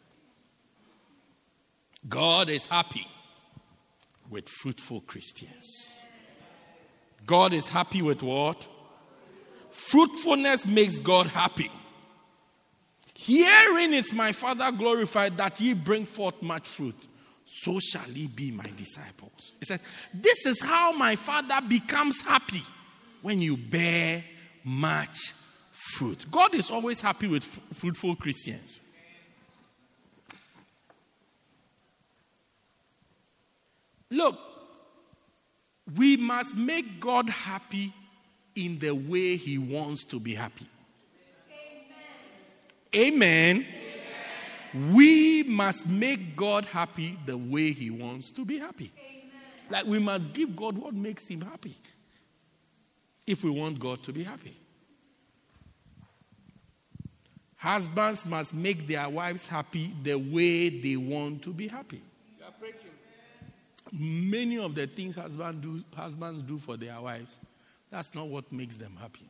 God 2.08 2.50
is 2.50 2.66
happy 2.66 3.06
with 4.30 4.48
fruitful 4.48 5.02
Christians. 5.02 6.00
God 7.26 7.54
is 7.54 7.68
happy 7.68 8.02
with 8.02 8.24
what? 8.24 8.68
Fruitfulness 9.80 10.66
makes 10.68 11.00
God 11.00 11.28
happy. 11.28 11.72
Herein 13.16 13.94
is 13.94 14.14
my 14.14 14.32
Father 14.34 14.72
glorified 14.72 15.38
that 15.38 15.60
ye 15.60 15.74
bring 15.74 16.06
forth 16.06 16.42
much 16.44 16.68
fruit. 16.68 16.96
So 17.46 17.80
shall 17.80 18.08
ye 18.10 18.28
be 18.28 18.52
my 18.52 18.66
disciples. 18.78 19.54
He 19.60 19.66
says, 19.66 19.82
This 20.14 20.46
is 20.46 20.62
how 20.62 20.92
my 20.92 21.16
Father 21.16 21.60
becomes 21.68 22.22
happy 22.22 22.62
when 23.22 23.42
you 23.42 23.58
bear 23.58 24.24
much 24.64 25.34
fruit. 25.72 26.26
God 26.30 26.54
is 26.54 26.70
always 26.70 27.02
happy 27.02 27.28
with 27.28 27.44
f- 27.44 27.78
fruitful 27.78 28.16
Christians. 28.18 28.80
Look, 34.12 34.38
we 35.96 36.18
must 36.18 36.56
make 36.56 37.00
God 37.00 37.30
happy 37.30 37.94
in 38.66 38.80
the 38.80 38.92
way 38.92 39.36
He 39.36 39.58
wants 39.58 40.04
to 40.06 40.20
be 40.20 40.36
happy. 40.36 40.68
Amen. 42.96 43.66
Amen. 44.74 44.94
We 44.94 45.44
must 45.44 45.88
make 45.88 46.36
God 46.36 46.66
happy 46.66 47.18
the 47.26 47.38
way 47.38 47.72
He 47.72 47.90
wants 47.90 48.32
to 48.32 48.46
be 48.46 48.58
happy. 48.58 48.92
Amen. 48.98 49.32
Like 49.70 49.86
we 49.86 50.00
must 50.00 50.34
give 50.34 50.56
God 50.56 50.78
what 50.78 50.94
makes 50.94 51.28
Him 51.28 51.42
happy 51.42 51.76
if 53.26 53.44
we 53.44 53.50
want 53.50 53.80
God 53.80 54.04
to 54.04 54.14
be 54.14 54.24
happy. 54.24 54.56
Husbands 57.56 58.26
must 58.26 58.56
make 58.56 58.88
their 58.88 59.10
wives 59.10 59.46
happy 59.46 59.94
the 60.02 60.16
way 60.16 60.70
they 60.70 60.96
want 60.96 61.44
to 61.44 61.50
be 61.52 61.68
happy. 61.68 62.02
Many 63.92 64.58
of 64.60 64.76
the 64.76 64.88
things 64.88 65.16
do, 65.16 65.84
husbands 65.96 66.44
do 66.44 66.58
for 66.58 66.78
their 66.78 67.02
wives 67.02 67.40
that's 67.92 68.14
not 68.14 68.28
what 68.28 68.52
makes 68.52 68.78
them 68.78 68.98
happy. 69.00 69.30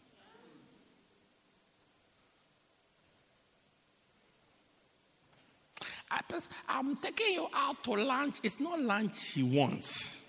I'm 6.67 6.95
taking 6.97 7.33
you 7.33 7.47
out 7.53 7.83
to 7.83 7.91
lunch. 7.91 8.39
It's 8.43 8.59
not 8.59 8.79
lunch 8.79 9.15
she 9.15 9.43
wants. 9.43 10.21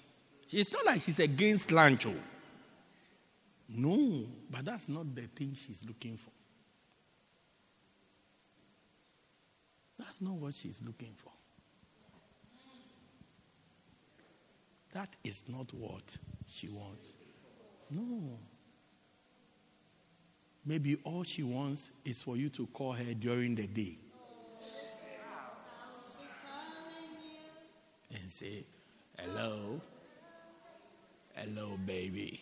It's 0.50 0.72
not 0.72 0.84
like 0.84 1.00
she's 1.00 1.20
against 1.20 1.70
lunch. 1.70 2.06
Oh. 2.06 2.14
No, 3.68 4.24
but 4.50 4.64
that's 4.64 4.88
not 4.88 5.14
the 5.14 5.22
thing 5.22 5.54
she's 5.54 5.84
looking 5.86 6.16
for. 6.16 6.30
That's 9.98 10.20
not 10.20 10.34
what 10.34 10.54
she's 10.54 10.80
looking 10.84 11.14
for. 11.16 11.32
That 14.92 15.14
is 15.22 15.44
not 15.46 15.72
what 15.72 16.16
she 16.48 16.68
wants. 16.68 17.19
No. 17.90 18.38
Maybe 20.64 20.96
all 21.04 21.24
she 21.24 21.42
wants 21.42 21.90
is 22.04 22.22
for 22.22 22.36
you 22.36 22.48
to 22.50 22.66
call 22.68 22.92
her 22.92 23.14
during 23.14 23.54
the 23.54 23.66
day 23.66 23.98
and 28.14 28.30
say, 28.30 28.64
Hello, 29.18 29.80
hello, 31.34 31.78
baby. 31.84 32.40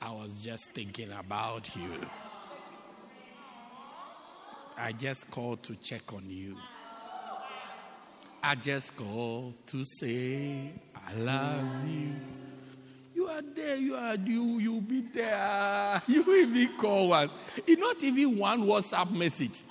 I 0.00 0.12
was 0.12 0.44
just 0.44 0.70
thinking 0.70 1.10
about 1.10 1.74
you. 1.74 1.90
I 4.76 4.92
just 4.92 5.30
called 5.30 5.64
to 5.64 5.74
check 5.76 6.12
on 6.12 6.30
you. 6.30 6.56
I 8.42 8.54
just 8.54 8.96
called 8.96 9.54
to 9.66 9.84
say, 9.84 10.70
I 10.94 11.14
love 11.14 11.88
you 11.88 12.12
are 13.38 13.42
there, 13.54 13.76
you 13.76 13.94
are 13.94 14.16
you, 14.16 14.58
you'll 14.58 14.80
be 14.80 15.00
there. 15.14 16.02
You 16.08 16.22
will 16.22 16.46
be 16.48 16.66
called 16.66 17.10
once. 17.10 17.32
It's 17.66 17.80
not 17.80 18.02
even 18.02 18.36
one 18.36 18.62
WhatsApp 18.62 19.10
message. 19.12 19.62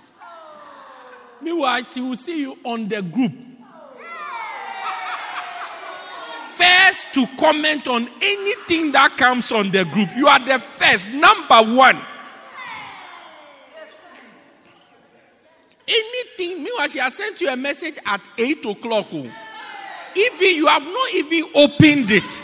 Meanwhile, 1.42 1.84
she 1.84 2.00
will 2.00 2.16
see 2.16 2.42
you 2.42 2.58
on 2.64 2.88
the 2.88 3.02
group. 3.02 3.34
First 6.56 7.14
to 7.14 7.28
comment 7.38 7.88
on 7.88 8.10
anything 8.22 8.92
that 8.94 9.18
comes 9.18 9.52
on 9.52 9.72
the 9.72 9.84
group. 9.86 10.10
You 10.16 10.28
are 10.28 10.40
the 10.40 10.60
first, 10.60 11.10
number 11.10 11.62
one. 11.76 12.00
Anything, 15.88 16.64
meanwhile, 16.64 16.88
she 16.88 17.00
has 17.00 17.16
sent 17.16 17.40
you 17.42 17.50
a 17.50 17.58
message 17.58 17.98
at 18.06 18.22
8 18.38 18.66
o'clock. 18.66 19.14
Even 19.14 19.36
you 20.16 20.68
have 20.68 20.84
not 20.84 21.14
even 21.14 21.44
opened 21.54 22.12
it. 22.12 22.44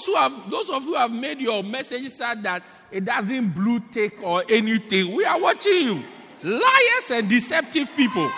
Those 0.00 0.06
who 0.06 0.14
have 0.16 0.50
those 0.50 0.70
of 0.70 0.84
you 0.84 0.94
have 0.94 1.12
made 1.12 1.40
your 1.40 1.62
message 1.62 2.10
said 2.10 2.42
that 2.42 2.62
it 2.90 3.04
doesn't 3.04 3.50
blue 3.50 3.80
tick 3.92 4.16
or 4.22 4.42
anything. 4.48 5.14
We 5.14 5.24
are 5.24 5.40
watching 5.40 5.72
you. 5.72 6.04
Liars 6.42 7.10
and 7.10 7.28
deceptive 7.28 7.94
people. 7.96 8.30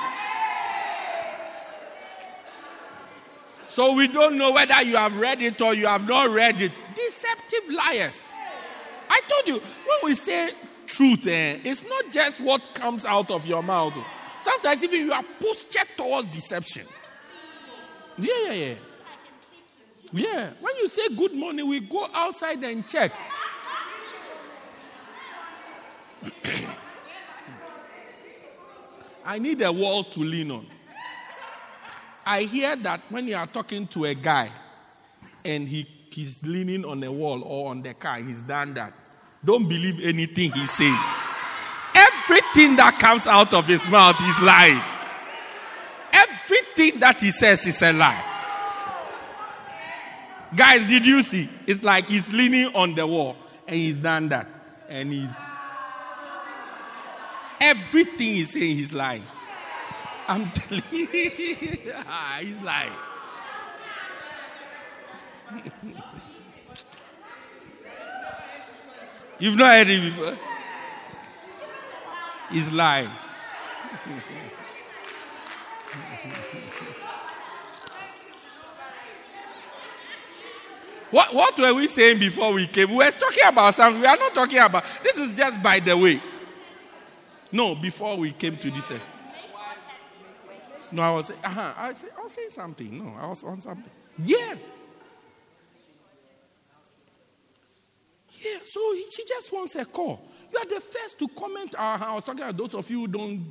So 3.69 3.93
we 3.95 4.09
don't 4.09 4.37
know 4.37 4.53
whether 4.53 4.83
you 4.83 4.97
have 4.97 5.17
read 5.19 5.41
it 5.41 5.61
or 5.61 5.73
you 5.73 5.87
have 5.87 6.07
not 6.07 6.31
read 6.31 6.61
it. 6.61 6.73
Deceptive 6.95 7.71
liars. 7.71 8.33
I 9.09 9.21
told 9.29 9.47
you, 9.49 9.55
when 9.55 9.99
we 10.03 10.15
say 10.15 10.51
truth, 10.87 11.27
eh, 11.27 11.59
it's 11.65 11.87
not 11.87 12.11
just 12.11 12.41
what 12.41 12.75
comes 12.75 13.07
out 13.07 13.31
of 13.31 13.47
your 13.47 13.63
mouth. 13.63 13.95
Sometimes 14.41 14.83
even 14.85 15.07
you 15.07 15.13
are 15.13 15.25
postured 15.41 15.89
towards 15.97 16.29
deception. 16.29 16.87
Yeah, 18.19 18.35
yeah, 18.47 18.53
yeah. 18.53 18.75
Yeah. 20.13 20.51
When 20.61 20.77
you 20.77 20.89
say 20.89 21.09
good 21.17 21.35
morning, 21.35 21.67
we 21.67 21.81
go 21.81 22.07
outside 22.13 22.63
and 22.63 22.87
check. 22.87 23.13
I 29.25 29.39
need 29.39 29.63
a 29.63 29.73
wall 29.73 30.05
to 30.05 30.21
lean 30.21 30.51
on. 30.51 30.67
I 32.27 32.43
hear 32.43 32.77
that 32.77 33.01
when 33.09 33.27
you 33.27 33.37
are 33.37 33.47
talking 33.47 33.87
to 33.89 34.05
a 34.05 34.15
guy 34.15 34.51
and 35.45 35.67
he, 35.67 35.89
he's 36.11 36.45
leaning 36.45 36.85
on 36.85 37.03
a 37.03 37.11
wall 37.11 37.43
or 37.43 37.71
on 37.71 37.83
the 37.83 37.95
car, 37.95 38.19
he's 38.19 38.43
done 38.43 38.75
that. 38.75 38.93
Don't 39.45 39.69
believe 39.69 39.99
anything 40.05 40.53
he's 40.53 40.71
saying. 40.71 40.99
Everything 41.95 42.77
that 42.77 42.99
comes 43.01 43.27
out 43.27 43.53
of 43.55 43.67
his 43.67 43.89
mouth 43.89 44.21
is 44.23 44.41
lying. 44.41 44.81
Everything 46.13 47.01
that 47.01 47.21
he 47.21 47.31
says 47.31 47.67
is 47.67 47.83
a 47.83 47.93
lie. 47.93 48.32
Guys, 50.55 50.87
did 50.87 51.07
you 51.07 51.23
see? 51.23 51.49
It's 51.67 51.83
like 51.83 52.09
he's 52.09 52.33
leaning 52.33 52.75
on 52.75 52.95
the 52.95 53.07
wall 53.07 53.37
and 53.67 53.77
he's 53.77 54.01
done 54.01 54.29
that. 54.29 54.47
And 54.89 55.13
he's. 55.13 55.37
Everything 57.61 58.27
he's 58.27 58.53
saying, 58.53 58.77
he's 58.77 58.93
lying. 58.93 59.23
I'm 60.29 60.51
telling 60.55 60.83
you. 60.91 61.93
Ah, 62.07 62.39
he's 62.41 62.63
lying. 62.63 62.93
You've 69.39 69.57
not 69.57 69.69
heard 69.69 69.89
it 69.89 70.03
before? 70.03 70.39
He's 72.51 72.71
lying. 72.71 73.11
what, 81.13 81.35
what 81.35 81.59
were 81.59 81.75
we 81.75 81.87
saying 81.87 82.19
before 82.19 82.53
we 82.53 82.67
came? 82.67 82.91
We 82.91 82.97
were 82.97 83.11
talking 83.11 83.45
about 83.47 83.75
something. 83.75 84.01
We 84.01 84.07
are 84.07 84.17
not 84.17 84.35
talking 84.35 84.59
about. 84.59 84.83
This 85.03 85.19
is 85.19 85.35
just 85.35 85.63
by 85.63 85.79
the 85.79 85.97
way. 85.97 86.21
No, 87.53 87.75
before 87.75 88.17
we 88.17 88.33
came 88.33 88.57
to 88.57 88.71
this. 88.71 88.91
No, 90.91 91.03
I 91.03 91.11
was. 91.11 91.31
Uh-huh, 91.31 91.73
I, 91.77 91.89
was, 91.91 92.05
I 92.19 92.23
was 92.23 92.33
saying 92.33 92.51
something. 92.51 92.99
No, 92.99 93.15
I 93.21 93.27
was 93.27 93.45
on 93.45 93.61
something. 93.61 93.91
Yeah. 94.25 94.55
Yeah, 98.43 98.59
so 98.65 98.81
she 99.15 99.25
just 99.29 99.53
wants 99.53 99.77
a 99.77 99.85
call. 99.85 100.21
You 100.53 100.59
are 100.59 100.65
the 100.67 100.81
first 100.81 101.19
to 101.19 101.29
comment. 101.29 101.75
Uh, 101.75 101.99
I 102.01 102.15
was 102.15 102.25
talking 102.25 102.41
about 102.41 102.57
those 102.57 102.75
of 102.75 102.91
you 102.91 103.01
who 103.01 103.09
don't, 103.09 103.45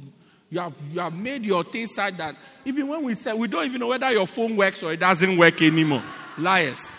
you 0.49 0.59
have, 0.59 0.73
you 0.91 0.99
have 0.99 1.13
made 1.13 1.45
your 1.45 1.63
thing 1.63 1.87
such 1.87 2.17
that 2.17 2.35
even 2.65 2.87
when 2.87 3.03
we 3.03 3.15
say, 3.15 3.33
we 3.33 3.47
don't 3.47 3.65
even 3.65 3.79
know 3.79 3.87
whether 3.87 4.11
your 4.11 4.27
phone 4.27 4.57
works 4.57 4.83
or 4.83 4.91
it 4.91 4.99
doesn't 4.99 5.37
work 5.37 5.61
anymore. 5.61 6.03
Liars. 6.37 6.91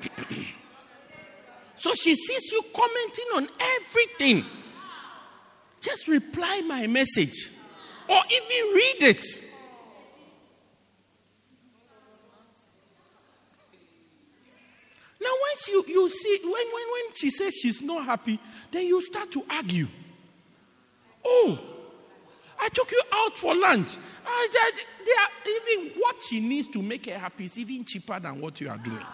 so 1.76 1.92
she 1.94 2.14
sees 2.14 2.52
you 2.52 2.62
commenting 2.74 3.26
on 3.34 3.48
everything. 3.60 4.44
Just 5.80 6.08
reply 6.08 6.62
my 6.66 6.86
message 6.86 7.50
or 8.08 8.18
even 8.30 8.74
read 8.74 8.96
it. 9.00 9.24
Now, 15.20 15.30
once 15.50 15.68
you, 15.68 15.84
you 15.88 16.08
see, 16.08 16.38
when, 16.42 16.52
when, 16.52 16.62
when 16.72 17.14
she 17.14 17.30
says 17.30 17.54
she's 17.54 17.82
not 17.82 18.04
happy, 18.04 18.38
then 18.70 18.86
you 18.86 19.02
start 19.02 19.32
to 19.32 19.44
argue. 19.50 19.88
Oh, 21.24 21.58
I 22.60 22.68
took 22.68 22.90
you 22.90 23.02
out 23.12 23.36
for 23.36 23.54
lunch. 23.54 23.96
I, 24.24 24.48
I, 24.50 24.70
they 25.04 25.50
are, 25.50 25.62
even 25.80 25.92
what 25.98 26.16
she 26.22 26.40
needs 26.40 26.68
to 26.68 26.82
make 26.82 27.06
her 27.06 27.18
happy 27.18 27.44
is 27.44 27.58
even 27.58 27.84
cheaper 27.84 28.18
than 28.20 28.40
what 28.40 28.60
you 28.60 28.68
are 28.68 28.78
doing. 28.78 29.04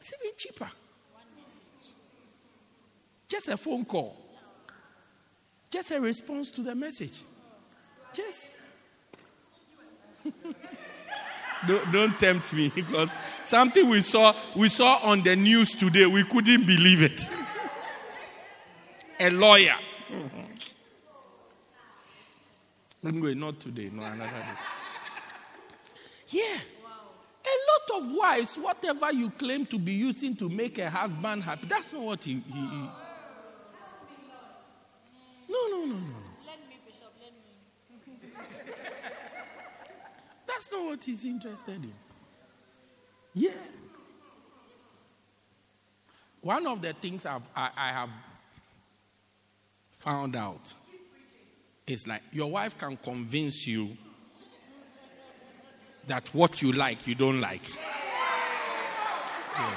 It's 0.00 0.12
even 0.20 0.32
cheaper. 0.36 0.70
Just 3.28 3.48
a 3.48 3.56
phone 3.56 3.84
call. 3.84 4.16
Just 5.70 5.90
a 5.92 6.00
response 6.00 6.50
to 6.50 6.62
the 6.62 6.74
message. 6.74 7.22
Just. 8.12 8.56
don't, 11.68 11.92
don't 11.92 12.18
tempt 12.18 12.52
me 12.54 12.72
because 12.74 13.16
something 13.42 13.88
we 13.88 14.00
saw 14.00 14.34
we 14.56 14.68
saw 14.68 14.96
on 15.02 15.22
the 15.22 15.36
news 15.36 15.70
today 15.70 16.04
we 16.06 16.24
couldn't 16.24 16.66
believe 16.66 17.02
it 17.02 17.26
a 19.18 19.30
lawyer 19.30 19.76
mm-hmm. 20.10 20.44
anyway 23.08 23.32
not 23.32 23.58
today 23.60 23.90
no 23.90 24.02
another 24.02 24.30
day 24.30 24.44
yeah 26.28 26.58
a 27.44 27.54
lot 27.70 28.02
of 28.02 28.16
wives 28.16 28.56
whatever 28.56 29.12
you 29.12 29.30
claim 29.30 29.66
to 29.66 29.78
be 29.78 29.92
using 29.92 30.36
to 30.36 30.48
make 30.48 30.78
a 30.78 30.90
husband 30.90 31.42
happy 31.42 31.66
that's 31.66 31.92
not 31.92 32.02
what 32.02 32.22
he, 32.22 32.34
he, 32.34 32.60
he 32.60 32.88
no 35.48 35.66
no 35.68 35.84
no 35.86 35.96
no 35.96 36.20
That's 40.46 40.70
not 40.72 40.84
what 40.84 41.04
he's 41.04 41.24
interested 41.24 41.82
in. 41.82 41.92
Yeah. 43.34 43.50
One 46.40 46.66
of 46.66 46.82
the 46.82 46.92
things 46.92 47.26
I've, 47.26 47.42
I, 47.54 47.70
I 47.76 47.88
have 47.92 48.10
found 49.92 50.36
out 50.36 50.72
is 51.86 52.06
like 52.06 52.22
your 52.32 52.50
wife 52.50 52.78
can 52.78 52.96
convince 52.96 53.66
you 53.66 53.96
that 56.06 56.28
what 56.34 56.62
you 56.62 56.72
like, 56.72 57.06
you 57.06 57.14
don't 57.14 57.40
like. 57.40 57.62
Yeah. 59.58 59.74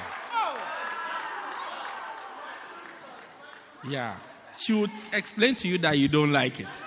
yeah. 3.88 4.16
She 4.56 4.72
would 4.72 4.90
explain 5.12 5.54
to 5.56 5.68
you 5.68 5.78
that 5.78 5.98
you 5.98 6.08
don't 6.08 6.32
like 6.32 6.60
it. 6.60 6.82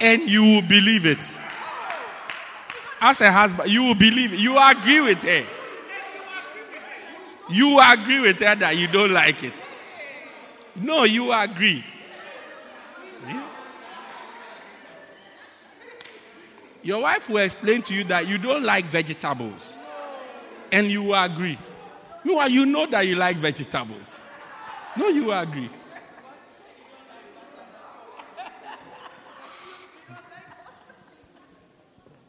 And 0.00 0.28
you 0.28 0.42
will 0.42 0.62
believe 0.62 1.06
it 1.06 1.18
as 3.02 3.20
a 3.20 3.32
husband, 3.32 3.68
you 3.68 3.82
will 3.82 3.96
believe, 3.96 4.32
you 4.32 4.56
agree 4.56 5.00
with 5.00 5.24
her. 5.24 5.44
You 7.50 7.80
agree 7.80 8.20
with 8.20 8.40
her 8.40 8.54
that 8.54 8.76
you 8.76 8.86
don't 8.86 9.10
like 9.10 9.42
it. 9.42 9.66
No, 10.76 11.02
you 11.02 11.32
agree. 11.32 11.84
Your 16.82 17.02
wife 17.02 17.28
will 17.28 17.38
explain 17.38 17.82
to 17.82 17.94
you 17.94 18.04
that 18.04 18.26
you 18.26 18.38
don't 18.38 18.64
like 18.64 18.84
vegetables. 18.86 19.78
And 20.72 20.90
you 20.90 21.04
will 21.04 21.22
agree. 21.22 21.58
Meanwhile, 22.24 22.48
you 22.50 22.66
know 22.66 22.86
that 22.86 23.06
you 23.06 23.14
like 23.14 23.36
vegetables. 23.36 24.20
No, 24.96 25.08
you 25.08 25.32
agree. 25.32 25.70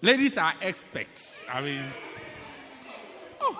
Ladies 0.02 0.38
are 0.38 0.54
experts. 0.62 1.44
I 1.52 1.62
mean, 1.62 1.86
oh. 3.40 3.58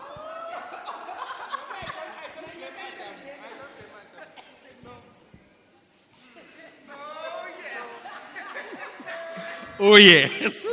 Oh, 9.80 9.96
yes. 9.96 10.68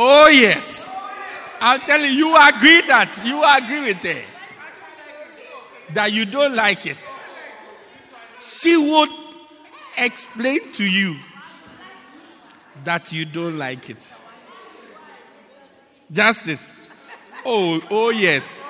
Oh, 0.00 0.28
yes. 0.28 0.94
I'll 1.60 1.80
tell 1.80 2.00
you, 2.00 2.06
you 2.06 2.36
agree 2.36 2.82
that. 2.82 3.20
You 3.24 3.42
agree 3.42 3.92
with 3.92 4.04
her. 4.04 4.22
That 5.92 6.12
you 6.12 6.24
don't 6.24 6.54
like 6.54 6.86
it. 6.86 6.98
She 8.40 8.76
would 8.76 9.10
explain 9.96 10.70
to 10.74 10.84
you 10.84 11.16
that 12.84 13.12
you 13.12 13.24
don't 13.24 13.58
like 13.58 13.90
it. 13.90 14.14
Justice. 16.12 16.80
Oh, 17.44 17.82
oh 17.90 18.10
yes. 18.10 18.64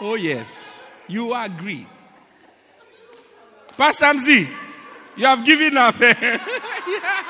Oh 0.00 0.16
yes. 0.16 0.86
You 1.08 1.32
agree. 1.32 1.86
Pastor 3.78 4.04
Mz, 4.04 4.48
you 5.16 5.24
have 5.24 5.42
given 5.46 5.78
up. 5.78 5.98
yeah. 6.00 7.29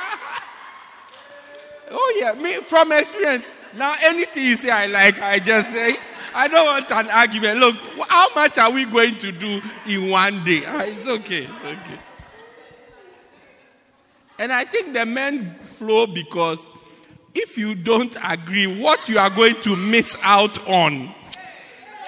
Oh, 1.91 2.19
yeah. 2.21 2.33
Me, 2.41 2.55
from 2.57 2.93
experience, 2.93 3.49
now 3.77 3.95
anything 4.03 4.45
you 4.45 4.57
say 4.57 4.71
I 4.71 4.87
like, 4.87 5.21
I 5.21 5.39
just 5.39 5.73
say, 5.73 5.97
I 6.35 6.49
don't 6.49 6.67
want 6.67 6.91
an 6.91 7.09
argument. 7.11 7.59
Look, 7.59 7.77
how 8.09 8.29
much 8.35 8.59
are 8.59 8.71
we 8.71 8.85
going 8.85 9.19
to 9.19 9.33
do 9.33 9.61
in 9.87 10.11
one 10.11 10.45
day? 10.45 10.63
Ah, 10.67 10.85
it's 10.85 11.07
okay. 11.07 11.45
It's 11.45 11.65
okay. 11.65 11.99
And 14.39 14.53
I 14.53 14.65
think 14.65 14.95
the 14.95 15.05
men 15.05 15.55
flow 15.57 16.07
because 16.07 16.67
if 17.35 17.59
you 17.59 17.75
don't 17.75 18.17
agree, 18.25 18.67
what 18.81 19.09
you 19.09 19.19
are 19.19 19.31
going 19.31 19.57
to 19.63 19.77
miss 19.77 20.17
out 20.23 20.67
on, 20.67 21.15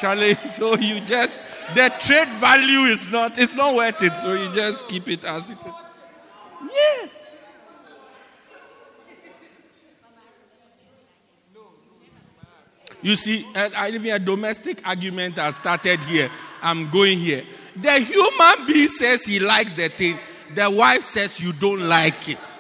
Charlie, 0.01 0.37
so 0.57 0.77
you 0.77 1.01
just 1.01 1.41
the 1.75 1.93
trade 1.99 2.29
value 2.39 2.91
is 2.91 3.11
not 3.13 3.39
it's 3.39 3.55
not 3.55 3.75
worth 3.75 4.03
it, 4.03 4.17
so 4.17 4.33
you 4.33 4.53
just 4.53 4.89
keep 4.89 5.09
it 5.09 5.25
as 5.25 5.51
it 5.51 5.59
is. 5.59 5.67
Yeah. 6.63 7.09
You 13.03 13.17
see, 13.17 13.47
even 13.55 14.11
a 14.13 14.19
domestic 14.19 14.87
argument 14.87 15.37
has 15.37 15.57
started 15.57 16.03
here. 16.05 16.31
I'm 16.63 16.89
going 16.89 17.19
here. 17.19 17.43
The 17.77 17.99
human 17.99 18.67
being 18.67 18.89
says 18.89 19.25
he 19.25 19.41
likes 19.41 19.75
the 19.75 19.89
thing. 19.89 20.19
The 20.55 20.71
wife 20.71 21.03
says 21.03 21.41
you 21.41 21.53
don't 21.53 21.89
like 21.89 22.29
it. 22.29 22.57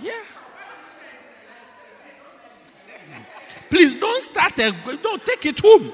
Yeah. 0.00 0.12
Please 3.68 3.94
don't 3.94 4.22
start 4.22 4.58
a 4.58 4.72
don't 5.02 5.24
take 5.26 5.46
it 5.46 5.60
home. 5.60 5.92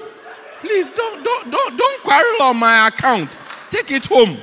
Please 0.61 0.91
don't 0.91 1.23
don't 1.23 1.51
don't 1.51 1.77
don't 1.77 2.03
quarrel 2.03 2.41
on 2.43 2.57
my 2.57 2.87
account. 2.87 3.37
Take 3.69 3.91
it 3.91 4.05
home. 4.05 4.37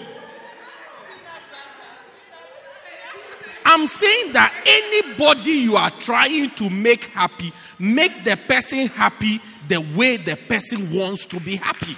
I'm 3.64 3.86
saying 3.86 4.32
that 4.32 4.52
anybody 4.66 5.52
you 5.52 5.76
are 5.76 5.90
trying 5.90 6.50
to 6.50 6.68
make 6.68 7.04
happy, 7.06 7.52
make 7.82 8.22
the 8.22 8.36
person 8.36 8.86
happy 8.86 9.40
the 9.66 9.80
way 9.96 10.16
the 10.16 10.36
person 10.36 10.92
wants 10.92 11.26
to 11.26 11.40
be 11.40 11.56
happy. 11.56 11.96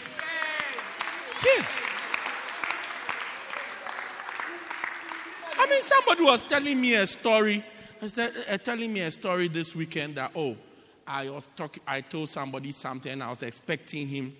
Yeah. 1.45 1.67
I 5.59 5.67
mean, 5.69 5.83
somebody 5.83 6.23
was 6.25 6.43
telling 6.43 6.81
me 6.81 6.95
a 6.95 7.07
story, 7.07 7.63
uh, 8.01 8.59
telling 8.59 8.95
me 8.95 9.01
a 9.01 9.11
story 9.11 9.49
this 9.49 9.77
weekend 9.77 10.15
that, 10.15 10.31
oh, 10.35 10.57
I 11.07 11.29
was 11.29 11.51
talking, 11.55 11.83
I 11.87 12.01
told 12.01 12.31
somebody 12.31 12.73
something, 12.73 13.21
I 13.21 13.29
was 13.29 13.43
expecting 13.43 14.09
him 14.09 14.35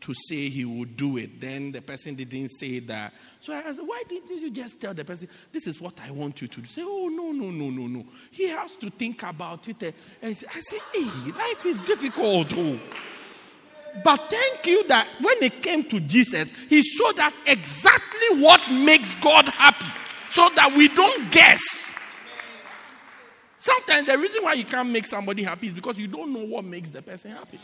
to 0.00 0.14
say 0.14 0.48
he 0.48 0.64
would 0.64 0.96
do 0.96 1.16
it. 1.16 1.40
Then 1.40 1.72
the 1.72 1.82
person 1.82 2.14
didn't 2.14 2.50
say 2.50 2.78
that. 2.80 3.12
So 3.40 3.52
I 3.52 3.72
said, 3.72 3.84
Why 3.84 4.02
didn't 4.08 4.38
you 4.38 4.50
just 4.50 4.80
tell 4.80 4.94
the 4.94 5.04
person, 5.04 5.28
This 5.52 5.66
is 5.66 5.80
what 5.80 5.98
I 6.00 6.10
want 6.10 6.40
you 6.40 6.48
to 6.48 6.60
do? 6.60 6.66
Say, 6.66 6.82
Oh, 6.84 7.08
no, 7.08 7.32
no, 7.32 7.50
no, 7.50 7.70
no, 7.70 7.86
no. 7.86 8.06
He 8.30 8.48
has 8.48 8.76
to 8.76 8.90
think 8.90 9.22
about 9.22 9.68
it. 9.68 9.94
I 10.22 10.32
said, 10.32 10.80
Hey, 10.94 11.04
life 11.32 11.66
is 11.66 11.80
difficult. 11.80 12.52
Oh. 12.56 12.78
But 14.04 14.30
thank 14.30 14.66
you 14.66 14.86
that 14.88 15.08
when 15.20 15.42
it 15.42 15.62
came 15.62 15.84
to 15.84 16.00
Jesus, 16.00 16.52
he 16.68 16.82
showed 16.82 17.18
us 17.18 17.34
exactly 17.46 18.40
what 18.40 18.60
makes 18.70 19.14
God 19.16 19.48
happy 19.48 19.86
so 20.28 20.48
that 20.54 20.72
we 20.76 20.88
don't 20.88 21.30
guess. 21.32 21.62
Sometimes 23.56 24.06
the 24.06 24.16
reason 24.16 24.44
why 24.44 24.52
you 24.52 24.64
can't 24.64 24.88
make 24.88 25.06
somebody 25.06 25.42
happy 25.42 25.66
is 25.66 25.72
because 25.72 25.98
you 25.98 26.06
don't 26.06 26.32
know 26.32 26.44
what 26.44 26.64
makes 26.64 26.90
the 26.90 27.02
person 27.02 27.32
happy. 27.32 27.58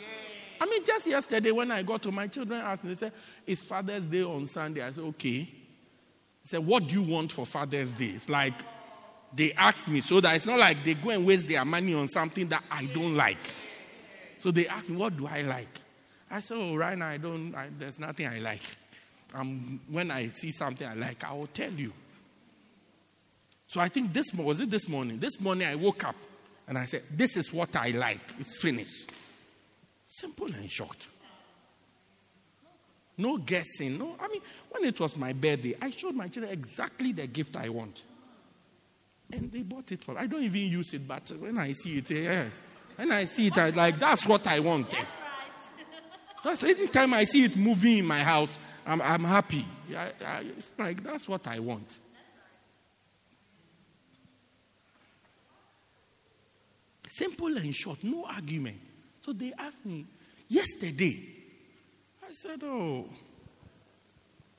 I 0.64 0.66
mean, 0.66 0.82
just 0.82 1.06
yesterday 1.06 1.50
when 1.50 1.70
I 1.70 1.82
got 1.82 2.00
to 2.04 2.10
my 2.10 2.26
children 2.26 2.58
asked 2.58 2.84
me, 2.84 2.94
they 2.94 2.96
said, 2.96 3.12
It's 3.46 3.62
Father's 3.62 4.06
Day 4.06 4.22
on 4.22 4.46
Sunday. 4.46 4.82
I 4.82 4.92
said, 4.92 5.04
Okay. 5.04 5.40
He 5.40 5.48
said, 6.42 6.64
What 6.64 6.88
do 6.88 6.94
you 6.94 7.02
want 7.02 7.32
for 7.32 7.44
Father's 7.44 7.92
Day? 7.92 8.06
It's 8.06 8.30
like 8.30 8.54
they 9.34 9.52
asked 9.52 9.88
me 9.88 10.00
so 10.00 10.22
that 10.22 10.34
it's 10.34 10.46
not 10.46 10.58
like 10.58 10.82
they 10.82 10.94
go 10.94 11.10
and 11.10 11.26
waste 11.26 11.48
their 11.48 11.66
money 11.66 11.92
on 11.92 12.08
something 12.08 12.48
that 12.48 12.64
I 12.70 12.86
don't 12.86 13.14
like. 13.14 13.50
So 14.38 14.50
they 14.50 14.66
asked 14.66 14.88
me, 14.88 14.96
What 14.96 15.18
do 15.18 15.26
I 15.26 15.42
like? 15.42 15.68
I 16.30 16.40
said, 16.40 16.56
Oh, 16.58 16.76
right 16.76 16.96
now 16.96 17.08
I 17.08 17.18
don't, 17.18 17.54
I, 17.54 17.68
there's 17.78 18.00
nothing 18.00 18.26
I 18.26 18.38
like. 18.38 18.62
Um, 19.34 19.80
when 19.90 20.10
I 20.10 20.28
see 20.28 20.50
something 20.50 20.88
I 20.88 20.94
like, 20.94 21.24
I 21.24 21.34
will 21.34 21.46
tell 21.48 21.72
you. 21.72 21.92
So 23.66 23.82
I 23.82 23.88
think 23.88 24.14
this 24.14 24.32
was 24.32 24.62
it 24.62 24.70
this 24.70 24.88
morning. 24.88 25.18
This 25.18 25.38
morning 25.42 25.68
I 25.68 25.74
woke 25.74 26.04
up 26.04 26.16
and 26.66 26.78
I 26.78 26.86
said, 26.86 27.02
This 27.10 27.36
is 27.36 27.52
what 27.52 27.76
I 27.76 27.90
like. 27.90 28.20
It's 28.38 28.58
finished. 28.58 29.12
Simple 30.14 30.46
and 30.46 30.70
short. 30.70 31.08
No 33.18 33.36
guessing. 33.36 33.98
No, 33.98 34.14
I 34.20 34.28
mean, 34.28 34.42
when 34.70 34.84
it 34.84 35.00
was 35.00 35.16
my 35.16 35.32
birthday, 35.32 35.74
I 35.82 35.90
showed 35.90 36.14
my 36.14 36.28
children 36.28 36.52
exactly 36.52 37.10
the 37.10 37.26
gift 37.26 37.56
I 37.56 37.68
want. 37.68 38.00
And 39.32 39.50
they 39.50 39.62
bought 39.62 39.90
it 39.90 40.04
for 40.04 40.16
I 40.16 40.28
don't 40.28 40.44
even 40.44 40.62
use 40.62 40.94
it, 40.94 41.08
but 41.08 41.32
when 41.40 41.58
I 41.58 41.72
see 41.72 41.98
it, 41.98 42.08
yes. 42.10 42.60
When 42.94 43.10
I 43.10 43.24
see 43.24 43.48
it, 43.48 43.58
I 43.58 43.70
like, 43.70 43.98
that's 43.98 44.24
what 44.24 44.46
I 44.46 44.60
wanted. 44.60 45.04
That's 46.44 46.62
anytime 46.62 47.12
I 47.12 47.24
see 47.24 47.46
it 47.46 47.56
moving 47.56 47.98
in 47.98 48.06
my 48.06 48.20
house, 48.20 48.60
I'm, 48.86 49.02
I'm 49.02 49.24
happy. 49.24 49.66
I, 49.96 50.12
I, 50.24 50.40
it's 50.56 50.70
like, 50.78 51.02
that's 51.02 51.26
what 51.26 51.44
I 51.48 51.58
want. 51.58 51.98
Simple 57.08 57.56
and 57.56 57.74
short, 57.74 57.98
no 58.04 58.26
argument. 58.26 58.78
So 59.24 59.32
they 59.32 59.54
asked 59.58 59.86
me 59.86 60.04
yesterday. 60.48 61.18
I 62.28 62.32
said, 62.32 62.62
Oh, 62.62 63.06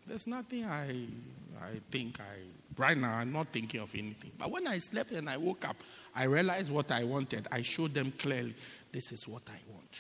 there's 0.08 0.26
nothing 0.26 0.66
I, 0.66 1.06
I 1.62 1.80
think 1.92 2.20
I, 2.20 2.42
right 2.76 2.98
now, 2.98 3.14
I'm 3.14 3.32
not 3.32 3.48
thinking 3.50 3.82
of 3.82 3.94
anything. 3.94 4.32
But 4.38 4.50
when 4.50 4.66
I 4.66 4.80
slept 4.80 5.12
and 5.12 5.30
I 5.30 5.38
woke 5.38 5.66
up, 5.68 5.76
I 6.16 6.24
realized 6.24 6.72
what 6.72 6.92
I 6.92 7.04
wanted. 7.04 7.48
I 7.52 7.62
showed 7.62 7.94
them 7.94 8.12
clearly, 8.18 8.56
this 8.92 9.12
is 9.12 9.28
what 9.28 9.44
I 9.48 9.60
want. 9.72 10.00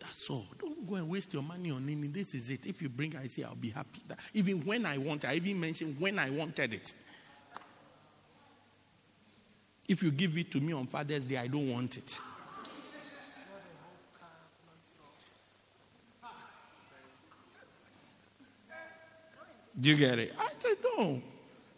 That's 0.00 0.28
all. 0.30 0.46
Don't 0.58 0.84
go 0.88 0.96
and 0.96 1.08
waste 1.08 1.32
your 1.32 1.42
money 1.42 1.70
on 1.70 1.84
anything. 1.84 2.12
This 2.12 2.34
is 2.34 2.50
it. 2.50 2.66
If 2.66 2.82
you 2.82 2.88
bring, 2.88 3.16
I 3.16 3.28
say, 3.28 3.44
I'll 3.44 3.54
be 3.54 3.70
happy. 3.70 4.02
Even 4.34 4.64
when 4.64 4.84
I 4.84 4.98
want, 4.98 5.24
I 5.24 5.34
even 5.34 5.60
mentioned 5.60 5.96
when 6.00 6.18
I 6.18 6.28
wanted 6.30 6.74
it. 6.74 6.92
If 9.86 10.02
you 10.02 10.10
give 10.10 10.36
it 10.36 10.50
to 10.52 10.60
me 10.60 10.72
on 10.72 10.88
Father's 10.88 11.24
Day, 11.24 11.36
I 11.36 11.46
don't 11.46 11.70
want 11.70 11.96
it. 11.96 12.18
Do 19.78 19.88
you 19.88 19.96
get 19.96 20.18
it? 20.18 20.32
I 20.38 20.48
said, 20.58 20.76
no. 20.96 21.20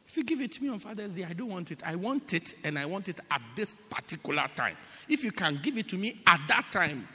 If 0.06 0.16
you 0.16 0.24
give 0.24 0.40
it 0.40 0.52
to 0.52 0.62
me 0.62 0.68
on 0.68 0.78
Father's 0.78 1.12
Day, 1.12 1.24
I 1.24 1.32
don't 1.32 1.48
want 1.48 1.70
it. 1.72 1.82
I 1.84 1.94
want 1.96 2.32
it, 2.32 2.54
and 2.64 2.78
I 2.78 2.86
want 2.86 3.08
it 3.08 3.18
at 3.30 3.42
this 3.54 3.74
particular 3.74 4.48
time. 4.54 4.76
If 5.08 5.24
you 5.24 5.32
can 5.32 5.58
give 5.62 5.76
it 5.78 5.88
to 5.88 5.96
me 5.96 6.20
at 6.26 6.40
that 6.48 6.66
time, 6.70 7.08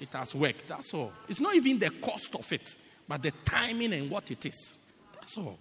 it 0.00 0.12
has 0.12 0.34
worked. 0.34 0.68
That's 0.68 0.92
all. 0.92 1.12
It's 1.28 1.40
not 1.40 1.54
even 1.54 1.78
the 1.78 1.90
cost 1.90 2.34
of 2.34 2.52
it, 2.52 2.76
but 3.08 3.22
the 3.22 3.32
timing 3.44 3.92
and 3.94 4.10
what 4.10 4.30
it 4.30 4.44
is. 4.44 4.76
That's 5.14 5.38
all. 5.38 5.58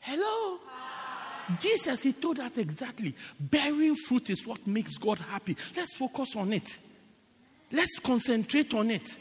Hello? 0.00 0.58
Jesus, 1.58 2.02
he 2.02 2.12
told 2.12 2.40
us 2.40 2.58
exactly. 2.58 3.14
Bearing 3.38 3.94
fruit 3.94 4.30
is 4.30 4.46
what 4.46 4.66
makes 4.66 4.96
God 4.96 5.18
happy. 5.18 5.56
Let's 5.76 5.94
focus 5.94 6.34
on 6.36 6.52
it. 6.52 6.78
Let's 7.70 7.98
concentrate 8.00 8.74
on 8.74 8.90
it. 8.90 9.16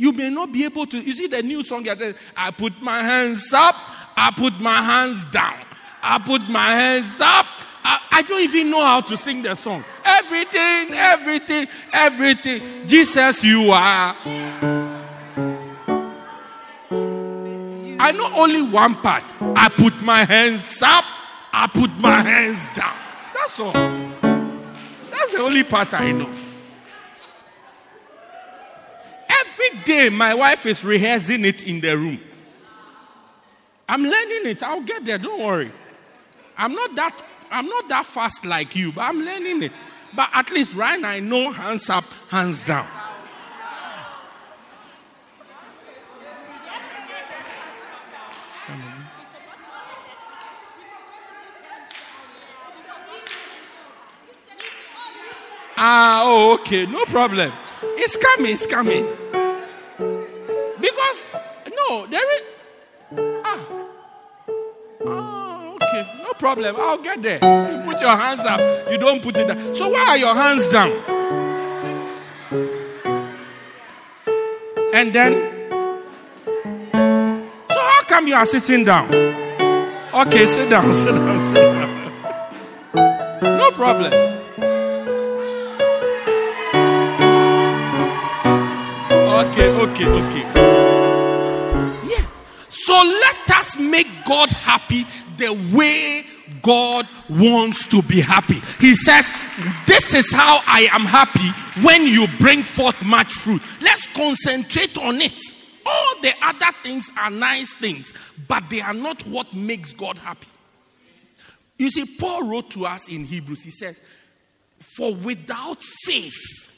You 0.00 0.12
may 0.12 0.30
not 0.30 0.50
be 0.50 0.64
able 0.64 0.86
to. 0.86 0.98
You 0.98 1.12
see 1.12 1.26
the 1.26 1.42
new 1.42 1.62
song 1.62 1.82
that 1.82 1.98
says, 1.98 2.14
I 2.34 2.52
put 2.52 2.80
my 2.80 3.00
hands 3.02 3.52
up, 3.52 3.74
I 4.16 4.32
put 4.34 4.58
my 4.58 4.80
hands 4.80 5.26
down, 5.26 5.58
I 6.02 6.18
put 6.18 6.40
my 6.48 6.70
hands 6.70 7.20
up. 7.20 7.44
I, 7.84 8.00
I 8.10 8.22
don't 8.22 8.40
even 8.40 8.70
know 8.70 8.80
how 8.80 9.02
to 9.02 9.16
sing 9.18 9.42
the 9.42 9.54
song. 9.54 9.84
Everything, 10.02 10.94
everything, 10.94 11.66
everything. 11.92 12.86
Jesus, 12.86 13.44
you 13.44 13.72
are. 13.72 14.16
I 18.00 18.12
know 18.16 18.32
only 18.36 18.62
one 18.62 18.94
part. 18.94 19.24
I 19.54 19.68
put 19.68 20.00
my 20.00 20.24
hands 20.24 20.82
up, 20.82 21.04
I 21.52 21.66
put 21.66 21.90
my 21.98 22.22
hands 22.22 22.68
down. 22.68 22.96
That's 23.34 23.60
all. 23.60 23.72
That's 23.72 25.30
the 25.30 25.40
only 25.42 25.62
part 25.62 25.92
I 25.92 26.12
know. 26.12 26.49
Every 29.60 29.80
day, 29.80 30.08
my 30.08 30.32
wife 30.34 30.64
is 30.64 30.84
rehearsing 30.84 31.44
it 31.44 31.64
in 31.64 31.80
the 31.80 31.96
room. 31.96 32.20
I'm 33.88 34.02
learning 34.02 34.46
it. 34.46 34.62
I'll 34.62 34.82
get 34.82 35.04
there. 35.04 35.18
Don't 35.18 35.42
worry. 35.42 35.70
I'm 36.56 36.74
not 36.74 36.94
that. 36.94 37.22
I'm 37.50 37.66
not 37.66 37.88
that 37.88 38.06
fast 38.06 38.46
like 38.46 38.76
you, 38.76 38.92
but 38.92 39.02
I'm 39.02 39.18
learning 39.18 39.64
it. 39.64 39.72
But 40.14 40.30
at 40.32 40.50
least 40.50 40.74
right 40.74 40.98
now, 40.98 41.10
I 41.10 41.20
know 41.20 41.50
hands 41.50 41.90
up, 41.90 42.04
hands 42.28 42.64
down. 42.64 42.86
Ah, 55.76 56.22
oh, 56.24 56.54
okay, 56.54 56.86
no 56.86 57.04
problem. 57.06 57.52
It's 57.82 58.16
coming, 58.16 58.52
it's 58.52 58.66
coming. 58.66 59.19
Because, 60.80 61.26
no, 61.74 62.06
there 62.06 62.34
is. 62.34 62.42
Ah. 63.44 63.66
ah. 65.06 65.74
okay. 65.74 66.22
No 66.22 66.32
problem. 66.34 66.76
I'll 66.78 67.02
get 67.02 67.22
there. 67.22 67.38
You 67.72 67.82
put 67.82 68.00
your 68.00 68.16
hands 68.16 68.44
up. 68.46 68.60
You 68.90 68.98
don't 68.98 69.22
put 69.22 69.36
it 69.36 69.48
down. 69.48 69.74
So 69.74 69.90
why 69.90 70.06
are 70.08 70.16
your 70.16 70.34
hands 70.34 70.66
down? 70.68 70.90
And 74.92 75.12
then. 75.12 75.32
So 77.68 77.80
how 77.80 78.02
come 78.04 78.26
you 78.26 78.34
are 78.34 78.46
sitting 78.46 78.84
down? 78.84 79.08
Okay, 80.12 80.46
sit 80.46 80.68
down, 80.68 80.92
sit 81.04 81.14
down, 81.14 81.38
sit 81.38 81.54
down. 81.54 82.12
no 83.42 83.70
problem. 83.70 84.39
Okay, 89.40 89.70
okay, 89.70 90.04
okay. 90.06 90.42
Yeah. 92.06 92.26
So 92.68 92.92
let 92.92 93.50
us 93.52 93.78
make 93.78 94.06
God 94.26 94.50
happy 94.50 95.06
the 95.38 95.54
way 95.74 96.26
God 96.60 97.08
wants 97.30 97.86
to 97.86 98.02
be 98.02 98.20
happy. 98.20 98.60
He 98.80 98.94
says, 98.94 99.32
This 99.86 100.12
is 100.12 100.30
how 100.30 100.60
I 100.66 100.90
am 100.92 101.06
happy 101.06 101.48
when 101.80 102.02
you 102.02 102.26
bring 102.38 102.62
forth 102.62 103.02
much 103.02 103.32
fruit. 103.32 103.62
Let's 103.80 104.06
concentrate 104.08 104.98
on 104.98 105.22
it. 105.22 105.40
All 105.86 106.20
the 106.20 106.34
other 106.42 106.76
things 106.82 107.10
are 107.18 107.30
nice 107.30 107.72
things, 107.72 108.12
but 108.46 108.68
they 108.68 108.82
are 108.82 108.92
not 108.92 109.22
what 109.26 109.54
makes 109.54 109.94
God 109.94 110.18
happy. 110.18 110.48
You 111.78 111.88
see, 111.88 112.04
Paul 112.04 112.42
wrote 112.42 112.70
to 112.72 112.84
us 112.84 113.08
in 113.08 113.24
Hebrews, 113.24 113.62
he 113.62 113.70
says, 113.70 114.02
For 114.80 115.14
without 115.14 115.82
faith, 115.82 116.69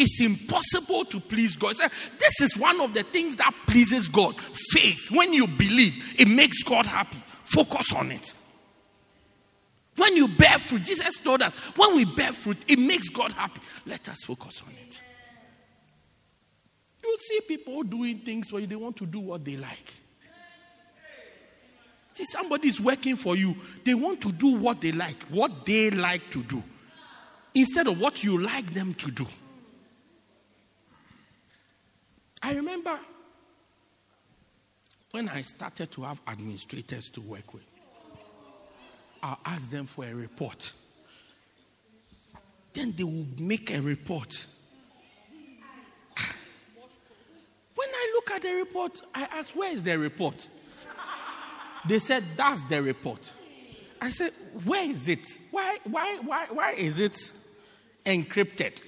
it's 0.00 0.18
impossible 0.20 1.04
to 1.04 1.20
please 1.20 1.56
God. 1.56 1.76
This 2.18 2.40
is 2.40 2.56
one 2.56 2.80
of 2.80 2.94
the 2.94 3.02
things 3.02 3.36
that 3.36 3.54
pleases 3.66 4.08
God. 4.08 4.34
Faith. 4.40 5.10
When 5.10 5.34
you 5.34 5.46
believe, 5.46 6.18
it 6.18 6.26
makes 6.26 6.62
God 6.62 6.86
happy. 6.86 7.18
Focus 7.44 7.92
on 7.92 8.10
it. 8.10 8.32
When 9.96 10.16
you 10.16 10.28
bear 10.28 10.58
fruit, 10.58 10.84
Jesus 10.84 11.18
told 11.18 11.42
us, 11.42 11.52
when 11.76 11.94
we 11.96 12.06
bear 12.06 12.32
fruit, 12.32 12.56
it 12.66 12.78
makes 12.78 13.10
God 13.10 13.32
happy. 13.32 13.60
Let 13.84 14.08
us 14.08 14.24
focus 14.24 14.62
on 14.66 14.72
it. 14.86 15.02
You 17.04 17.16
see 17.18 17.40
people 17.42 17.82
doing 17.82 18.20
things 18.20 18.50
where 18.50 18.64
they 18.64 18.76
want 18.76 18.96
to 18.96 19.06
do 19.06 19.20
what 19.20 19.44
they 19.44 19.56
like. 19.56 19.94
See, 22.12 22.24
somebody 22.24 22.68
is 22.68 22.80
working 22.80 23.16
for 23.16 23.36
you. 23.36 23.54
They 23.84 23.94
want 23.94 24.22
to 24.22 24.32
do 24.32 24.56
what 24.56 24.80
they 24.80 24.92
like, 24.92 25.22
what 25.24 25.66
they 25.66 25.90
like 25.90 26.30
to 26.30 26.42
do, 26.42 26.62
instead 27.54 27.86
of 27.86 28.00
what 28.00 28.24
you 28.24 28.38
like 28.38 28.72
them 28.72 28.94
to 28.94 29.10
do. 29.10 29.26
I 32.42 32.54
remember 32.54 32.98
when 35.10 35.28
I 35.28 35.42
started 35.42 35.90
to 35.92 36.02
have 36.02 36.20
administrators 36.26 37.10
to 37.10 37.20
work 37.20 37.52
with, 37.52 37.64
I'll 39.22 39.38
ask 39.44 39.70
them 39.70 39.86
for 39.86 40.04
a 40.04 40.14
report. 40.14 40.72
Then 42.72 42.94
they 42.96 43.04
will 43.04 43.26
make 43.38 43.70
a 43.70 43.80
report. 43.80 44.46
When 47.74 47.88
I 47.88 48.12
look 48.14 48.30
at 48.30 48.42
the 48.42 48.54
report, 48.54 49.02
I 49.14 49.22
ask, 49.24 49.54
Where 49.54 49.72
is 49.72 49.82
the 49.82 49.98
report? 49.98 50.48
They 51.86 51.98
said, 51.98 52.24
That's 52.36 52.62
the 52.64 52.82
report. 52.82 53.32
I 54.00 54.10
said, 54.10 54.32
Where 54.64 54.88
is 54.88 55.08
it? 55.08 55.26
Why, 55.50 55.78
why, 55.84 56.18
why, 56.18 56.46
why 56.50 56.72
is 56.72 57.00
it 57.00 57.32
encrypted? 58.06 58.80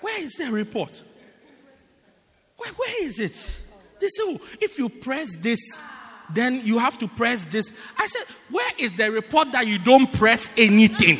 Where 0.00 0.22
is 0.22 0.32
the 0.34 0.50
report? 0.50 1.02
Where, 2.60 2.72
where 2.72 3.04
is 3.06 3.18
it? 3.20 3.58
They 4.00 4.08
say, 4.08 4.22
oh, 4.26 4.40
if 4.60 4.78
you 4.78 4.90
press 4.90 5.34
this, 5.36 5.80
then 6.34 6.60
you 6.62 6.78
have 6.78 6.98
to 6.98 7.08
press 7.08 7.46
this. 7.46 7.72
I 7.96 8.06
said, 8.06 8.22
where 8.50 8.70
is 8.78 8.92
the 8.92 9.10
report 9.10 9.52
that 9.52 9.66
you 9.66 9.78
don't 9.78 10.12
press 10.12 10.50
anything? 10.58 11.18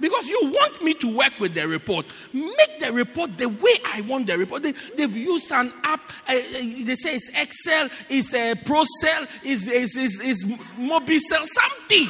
Because 0.00 0.28
you 0.28 0.38
want 0.44 0.82
me 0.82 0.94
to 0.94 1.14
work 1.14 1.38
with 1.38 1.54
the 1.54 1.68
report. 1.68 2.06
Make 2.32 2.80
the 2.80 2.92
report 2.92 3.36
the 3.36 3.48
way 3.48 3.72
I 3.86 4.02
want 4.02 4.26
the 4.26 4.38
report. 4.38 4.62
They, 4.62 4.72
have 5.02 5.16
used 5.16 5.52
an 5.52 5.72
app. 5.84 6.00
Uh, 6.26 6.34
they 6.34 6.94
say 6.94 7.16
it's 7.16 7.30
Excel, 7.34 7.88
it's 8.08 8.32
uh, 8.32 8.54
ProCell, 8.64 9.28
it's, 9.42 9.66
it's, 9.66 9.96
it's, 9.96 10.20
it's 10.20 10.44
Mobicel, 10.78 11.44
something. 11.44 12.08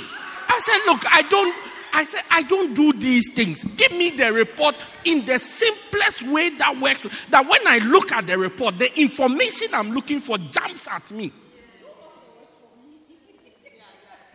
I 0.48 0.60
said, 0.62 0.78
look, 0.86 1.02
I 1.12 1.22
don't, 1.22 1.54
I 1.96 2.04
said, 2.04 2.24
I 2.30 2.42
don't 2.42 2.74
do 2.74 2.92
these 2.92 3.32
things. 3.32 3.64
Give 3.64 3.90
me 3.92 4.10
the 4.10 4.30
report 4.30 4.74
in 5.06 5.24
the 5.24 5.38
simplest 5.38 6.24
way 6.24 6.50
that 6.50 6.78
works. 6.78 7.00
That 7.30 7.48
when 7.48 7.66
I 7.66 7.78
look 7.78 8.12
at 8.12 8.26
the 8.26 8.36
report, 8.36 8.78
the 8.78 9.00
information 9.00 9.68
I'm 9.72 9.92
looking 9.92 10.20
for 10.20 10.36
jumps 10.36 10.86
at 10.88 11.10
me. 11.10 11.32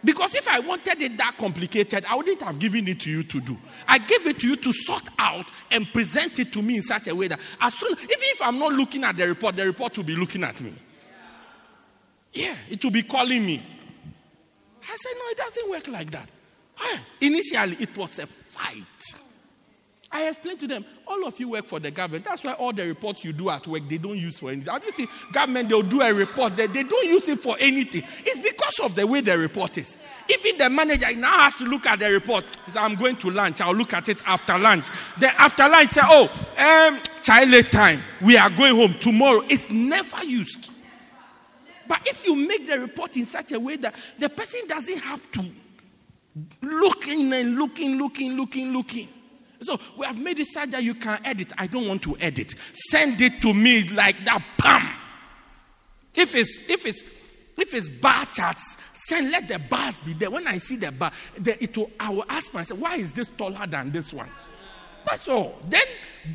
Because 0.03 0.33
if 0.33 0.47
I 0.47 0.59
wanted 0.59 1.03
it 1.03 1.15
that 1.19 1.35
complicated, 1.37 2.03
I 2.09 2.15
wouldn't 2.15 2.41
have 2.41 2.57
given 2.57 2.87
it 2.87 3.01
to 3.01 3.11
you 3.11 3.21
to 3.21 3.39
do. 3.39 3.55
I 3.87 3.99
gave 3.99 4.25
it 4.25 4.39
to 4.39 4.47
you 4.47 4.55
to 4.55 4.73
sort 4.73 5.07
out 5.19 5.51
and 5.69 5.85
present 5.93 6.39
it 6.39 6.51
to 6.53 6.63
me 6.63 6.77
in 6.77 6.81
such 6.81 7.09
a 7.09 7.15
way 7.15 7.27
that 7.27 7.39
as 7.61 7.75
soon, 7.75 7.91
even 7.91 8.07
if 8.09 8.41
I'm 8.41 8.57
not 8.57 8.73
looking 8.73 9.03
at 9.03 9.17
the 9.17 9.27
report, 9.27 9.55
the 9.55 9.67
report 9.67 9.95
will 9.95 10.03
be 10.03 10.15
looking 10.15 10.43
at 10.43 10.59
me. 10.61 10.73
Yeah, 12.33 12.55
it 12.71 12.83
will 12.83 12.89
be 12.89 13.03
calling 13.03 13.45
me. 13.45 13.63
I 14.81 14.95
said, 14.95 15.11
no, 15.15 15.29
it 15.29 15.37
doesn't 15.37 15.69
work 15.69 15.87
like 15.89 16.09
that. 16.09 16.27
Initially, 17.21 17.77
it 17.79 17.97
was 17.97 18.19
a 18.19 18.27
fight. 18.27 18.85
I 20.13 20.27
explained 20.27 20.59
to 20.59 20.67
them, 20.67 20.83
all 21.07 21.25
of 21.25 21.39
you 21.39 21.49
work 21.49 21.65
for 21.65 21.79
the 21.79 21.89
government. 21.89 22.25
That's 22.25 22.43
why 22.43 22.51
all 22.53 22.73
the 22.73 22.85
reports 22.85 23.23
you 23.23 23.31
do 23.31 23.49
at 23.49 23.65
work, 23.65 23.83
they 23.87 23.97
don't 23.97 24.17
use 24.17 24.37
for 24.37 24.51
anything. 24.51 24.73
Have 24.73 24.83
you 24.83 24.91
seen 24.91 25.07
government, 25.31 25.69
they'll 25.69 25.83
do 25.83 26.01
a 26.01 26.13
report, 26.13 26.57
they, 26.57 26.67
they 26.67 26.83
don't 26.83 27.07
use 27.07 27.29
it 27.29 27.39
for 27.39 27.55
anything. 27.59 28.03
It's 28.25 28.39
because 28.39 28.79
of 28.83 28.93
the 28.93 29.07
way 29.07 29.21
the 29.21 29.37
report 29.37 29.77
is. 29.77 29.97
Even 30.29 30.57
the 30.57 30.69
manager 30.69 31.07
now 31.15 31.39
has 31.39 31.55
to 31.57 31.63
look 31.63 31.85
at 31.85 31.99
the 31.99 32.11
report. 32.11 32.43
He 32.69 32.77
I'm 32.77 32.95
going 32.95 33.15
to 33.17 33.31
lunch. 33.31 33.61
I'll 33.61 33.73
look 33.73 33.93
at 33.93 34.09
it 34.09 34.21
after 34.27 34.57
lunch. 34.57 34.87
Then 35.17 35.31
after 35.37 35.69
lunch, 35.69 35.91
say, 35.91 36.01
oh, 36.03 36.29
um, 36.57 36.99
child 37.23 37.71
time. 37.71 38.01
We 38.21 38.35
are 38.35 38.49
going 38.49 38.75
home 38.75 38.95
tomorrow. 38.99 39.43
It's 39.47 39.71
never 39.71 40.25
used. 40.25 40.71
But 41.87 42.05
if 42.05 42.25
you 42.25 42.35
make 42.35 42.67
the 42.67 42.79
report 42.79 43.15
in 43.15 43.25
such 43.25 43.53
a 43.53 43.59
way 43.59 43.77
that 43.77 43.95
the 44.19 44.29
person 44.29 44.61
doesn't 44.67 44.99
have 44.99 45.31
to 45.31 45.45
looking 46.61 47.33
and 47.33 47.55
looking, 47.57 47.97
looking, 47.97 48.37
looking, 48.37 48.73
looking. 48.73 49.07
So 49.61 49.79
we 49.97 50.05
have 50.05 50.19
made 50.19 50.39
it 50.39 50.47
such 50.47 50.71
that 50.71 50.83
you 50.83 50.95
can 50.95 51.19
edit. 51.23 51.53
I 51.57 51.67
don't 51.67 51.87
want 51.87 52.01
to 52.03 52.17
edit. 52.19 52.55
Send 52.73 53.21
it 53.21 53.41
to 53.41 53.53
me 53.53 53.87
like 53.89 54.15
that. 54.25 54.43
Bam. 54.57 54.89
If 56.15 56.35
it's 56.35 56.59
if 56.67 56.85
it's 56.85 57.03
if 57.57 57.73
it's 57.73 57.89
bar 57.89 58.25
charts, 58.27 58.77
send 58.93 59.31
let 59.31 59.47
the 59.47 59.59
bars 59.59 59.99
be 59.99 60.13
there. 60.13 60.31
When 60.31 60.47
I 60.47 60.57
see 60.57 60.77
the 60.77 60.91
bar, 60.91 61.11
the, 61.37 61.61
it 61.63 61.77
will, 61.77 61.91
I 61.99 62.09
will 62.09 62.25
ask 62.27 62.53
myself, 62.53 62.79
why 62.79 62.95
is 62.95 63.13
this 63.13 63.27
taller 63.29 63.67
than 63.67 63.91
this 63.91 64.11
one? 64.11 64.29
That's 65.05 65.27
all. 65.27 65.59
Then, 65.67 65.81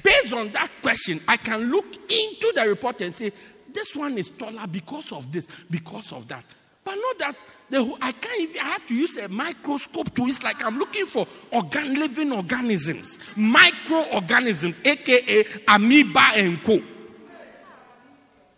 based 0.02 0.32
on 0.32 0.50
that 0.50 0.70
question, 0.82 1.20
I 1.26 1.36
can 1.36 1.70
look 1.70 1.86
into 2.10 2.52
the 2.54 2.66
report 2.68 3.00
and 3.00 3.14
say, 3.14 3.32
this 3.72 3.94
one 3.96 4.16
is 4.18 4.30
taller 4.30 4.66
because 4.66 5.12
of 5.12 5.32
this, 5.32 5.48
because 5.70 6.12
of 6.12 6.28
that. 6.28 6.44
But 6.84 6.94
not 6.94 7.18
that 7.18 7.36
the, 7.68 7.96
I 8.00 8.12
can't 8.12 8.40
even, 8.40 8.60
I 8.60 8.64
have 8.64 8.86
to 8.86 8.94
use 8.94 9.16
a 9.16 9.28
microscope 9.28 10.14
to, 10.14 10.26
it's 10.26 10.42
like 10.42 10.64
I'm 10.64 10.78
looking 10.78 11.06
for 11.06 11.26
organ, 11.52 11.98
living 11.98 12.32
organisms, 12.32 13.18
microorganisms, 13.34 14.78
aka 14.84 15.44
amoeba 15.66 16.32
and 16.36 16.62
co. 16.62 16.78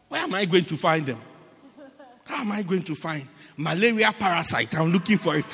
Where 0.08 0.22
am 0.22 0.34
I 0.34 0.44
going 0.44 0.64
to 0.66 0.76
find 0.76 1.06
them? 1.06 1.20
How 2.24 2.42
am 2.42 2.52
I 2.52 2.62
going 2.62 2.82
to 2.82 2.94
find 2.94 3.26
malaria 3.56 4.12
parasite? 4.12 4.74
I'm 4.78 4.92
looking 4.92 5.16
for 5.18 5.36
it. 5.36 5.46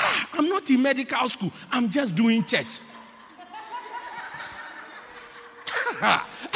Ah, 0.00 0.28
I'm 0.34 0.48
not 0.48 0.70
in 0.70 0.80
medical 0.80 1.28
school, 1.28 1.52
I'm 1.72 1.90
just 1.90 2.14
doing 2.14 2.44
church. 2.44 2.78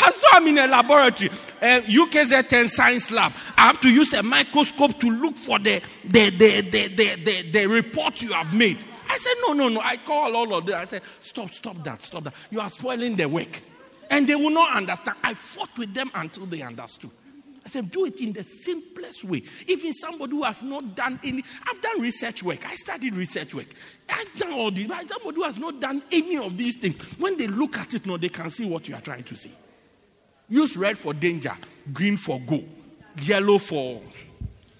As 0.04 0.18
though 0.18 0.28
I'm 0.32 0.46
in 0.46 0.58
a 0.58 0.66
laboratory, 0.66 1.30
uh, 1.60 1.80
UKZN 1.82 2.68
science 2.68 3.10
lab. 3.10 3.32
I 3.56 3.62
have 3.66 3.80
to 3.80 3.88
use 3.88 4.12
a 4.14 4.22
microscope 4.22 4.98
to 5.00 5.10
look 5.10 5.36
for 5.36 5.58
the, 5.58 5.80
the, 6.04 6.30
the, 6.30 6.60
the, 6.62 6.88
the, 6.88 7.16
the, 7.16 7.50
the 7.50 7.66
report 7.66 8.20
you 8.22 8.32
have 8.32 8.52
made. 8.52 8.84
I 9.08 9.16
said, 9.18 9.34
no, 9.46 9.52
no, 9.52 9.68
no. 9.68 9.80
I 9.80 9.96
call 9.98 10.34
all 10.34 10.54
of 10.54 10.66
them. 10.66 10.80
I 10.80 10.86
said, 10.86 11.02
stop, 11.20 11.50
stop 11.50 11.82
that, 11.84 12.02
stop 12.02 12.24
that. 12.24 12.34
You 12.50 12.60
are 12.60 12.70
spoiling 12.70 13.14
the 13.16 13.28
work. 13.28 13.62
And 14.10 14.26
they 14.26 14.34
will 14.34 14.50
not 14.50 14.74
understand. 14.74 15.18
I 15.22 15.34
fought 15.34 15.76
with 15.78 15.94
them 15.94 16.10
until 16.14 16.46
they 16.46 16.62
understood. 16.62 17.10
I 17.64 17.68
said, 17.68 17.90
do 17.90 18.06
it 18.06 18.20
in 18.20 18.32
the 18.32 18.42
simplest 18.42 19.24
way. 19.24 19.42
Even 19.68 19.92
somebody 19.94 20.32
who 20.32 20.42
has 20.42 20.62
not 20.62 20.96
done 20.96 21.20
any, 21.22 21.44
I've 21.66 21.80
done 21.80 22.00
research 22.00 22.42
work. 22.42 22.66
I 22.68 22.74
studied 22.74 23.14
research 23.14 23.54
work. 23.54 23.66
I've 24.08 24.34
done 24.36 24.52
all 24.52 24.70
this. 24.70 24.86
But 24.86 25.08
somebody 25.08 25.36
who 25.36 25.42
has 25.44 25.58
not 25.58 25.80
done 25.80 26.02
any 26.10 26.38
of 26.38 26.56
these 26.56 26.76
things, 26.76 27.00
when 27.18 27.36
they 27.36 27.46
look 27.46 27.78
at 27.78 27.94
it 27.94 28.04
now, 28.04 28.16
they 28.16 28.30
can 28.30 28.50
see 28.50 28.64
what 28.64 28.88
you 28.88 28.94
are 28.94 29.00
trying 29.00 29.22
to 29.24 29.36
say. 29.36 29.50
Use 30.48 30.76
red 30.76 30.98
for 30.98 31.14
danger, 31.14 31.52
green 31.92 32.16
for 32.16 32.40
go, 32.40 32.62
yellow 33.20 33.58
for 33.58 34.00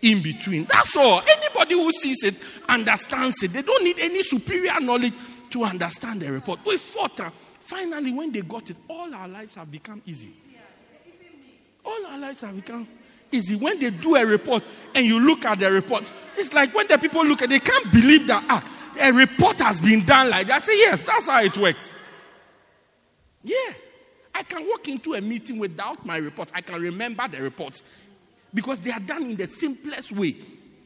in 0.02 0.20
between. 0.22 0.64
That's 0.64 0.96
all. 0.96 1.22
Anybody 1.26 1.74
who 1.76 1.92
sees 1.92 2.24
it 2.24 2.34
understands 2.68 3.42
it. 3.42 3.52
They 3.52 3.62
don't 3.62 3.84
need 3.84 3.98
any 4.00 4.22
superior 4.22 4.80
knowledge 4.80 5.14
to 5.50 5.64
understand 5.64 6.20
the 6.20 6.32
report. 6.32 6.60
We 6.66 6.76
fought. 6.76 7.20
Uh, 7.20 7.30
finally, 7.60 8.12
when 8.12 8.32
they 8.32 8.42
got 8.42 8.68
it, 8.70 8.76
all 8.88 9.14
our 9.14 9.28
lives 9.28 9.54
have 9.54 9.70
become 9.70 10.02
easy. 10.04 10.34
All 12.04 12.12
our 12.12 12.18
lives 12.18 12.40
have 12.42 12.54
become 12.54 12.86
easy. 13.30 13.56
When 13.56 13.78
they 13.78 13.90
do 13.90 14.16
a 14.16 14.26
report 14.26 14.64
and 14.94 15.04
you 15.04 15.20
look 15.20 15.44
at 15.44 15.58
the 15.58 15.70
report, 15.70 16.04
it's 16.36 16.52
like 16.52 16.74
when 16.74 16.86
the 16.86 16.98
people 16.98 17.24
look 17.24 17.42
at 17.42 17.48
they 17.48 17.58
can't 17.58 17.90
believe 17.92 18.26
that 18.26 18.44
ah, 18.48 18.64
a 19.00 19.12
report 19.12 19.60
has 19.60 19.80
been 19.80 20.04
done 20.04 20.30
like 20.30 20.46
that. 20.48 20.56
I 20.56 20.58
say, 20.60 20.76
yes, 20.76 21.04
that's 21.04 21.26
how 21.28 21.42
it 21.42 21.56
works. 21.56 21.96
Yeah. 23.42 23.72
I 24.34 24.42
can 24.42 24.66
walk 24.66 24.88
into 24.88 25.14
a 25.14 25.20
meeting 25.20 25.58
without 25.58 26.04
my 26.06 26.16
report. 26.16 26.50
I 26.54 26.62
can 26.62 26.80
remember 26.80 27.28
the 27.28 27.42
report 27.42 27.82
because 28.52 28.80
they 28.80 28.90
are 28.90 29.00
done 29.00 29.22
in 29.22 29.36
the 29.36 29.46
simplest 29.46 30.12
way. 30.12 30.36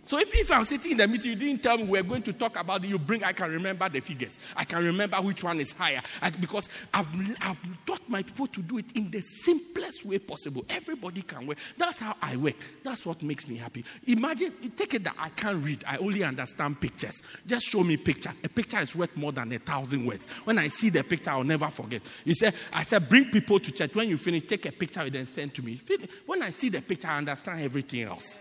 So 0.06 0.18
if, 0.18 0.32
if 0.36 0.52
I'm 0.52 0.64
sitting 0.64 0.92
in 0.92 0.98
the 0.98 1.08
meeting, 1.08 1.32
you 1.32 1.36
didn't 1.36 1.64
tell 1.64 1.76
me 1.76 1.82
we're 1.82 2.04
going 2.04 2.22
to 2.22 2.32
talk 2.32 2.56
about 2.56 2.84
it, 2.84 2.88
you 2.88 2.96
bring, 2.96 3.24
I 3.24 3.32
can 3.32 3.50
remember 3.50 3.88
the 3.88 3.98
figures. 3.98 4.38
I 4.56 4.62
can 4.62 4.84
remember 4.84 5.16
which 5.16 5.42
one 5.42 5.58
is 5.58 5.72
higher. 5.72 6.00
I, 6.22 6.30
because 6.30 6.68
I've, 6.94 7.08
I've 7.40 7.58
taught 7.84 8.08
my 8.08 8.22
people 8.22 8.46
to 8.46 8.62
do 8.62 8.78
it 8.78 8.92
in 8.94 9.10
the 9.10 9.20
simplest 9.20 10.04
way 10.04 10.20
possible. 10.20 10.64
Everybody 10.68 11.22
can 11.22 11.48
work. 11.48 11.58
That's 11.76 11.98
how 11.98 12.14
I 12.22 12.36
work. 12.36 12.54
That's 12.84 13.04
what 13.04 13.20
makes 13.24 13.48
me 13.48 13.56
happy. 13.56 13.84
Imagine, 14.06 14.52
take 14.76 14.94
it 14.94 15.02
that 15.02 15.16
I 15.18 15.30
can't 15.30 15.64
read. 15.64 15.82
I 15.84 15.96
only 15.96 16.22
understand 16.22 16.80
pictures. 16.80 17.24
Just 17.44 17.66
show 17.66 17.82
me 17.82 17.96
picture. 17.96 18.30
A 18.44 18.48
picture 18.48 18.78
is 18.78 18.94
worth 18.94 19.16
more 19.16 19.32
than 19.32 19.52
a 19.52 19.58
thousand 19.58 20.06
words. 20.06 20.26
When 20.44 20.56
I 20.58 20.68
see 20.68 20.88
the 20.88 21.02
picture, 21.02 21.30
I'll 21.30 21.42
never 21.42 21.66
forget. 21.66 22.02
You 22.24 22.34
said, 22.34 22.54
I 22.72 22.84
said, 22.84 23.08
bring 23.08 23.24
people 23.24 23.58
to 23.58 23.72
church. 23.72 23.92
When 23.96 24.08
you 24.08 24.18
finish, 24.18 24.44
take 24.44 24.66
a 24.66 24.72
picture 24.72 25.00
and 25.00 25.12
then 25.12 25.26
send 25.26 25.52
to 25.54 25.62
me. 25.62 25.80
When 26.26 26.42
I 26.42 26.50
see 26.50 26.68
the 26.68 26.80
picture, 26.80 27.08
I 27.08 27.18
understand 27.18 27.60
everything 27.60 28.02
else. 28.02 28.38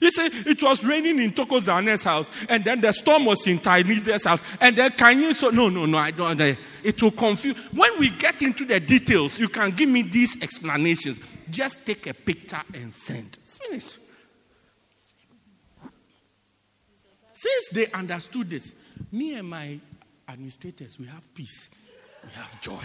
He 0.00 0.10
said 0.10 0.32
it 0.46 0.62
was 0.62 0.84
raining 0.84 1.20
in 1.20 1.32
Toko 1.32 1.58
Zane's 1.58 2.02
house, 2.02 2.30
and 2.48 2.64
then 2.64 2.80
the 2.80 2.92
storm 2.92 3.24
was 3.24 3.46
in 3.46 3.58
Tynese's 3.58 4.24
house, 4.24 4.42
and 4.60 4.76
then 4.76 4.90
can 4.92 5.20
you 5.20 5.34
so 5.34 5.50
no 5.50 5.68
no 5.68 5.86
no 5.86 5.98
I 5.98 6.10
don't 6.10 6.40
it 6.40 7.02
will 7.02 7.10
confuse. 7.10 7.56
When 7.72 7.98
we 7.98 8.10
get 8.10 8.42
into 8.42 8.64
the 8.64 8.80
details, 8.80 9.38
you 9.38 9.48
can 9.48 9.70
give 9.70 9.88
me 9.88 10.02
these 10.02 10.42
explanations. 10.42 11.20
Just 11.50 11.84
take 11.86 12.06
a 12.06 12.14
picture 12.14 12.60
and 12.74 12.92
send. 12.92 13.38
It's 13.42 13.58
finished. 13.58 13.98
Since 17.32 17.68
they 17.72 17.86
understood 17.92 18.50
this, 18.50 18.72
me 19.12 19.34
and 19.34 19.48
my 19.48 19.78
administrators, 20.28 20.98
we 20.98 21.06
have 21.06 21.34
peace, 21.34 21.70
we 22.22 22.30
have 22.32 22.60
joy. 22.60 22.84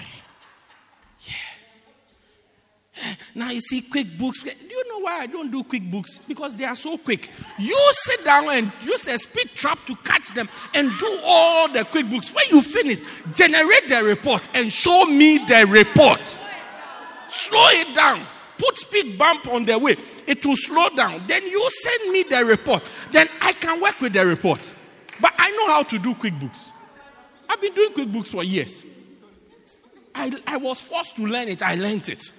Yeah. 1.25 1.58
Now 3.35 3.51
you 3.51 3.61
see 3.61 3.81
QuickBooks. 3.81 4.43
Do 4.43 4.75
you 4.75 4.89
know 4.89 4.99
why 4.99 5.19
I 5.21 5.27
don't 5.27 5.51
do 5.51 5.63
QuickBooks? 5.63 6.21
Because 6.27 6.57
they 6.57 6.65
are 6.65 6.75
so 6.75 6.97
quick. 6.97 7.29
You 7.57 7.77
sit 7.93 8.23
down 8.23 8.49
and 8.49 8.71
use 8.81 9.07
a 9.07 9.17
speed 9.17 9.49
trap 9.55 9.79
to 9.85 9.95
catch 9.97 10.33
them 10.33 10.49
and 10.73 10.91
do 10.97 11.19
all 11.23 11.67
the 11.67 11.79
QuickBooks. 11.79 12.33
When 12.33 12.45
you 12.51 12.61
finish, 12.61 13.01
generate 13.33 13.87
the 13.89 14.03
report 14.03 14.47
and 14.53 14.71
show 14.71 15.05
me 15.05 15.37
the 15.39 15.65
report. 15.67 16.37
Slow 17.27 17.67
it 17.69 17.95
down. 17.95 18.25
Put 18.57 18.77
speed 18.77 19.17
bump 19.17 19.47
on 19.47 19.65
the 19.65 19.77
way. 19.79 19.95
It 20.27 20.45
will 20.45 20.57
slow 20.57 20.89
down. 20.89 21.25
Then 21.27 21.43
you 21.43 21.69
send 21.69 22.11
me 22.11 22.23
the 22.23 22.43
report. 22.43 22.83
Then 23.11 23.27
I 23.41 23.53
can 23.53 23.81
work 23.81 24.01
with 24.01 24.13
the 24.13 24.25
report. 24.25 24.71
But 25.21 25.33
I 25.37 25.51
know 25.51 25.67
how 25.67 25.83
to 25.83 25.99
do 25.99 26.13
QuickBooks. 26.13 26.71
I've 27.47 27.61
been 27.61 27.73
doing 27.73 27.91
QuickBooks 27.91 28.27
for 28.27 28.43
years. 28.43 28.85
I, 30.13 30.31
I 30.45 30.57
was 30.57 30.81
forced 30.81 31.15
to 31.15 31.25
learn 31.25 31.47
it. 31.47 31.61
I 31.61 31.75
learned 31.75 32.09
it. 32.09 32.31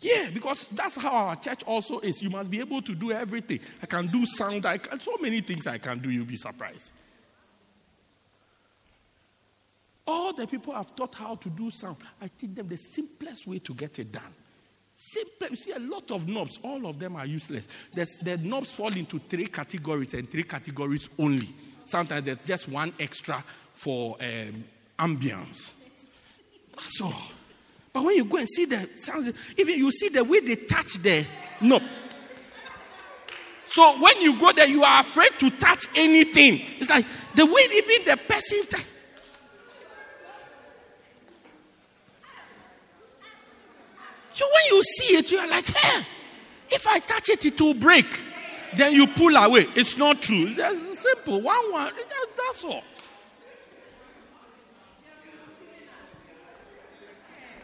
Yeah, 0.00 0.28
because 0.32 0.66
that's 0.68 0.96
how 0.96 1.10
our 1.10 1.36
church 1.36 1.62
also 1.64 2.00
is. 2.00 2.22
You 2.22 2.30
must 2.30 2.50
be 2.50 2.60
able 2.60 2.82
to 2.82 2.94
do 2.94 3.12
everything. 3.12 3.60
I 3.82 3.86
can 3.86 4.08
do 4.08 4.26
sound, 4.26 4.66
I 4.66 4.78
can, 4.78 5.00
so 5.00 5.16
many 5.20 5.40
things 5.40 5.66
I 5.66 5.78
can 5.78 5.98
do, 5.98 6.10
you'll 6.10 6.26
be 6.26 6.36
surprised. 6.36 6.92
All 10.06 10.34
the 10.34 10.46
people 10.46 10.74
have 10.74 10.94
taught 10.94 11.14
how 11.14 11.36
to 11.36 11.48
do 11.48 11.70
sound. 11.70 11.96
I 12.20 12.28
teach 12.28 12.54
them 12.54 12.68
the 12.68 12.76
simplest 12.76 13.46
way 13.46 13.58
to 13.60 13.74
get 13.74 13.98
it 13.98 14.12
done. 14.12 14.34
Simple. 14.96 15.48
You 15.48 15.56
see, 15.56 15.72
a 15.72 15.78
lot 15.78 16.10
of 16.10 16.28
knobs, 16.28 16.58
all 16.62 16.86
of 16.86 16.98
them 16.98 17.16
are 17.16 17.26
useless. 17.26 17.68
There's, 17.92 18.18
the 18.18 18.36
knobs 18.36 18.72
fall 18.72 18.92
into 18.94 19.18
three 19.18 19.46
categories 19.46 20.14
and 20.14 20.30
three 20.30 20.44
categories 20.44 21.08
only. 21.18 21.48
Sometimes 21.84 22.24
there's 22.24 22.44
just 22.44 22.68
one 22.68 22.92
extra 23.00 23.42
for 23.72 24.16
um, 24.20 24.64
ambience. 24.98 25.72
That's 26.74 27.00
all. 27.00 27.33
But 27.94 28.02
when 28.02 28.16
you 28.16 28.24
go 28.24 28.38
and 28.38 28.48
see 28.48 28.64
the 28.64 28.88
sounds, 28.96 29.32
even 29.56 29.78
you 29.78 29.88
see 29.92 30.08
the 30.08 30.24
way 30.24 30.40
they 30.40 30.56
touch 30.56 30.94
there. 30.94 31.24
no. 31.60 31.80
So 33.66 34.00
when 34.00 34.20
you 34.20 34.38
go 34.38 34.52
there, 34.52 34.66
you 34.66 34.82
are 34.82 35.00
afraid 35.00 35.30
to 35.38 35.48
touch 35.50 35.86
anything. 35.94 36.60
It's 36.78 36.90
like 36.90 37.06
the 37.36 37.46
way 37.46 37.62
even 37.72 38.04
the 38.04 38.16
person. 38.28 38.58
T- 38.68 38.84
so 44.32 44.44
when 44.44 44.76
you 44.76 44.82
see 44.82 45.16
it, 45.16 45.30
you 45.30 45.38
are 45.38 45.48
like, 45.48 45.66
hey, 45.66 46.04
if 46.70 46.86
I 46.88 46.98
touch 46.98 47.28
it, 47.28 47.46
it 47.46 47.60
will 47.60 47.74
break. 47.74 48.06
Then 48.76 48.92
you 48.92 49.06
pull 49.06 49.36
away. 49.36 49.66
It's 49.76 49.96
not 49.96 50.20
true. 50.20 50.48
It's 50.48 50.98
simple. 51.00 51.40
One, 51.40 51.72
one. 51.72 51.92
That's 52.36 52.64
all. 52.64 52.82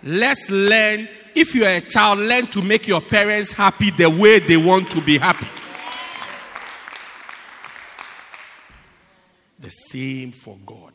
Let's 0.02 0.50
learn. 0.50 1.08
If 1.34 1.54
you're 1.54 1.68
a 1.68 1.80
child, 1.80 2.20
learn 2.20 2.46
to 2.48 2.62
make 2.62 2.88
your 2.88 3.00
parents 3.00 3.52
happy 3.52 3.90
the 3.90 4.10
way 4.10 4.40
they 4.40 4.56
want 4.56 4.90
to 4.90 5.00
be 5.00 5.18
happy. 5.18 5.46
The 9.58 9.70
same 9.70 10.32
for 10.32 10.58
God. 10.64 10.94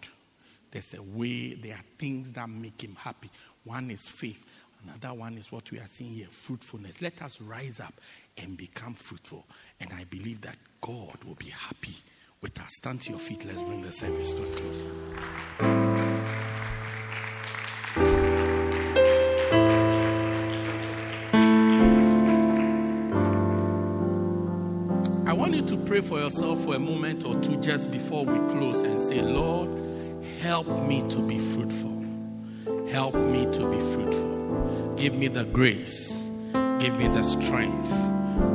There's 0.72 0.94
a 0.94 1.02
way, 1.02 1.54
there 1.54 1.76
are 1.76 1.84
things 1.98 2.34
that 2.34 2.50
make 2.50 2.84
him 2.84 2.96
happy. 2.96 3.30
One 3.64 3.90
is 3.92 4.10
faith, 4.10 4.44
another 4.84 5.14
one 5.14 5.38
is 5.38 5.52
what 5.52 5.72
we 5.72 5.80
are 5.80 5.88
seeing 5.88 6.12
here 6.12 6.28
fruitfulness. 6.30 7.02
Let 7.02 7.22
us 7.22 7.40
rise 7.40 7.80
up 7.80 7.94
and 8.38 8.58
become 8.58 8.94
fruitful. 8.94 9.46
And 9.80 9.94
I 9.94 10.04
believe 10.04 10.42
that 10.42 10.58
God 10.82 11.24
will 11.26 11.36
be 11.36 11.50
happy 11.50 11.96
with 12.42 12.60
us. 12.60 12.72
Stand 12.72 13.02
to 13.02 13.12
your 13.12 13.20
feet. 13.20 13.46
Let's 13.46 13.62
bring 13.62 13.82
the 13.82 13.92
service 13.92 14.34
to 14.34 14.42
a 14.42 14.56
close. 14.56 14.88
Pray 25.86 26.02
for 26.02 26.20
yourself 26.20 26.64
for 26.64 26.76
a 26.76 26.80
moment 26.80 27.24
or 27.24 27.40
two 27.42 27.58
just 27.58 27.92
before 27.92 28.26
we 28.26 28.38
close 28.50 28.82
and 28.82 29.00
say, 29.00 29.22
Lord, 29.22 29.70
help 30.42 30.68
me 30.84 31.02
to 31.10 31.20
be 31.20 31.40
fruitful. 31.40 32.04
Help 32.90 33.16
me 33.16 33.46
to 33.52 33.70
be 33.70 33.80
fruitful. 33.80 34.94
Give 34.96 35.16
me 35.16 35.28
the 35.28 35.46
grace. 35.46 36.12
Give 36.80 36.98
me 36.98 37.08
the 37.08 37.24
strength, 37.24 37.90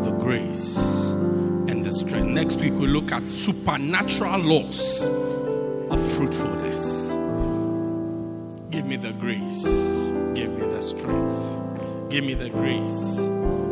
the 0.05 0.11
grace, 0.21 0.77
and 0.77 1.85
the 1.85 1.93
strength. 1.93 2.27
Next 2.27 2.57
week, 2.57 2.75
we 2.75 2.87
look 2.87 3.13
at 3.13 3.29
supernatural 3.29 4.41
laws 4.41 5.03
of 5.91 6.01
fruitfulness. 6.15 7.11
Give 8.71 8.87
me 8.87 8.97
the 8.97 9.13
grace. 9.13 9.65
Give 10.35 10.57
me 10.59 10.67
the 10.67 10.83
strength. 10.83 12.11
Give 12.11 12.25
me 12.25 12.35
the 12.35 12.51
grace. 12.51 13.17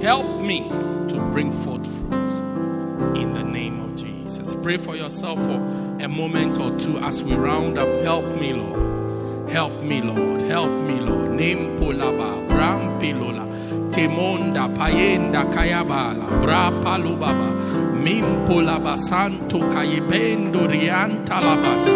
Help 0.02 0.40
me 0.40 0.68
to 1.08 1.28
bring 1.32 1.52
forth 1.52 1.86
fruit 1.86 2.27
in 3.14 3.32
the 3.32 3.44
name 3.44 3.80
of 3.80 3.96
Jesus. 3.96 4.54
Pray 4.56 4.76
for 4.76 4.96
yourself 4.96 5.38
for 5.44 5.56
a 6.00 6.08
moment 6.08 6.58
or 6.58 6.76
two 6.78 6.98
as 6.98 7.22
we 7.22 7.34
round 7.34 7.78
up. 7.78 7.88
Help 8.02 8.24
me, 8.40 8.52
Lord. 8.52 9.50
Help 9.50 9.82
me, 9.82 10.00
Lord. 10.00 10.42
Help 10.42 10.70
me, 10.82 11.00
Lord. 11.00 11.30
Name 11.32 11.78
Polaba, 11.78 12.48
Temonda, 13.90 14.72
Payenda, 14.76 15.44
Kayabala, 15.52 16.40
Bra 16.40 16.70
Palubaba, 16.70 17.50
Mimpolaba 17.94 18.96
Santo 18.96 19.58
Kayebendo 19.58 20.68
Rianta 20.68 21.40
Labasa. 21.40 21.90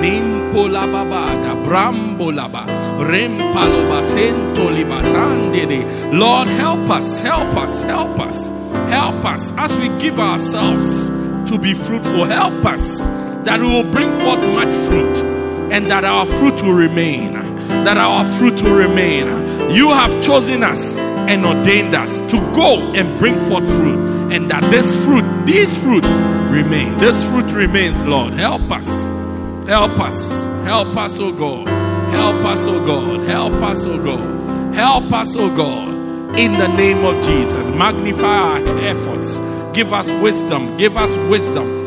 Nimpola 0.00 0.86
babada, 0.86 1.54
brambolaba, 1.64 2.64
rempaloba, 2.98 4.02
sento. 4.02 4.70
Lord, 6.12 6.48
help 6.48 6.90
us, 6.90 7.20
help 7.20 7.54
us, 7.56 7.82
help 7.82 8.18
us, 8.18 8.50
help 8.90 9.24
us 9.24 9.52
as 9.52 9.76
we 9.78 9.88
give 10.00 10.18
ourselves 10.18 11.08
to 11.50 11.58
be 11.58 11.74
fruitful. 11.74 12.24
Help 12.24 12.64
us 12.64 13.00
that 13.44 13.60
we 13.60 13.66
will 13.66 13.90
bring 13.90 14.10
forth 14.20 14.40
much 14.54 14.74
fruit 14.86 15.32
and 15.72 15.86
that 15.86 16.04
our 16.04 16.26
fruit 16.26 16.62
will 16.62 16.74
remain. 16.74 17.32
That 17.84 17.96
our 17.96 18.24
fruit 18.24 18.62
will 18.62 18.76
remain. 18.76 19.26
You 19.70 19.88
have 19.88 20.22
chosen 20.22 20.62
us 20.62 20.96
and 20.96 21.44
ordained 21.46 21.94
us 21.94 22.20
to 22.30 22.36
go 22.54 22.78
and 22.92 23.18
bring 23.18 23.34
forth 23.46 23.66
fruit, 23.76 24.32
and 24.32 24.50
that 24.50 24.62
this 24.70 24.94
fruit, 25.04 25.24
this 25.46 25.74
fruit, 25.74 26.04
remain. 26.50 26.98
This 26.98 27.22
fruit 27.24 27.50
remains, 27.52 28.02
Lord. 28.02 28.34
Help 28.34 28.70
us. 28.70 29.04
Help 29.66 29.98
us. 29.98 30.42
Help 30.64 30.96
us, 30.96 31.18
O 31.18 31.28
oh 31.28 31.32
God. 31.32 31.68
Help 32.12 32.44
us, 32.44 32.66
O 32.66 32.74
oh 32.74 32.86
God. 32.86 33.20
Help 33.26 33.54
us, 33.62 33.86
O 33.86 33.92
oh 33.92 34.04
God. 34.04 34.74
Help 34.74 35.12
us, 35.12 35.36
O 35.36 35.56
God. 35.56 35.91
In 36.36 36.52
the 36.52 36.68
name 36.76 37.04
of 37.04 37.22
Jesus. 37.24 37.68
Magnify 37.68 38.24
our 38.24 38.78
efforts. 38.78 39.38
Give 39.74 39.92
us 39.92 40.10
wisdom. 40.22 40.76
Give 40.78 40.96
us 40.96 41.16
wisdom 41.28 41.82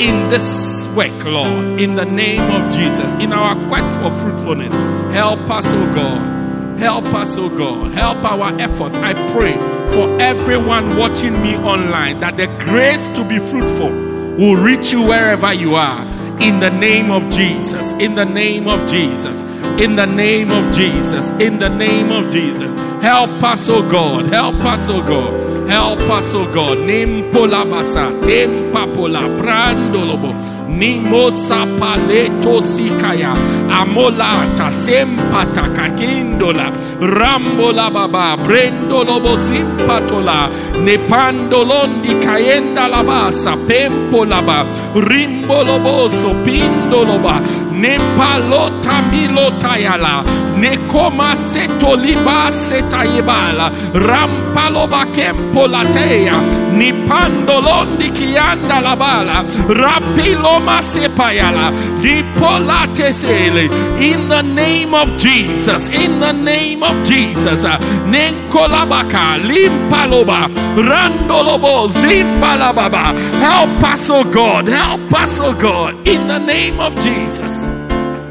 in 0.00 0.30
this 0.30 0.84
work, 0.94 1.24
Lord. 1.24 1.80
In 1.80 1.96
the 1.96 2.04
name 2.04 2.42
of 2.52 2.70
Jesus. 2.72 3.12
In 3.14 3.32
our 3.32 3.56
quest 3.68 3.92
for 4.00 4.10
fruitfulness. 4.20 4.72
Help 5.12 5.40
us, 5.50 5.72
O 5.72 5.94
God. 5.94 6.78
Help 6.78 7.06
us, 7.06 7.36
O 7.36 7.48
God. 7.48 7.92
Help 7.92 8.18
our 8.24 8.56
efforts. 8.60 8.96
I 8.96 9.14
pray 9.32 9.54
for 9.92 10.20
everyone 10.20 10.96
watching 10.96 11.32
me 11.42 11.56
online 11.56 12.20
that 12.20 12.36
the 12.36 12.46
grace 12.64 13.08
to 13.08 13.24
be 13.24 13.40
fruitful 13.40 13.90
will 13.90 14.54
reach 14.54 14.92
you 14.92 15.02
wherever 15.02 15.52
you 15.52 15.74
are. 15.74 16.04
In 16.40 16.60
the 16.60 16.70
name 16.70 17.10
of 17.10 17.28
Jesus, 17.30 17.92
in 17.92 18.14
the 18.14 18.24
name 18.24 18.68
of 18.68 18.88
Jesus, 18.88 19.42
in 19.80 19.96
the 19.96 20.06
name 20.06 20.50
of 20.50 20.72
Jesus, 20.72 21.30
in 21.40 21.58
the 21.58 21.68
name 21.68 22.10
of 22.10 22.30
Jesus. 22.30 22.72
Help 23.02 23.42
us, 23.42 23.68
oh 23.68 23.88
God, 23.88 24.26
help 24.26 24.56
us, 24.64 24.88
oh 24.88 25.02
God, 25.02 25.68
help 25.68 26.00
us, 26.00 26.32
oh 26.34 26.52
God. 26.52 26.78
Nimpola 26.78 27.64
basa, 27.64 28.10
tempapola, 28.22 29.22
prandolobo, 29.38 30.32
nimosa 30.68 31.66
paleto 31.78 32.60
sikaya, 32.62 33.34
amolata, 33.70 34.70
sempata 34.70 35.68
kakindola, 35.74 36.70
rambola 37.00 37.90
baba, 37.90 38.36
brendolobo 38.36 39.36
simpatola, 39.36 40.48
nepandolondi 40.84 42.14
kaenda 42.24 42.88
labasa, 42.88 43.56
pempolaba, 43.66 44.66
rimboloboso, 44.94 46.34
pindoloba, 46.44 47.40
nepalota 47.72 49.02
milotayala, 49.10 50.24
nekoma 50.60 51.36
setoliba 51.36 52.50
setayibala, 52.50 53.70
rampaloba 53.94 55.06
kempolateya, 55.14 56.36
nipandolondi 56.78 58.10
kianda 58.10 58.80
labala, 58.80 59.44
rapiloma 59.68 60.82
sepayala, 60.82 61.72
dipolate 62.02 63.12
sele, 63.12 63.68
in 64.00 64.28
the 64.28 64.42
name 64.42 64.94
of 64.94 65.16
Jesus, 65.16 65.88
in 65.88 66.20
the 66.20 66.32
name 66.32 66.82
of 66.82 66.96
Jesus, 67.04 67.64
nenkolabaka, 68.06 69.38
limpaloba, 69.42 70.48
randolobo, 70.76 71.88
zimbalababa, 71.88 73.14
help 73.40 73.82
us, 73.84 74.10
oh 74.10 74.24
God, 74.24 74.66
help 74.66 75.12
us, 75.12 75.40
oh 75.40 75.54
God, 75.54 76.06
in 76.06 76.26
the 76.28 76.38
name 76.38 76.80
of 76.80 76.94
Jesus, 77.00 77.72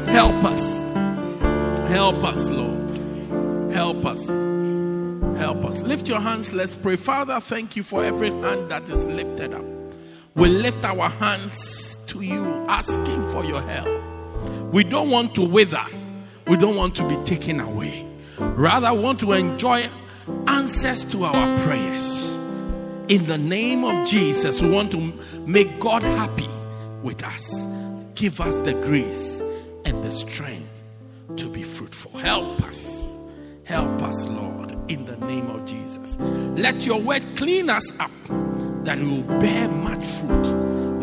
help 0.06 0.44
us. 0.44 0.87
Help 1.88 2.22
us, 2.22 2.50
Lord. 2.50 3.72
Help 3.72 4.04
us. 4.04 4.28
Help 5.38 5.64
us. 5.64 5.82
Lift 5.82 6.06
your 6.06 6.20
hands. 6.20 6.52
Let's 6.52 6.76
pray. 6.76 6.96
Father, 6.96 7.40
thank 7.40 7.76
you 7.76 7.82
for 7.82 8.04
every 8.04 8.30
hand 8.30 8.70
that 8.70 8.90
is 8.90 9.08
lifted 9.08 9.54
up. 9.54 9.64
We 10.34 10.48
lift 10.48 10.84
our 10.84 11.08
hands 11.08 11.96
to 12.08 12.20
you, 12.20 12.44
asking 12.68 13.30
for 13.30 13.42
your 13.42 13.62
help. 13.62 14.72
We 14.72 14.84
don't 14.84 15.08
want 15.08 15.34
to 15.36 15.42
wither, 15.42 15.82
we 16.46 16.58
don't 16.58 16.76
want 16.76 16.94
to 16.96 17.08
be 17.08 17.16
taken 17.24 17.58
away. 17.58 18.06
Rather, 18.38 18.92
want 18.92 19.18
to 19.20 19.32
enjoy 19.32 19.88
answers 20.46 21.06
to 21.06 21.24
our 21.24 21.58
prayers. 21.60 22.34
In 23.08 23.24
the 23.24 23.38
name 23.38 23.84
of 23.84 24.06
Jesus, 24.06 24.60
we 24.60 24.68
want 24.68 24.92
to 24.92 25.12
make 25.46 25.80
God 25.80 26.02
happy 26.02 26.48
with 27.02 27.24
us. 27.24 27.66
Give 28.14 28.38
us 28.42 28.60
the 28.60 28.74
grace 28.74 29.40
and 29.86 30.04
the 30.04 30.12
strength 30.12 30.67
to 31.36 31.48
be 31.48 31.62
fruitful. 31.62 32.18
Help 32.18 32.62
us. 32.62 33.16
Help 33.64 34.02
us, 34.02 34.26
Lord, 34.28 34.72
in 34.90 35.04
the 35.04 35.16
name 35.26 35.48
of 35.48 35.64
Jesus. 35.64 36.18
Let 36.18 36.86
your 36.86 37.00
word 37.00 37.24
clean 37.36 37.68
us 37.68 37.98
up 38.00 38.10
that 38.84 38.98
we 38.98 39.04
will 39.04 39.38
bear 39.38 39.68
much 39.68 40.04
fruit, 40.04 40.54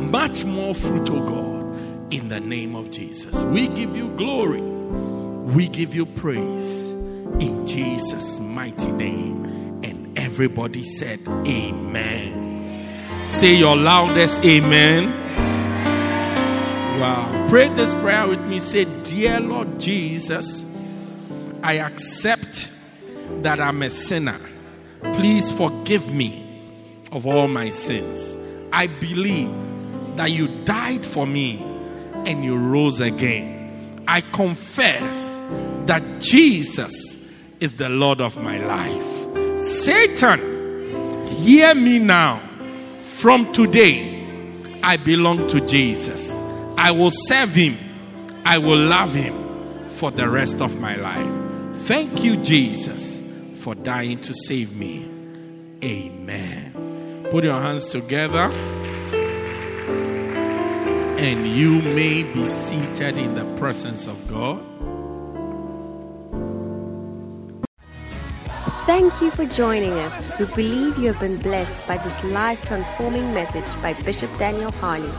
much 0.09 0.45
more 0.45 0.73
fruit, 0.73 1.09
oh 1.11 1.25
God, 1.25 2.13
in 2.13 2.29
the 2.29 2.39
name 2.39 2.75
of 2.75 2.89
Jesus. 2.89 3.43
We 3.43 3.67
give 3.67 3.95
you 3.95 4.07
glory, 4.15 4.61
we 4.61 5.67
give 5.67 5.93
you 5.93 6.05
praise 6.07 6.91
in 7.39 7.67
Jesus' 7.67 8.39
mighty 8.39 8.91
name. 8.91 9.45
And 9.83 10.17
everybody 10.17 10.83
said, 10.83 11.19
Amen. 11.27 13.25
Say 13.25 13.55
your 13.55 13.75
loudest 13.75 14.43
Amen. 14.43 15.24
Wow. 16.99 17.47
Pray 17.49 17.67
this 17.69 17.93
prayer 17.95 18.25
with 18.25 18.47
me. 18.47 18.59
Say, 18.59 18.85
Dear 19.03 19.41
Lord 19.41 19.79
Jesus, 19.81 20.65
I 21.61 21.73
accept 21.79 22.71
that 23.41 23.59
I'm 23.59 23.81
a 23.81 23.89
sinner. 23.89 24.39
Please 25.01 25.51
forgive 25.51 26.13
me 26.13 26.63
of 27.11 27.27
all 27.27 27.49
my 27.49 27.69
sins. 27.69 28.35
I 28.71 28.87
believe 28.87 29.51
that 30.15 30.31
you 30.31 30.47
died 30.63 31.05
for 31.05 31.27
me 31.27 31.61
and 32.25 32.45
you 32.45 32.57
rose 32.57 33.01
again. 33.01 34.03
I 34.07 34.21
confess 34.21 35.37
that 35.87 36.01
Jesus 36.21 37.27
is 37.59 37.73
the 37.73 37.89
Lord 37.89 38.21
of 38.21 38.41
my 38.41 38.57
life. 38.59 39.59
Satan, 39.59 41.25
hear 41.27 41.75
me 41.75 41.99
now. 41.99 42.41
From 43.01 43.51
today, 43.51 44.79
I 44.81 44.97
belong 44.97 45.47
to 45.49 45.59
Jesus. 45.61 46.37
I 46.77 46.91
will 46.91 47.11
serve 47.11 47.55
him. 47.55 47.77
I 48.45 48.57
will 48.57 48.77
love 48.77 49.13
him 49.13 49.87
for 49.87 50.11
the 50.11 50.29
rest 50.29 50.61
of 50.61 50.79
my 50.79 50.95
life. 50.95 51.77
Thank 51.85 52.23
you, 52.23 52.37
Jesus, 52.37 53.21
for 53.53 53.75
dying 53.75 54.19
to 54.21 54.33
save 54.33 54.75
me. 54.75 55.09
Amen. 55.83 57.27
Put 57.31 57.43
your 57.43 57.59
hands 57.59 57.89
together 57.89 58.51
and 61.17 61.47
you 61.47 61.81
may 61.95 62.23
be 62.23 62.45
seated 62.45 63.17
in 63.17 63.35
the 63.35 63.45
presence 63.55 64.05
of 64.05 64.27
God. 64.27 64.61
Thank 68.85 69.19
you 69.21 69.31
for 69.31 69.45
joining 69.45 69.93
us. 69.93 70.37
We 70.39 70.45
believe 70.45 70.97
you 70.99 71.11
have 71.11 71.19
been 71.19 71.41
blessed 71.41 71.87
by 71.87 71.97
this 71.97 72.23
life 72.25 72.65
transforming 72.65 73.33
message 73.33 73.65
by 73.81 73.93
Bishop 74.03 74.29
Daniel 74.37 74.71
Harley. 74.71 75.09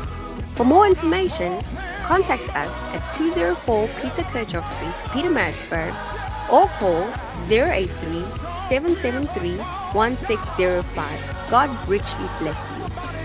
For 0.56 0.64
more 0.64 0.86
information, 0.86 1.60
contact 2.04 2.48
us 2.56 2.72
at 2.94 3.06
204 3.10 3.88
Peter 4.00 4.22
Kerchhoff 4.22 4.66
Street, 4.66 5.12
Peter 5.12 5.28
Pietermaritzburg, 5.28 5.92
or 6.50 6.66
call 6.78 7.06
083 7.50 7.88
773 8.70 9.58
1605. 9.92 11.50
God 11.50 11.88
richly 11.88 12.26
bless 12.38 12.78
you. 12.78 13.15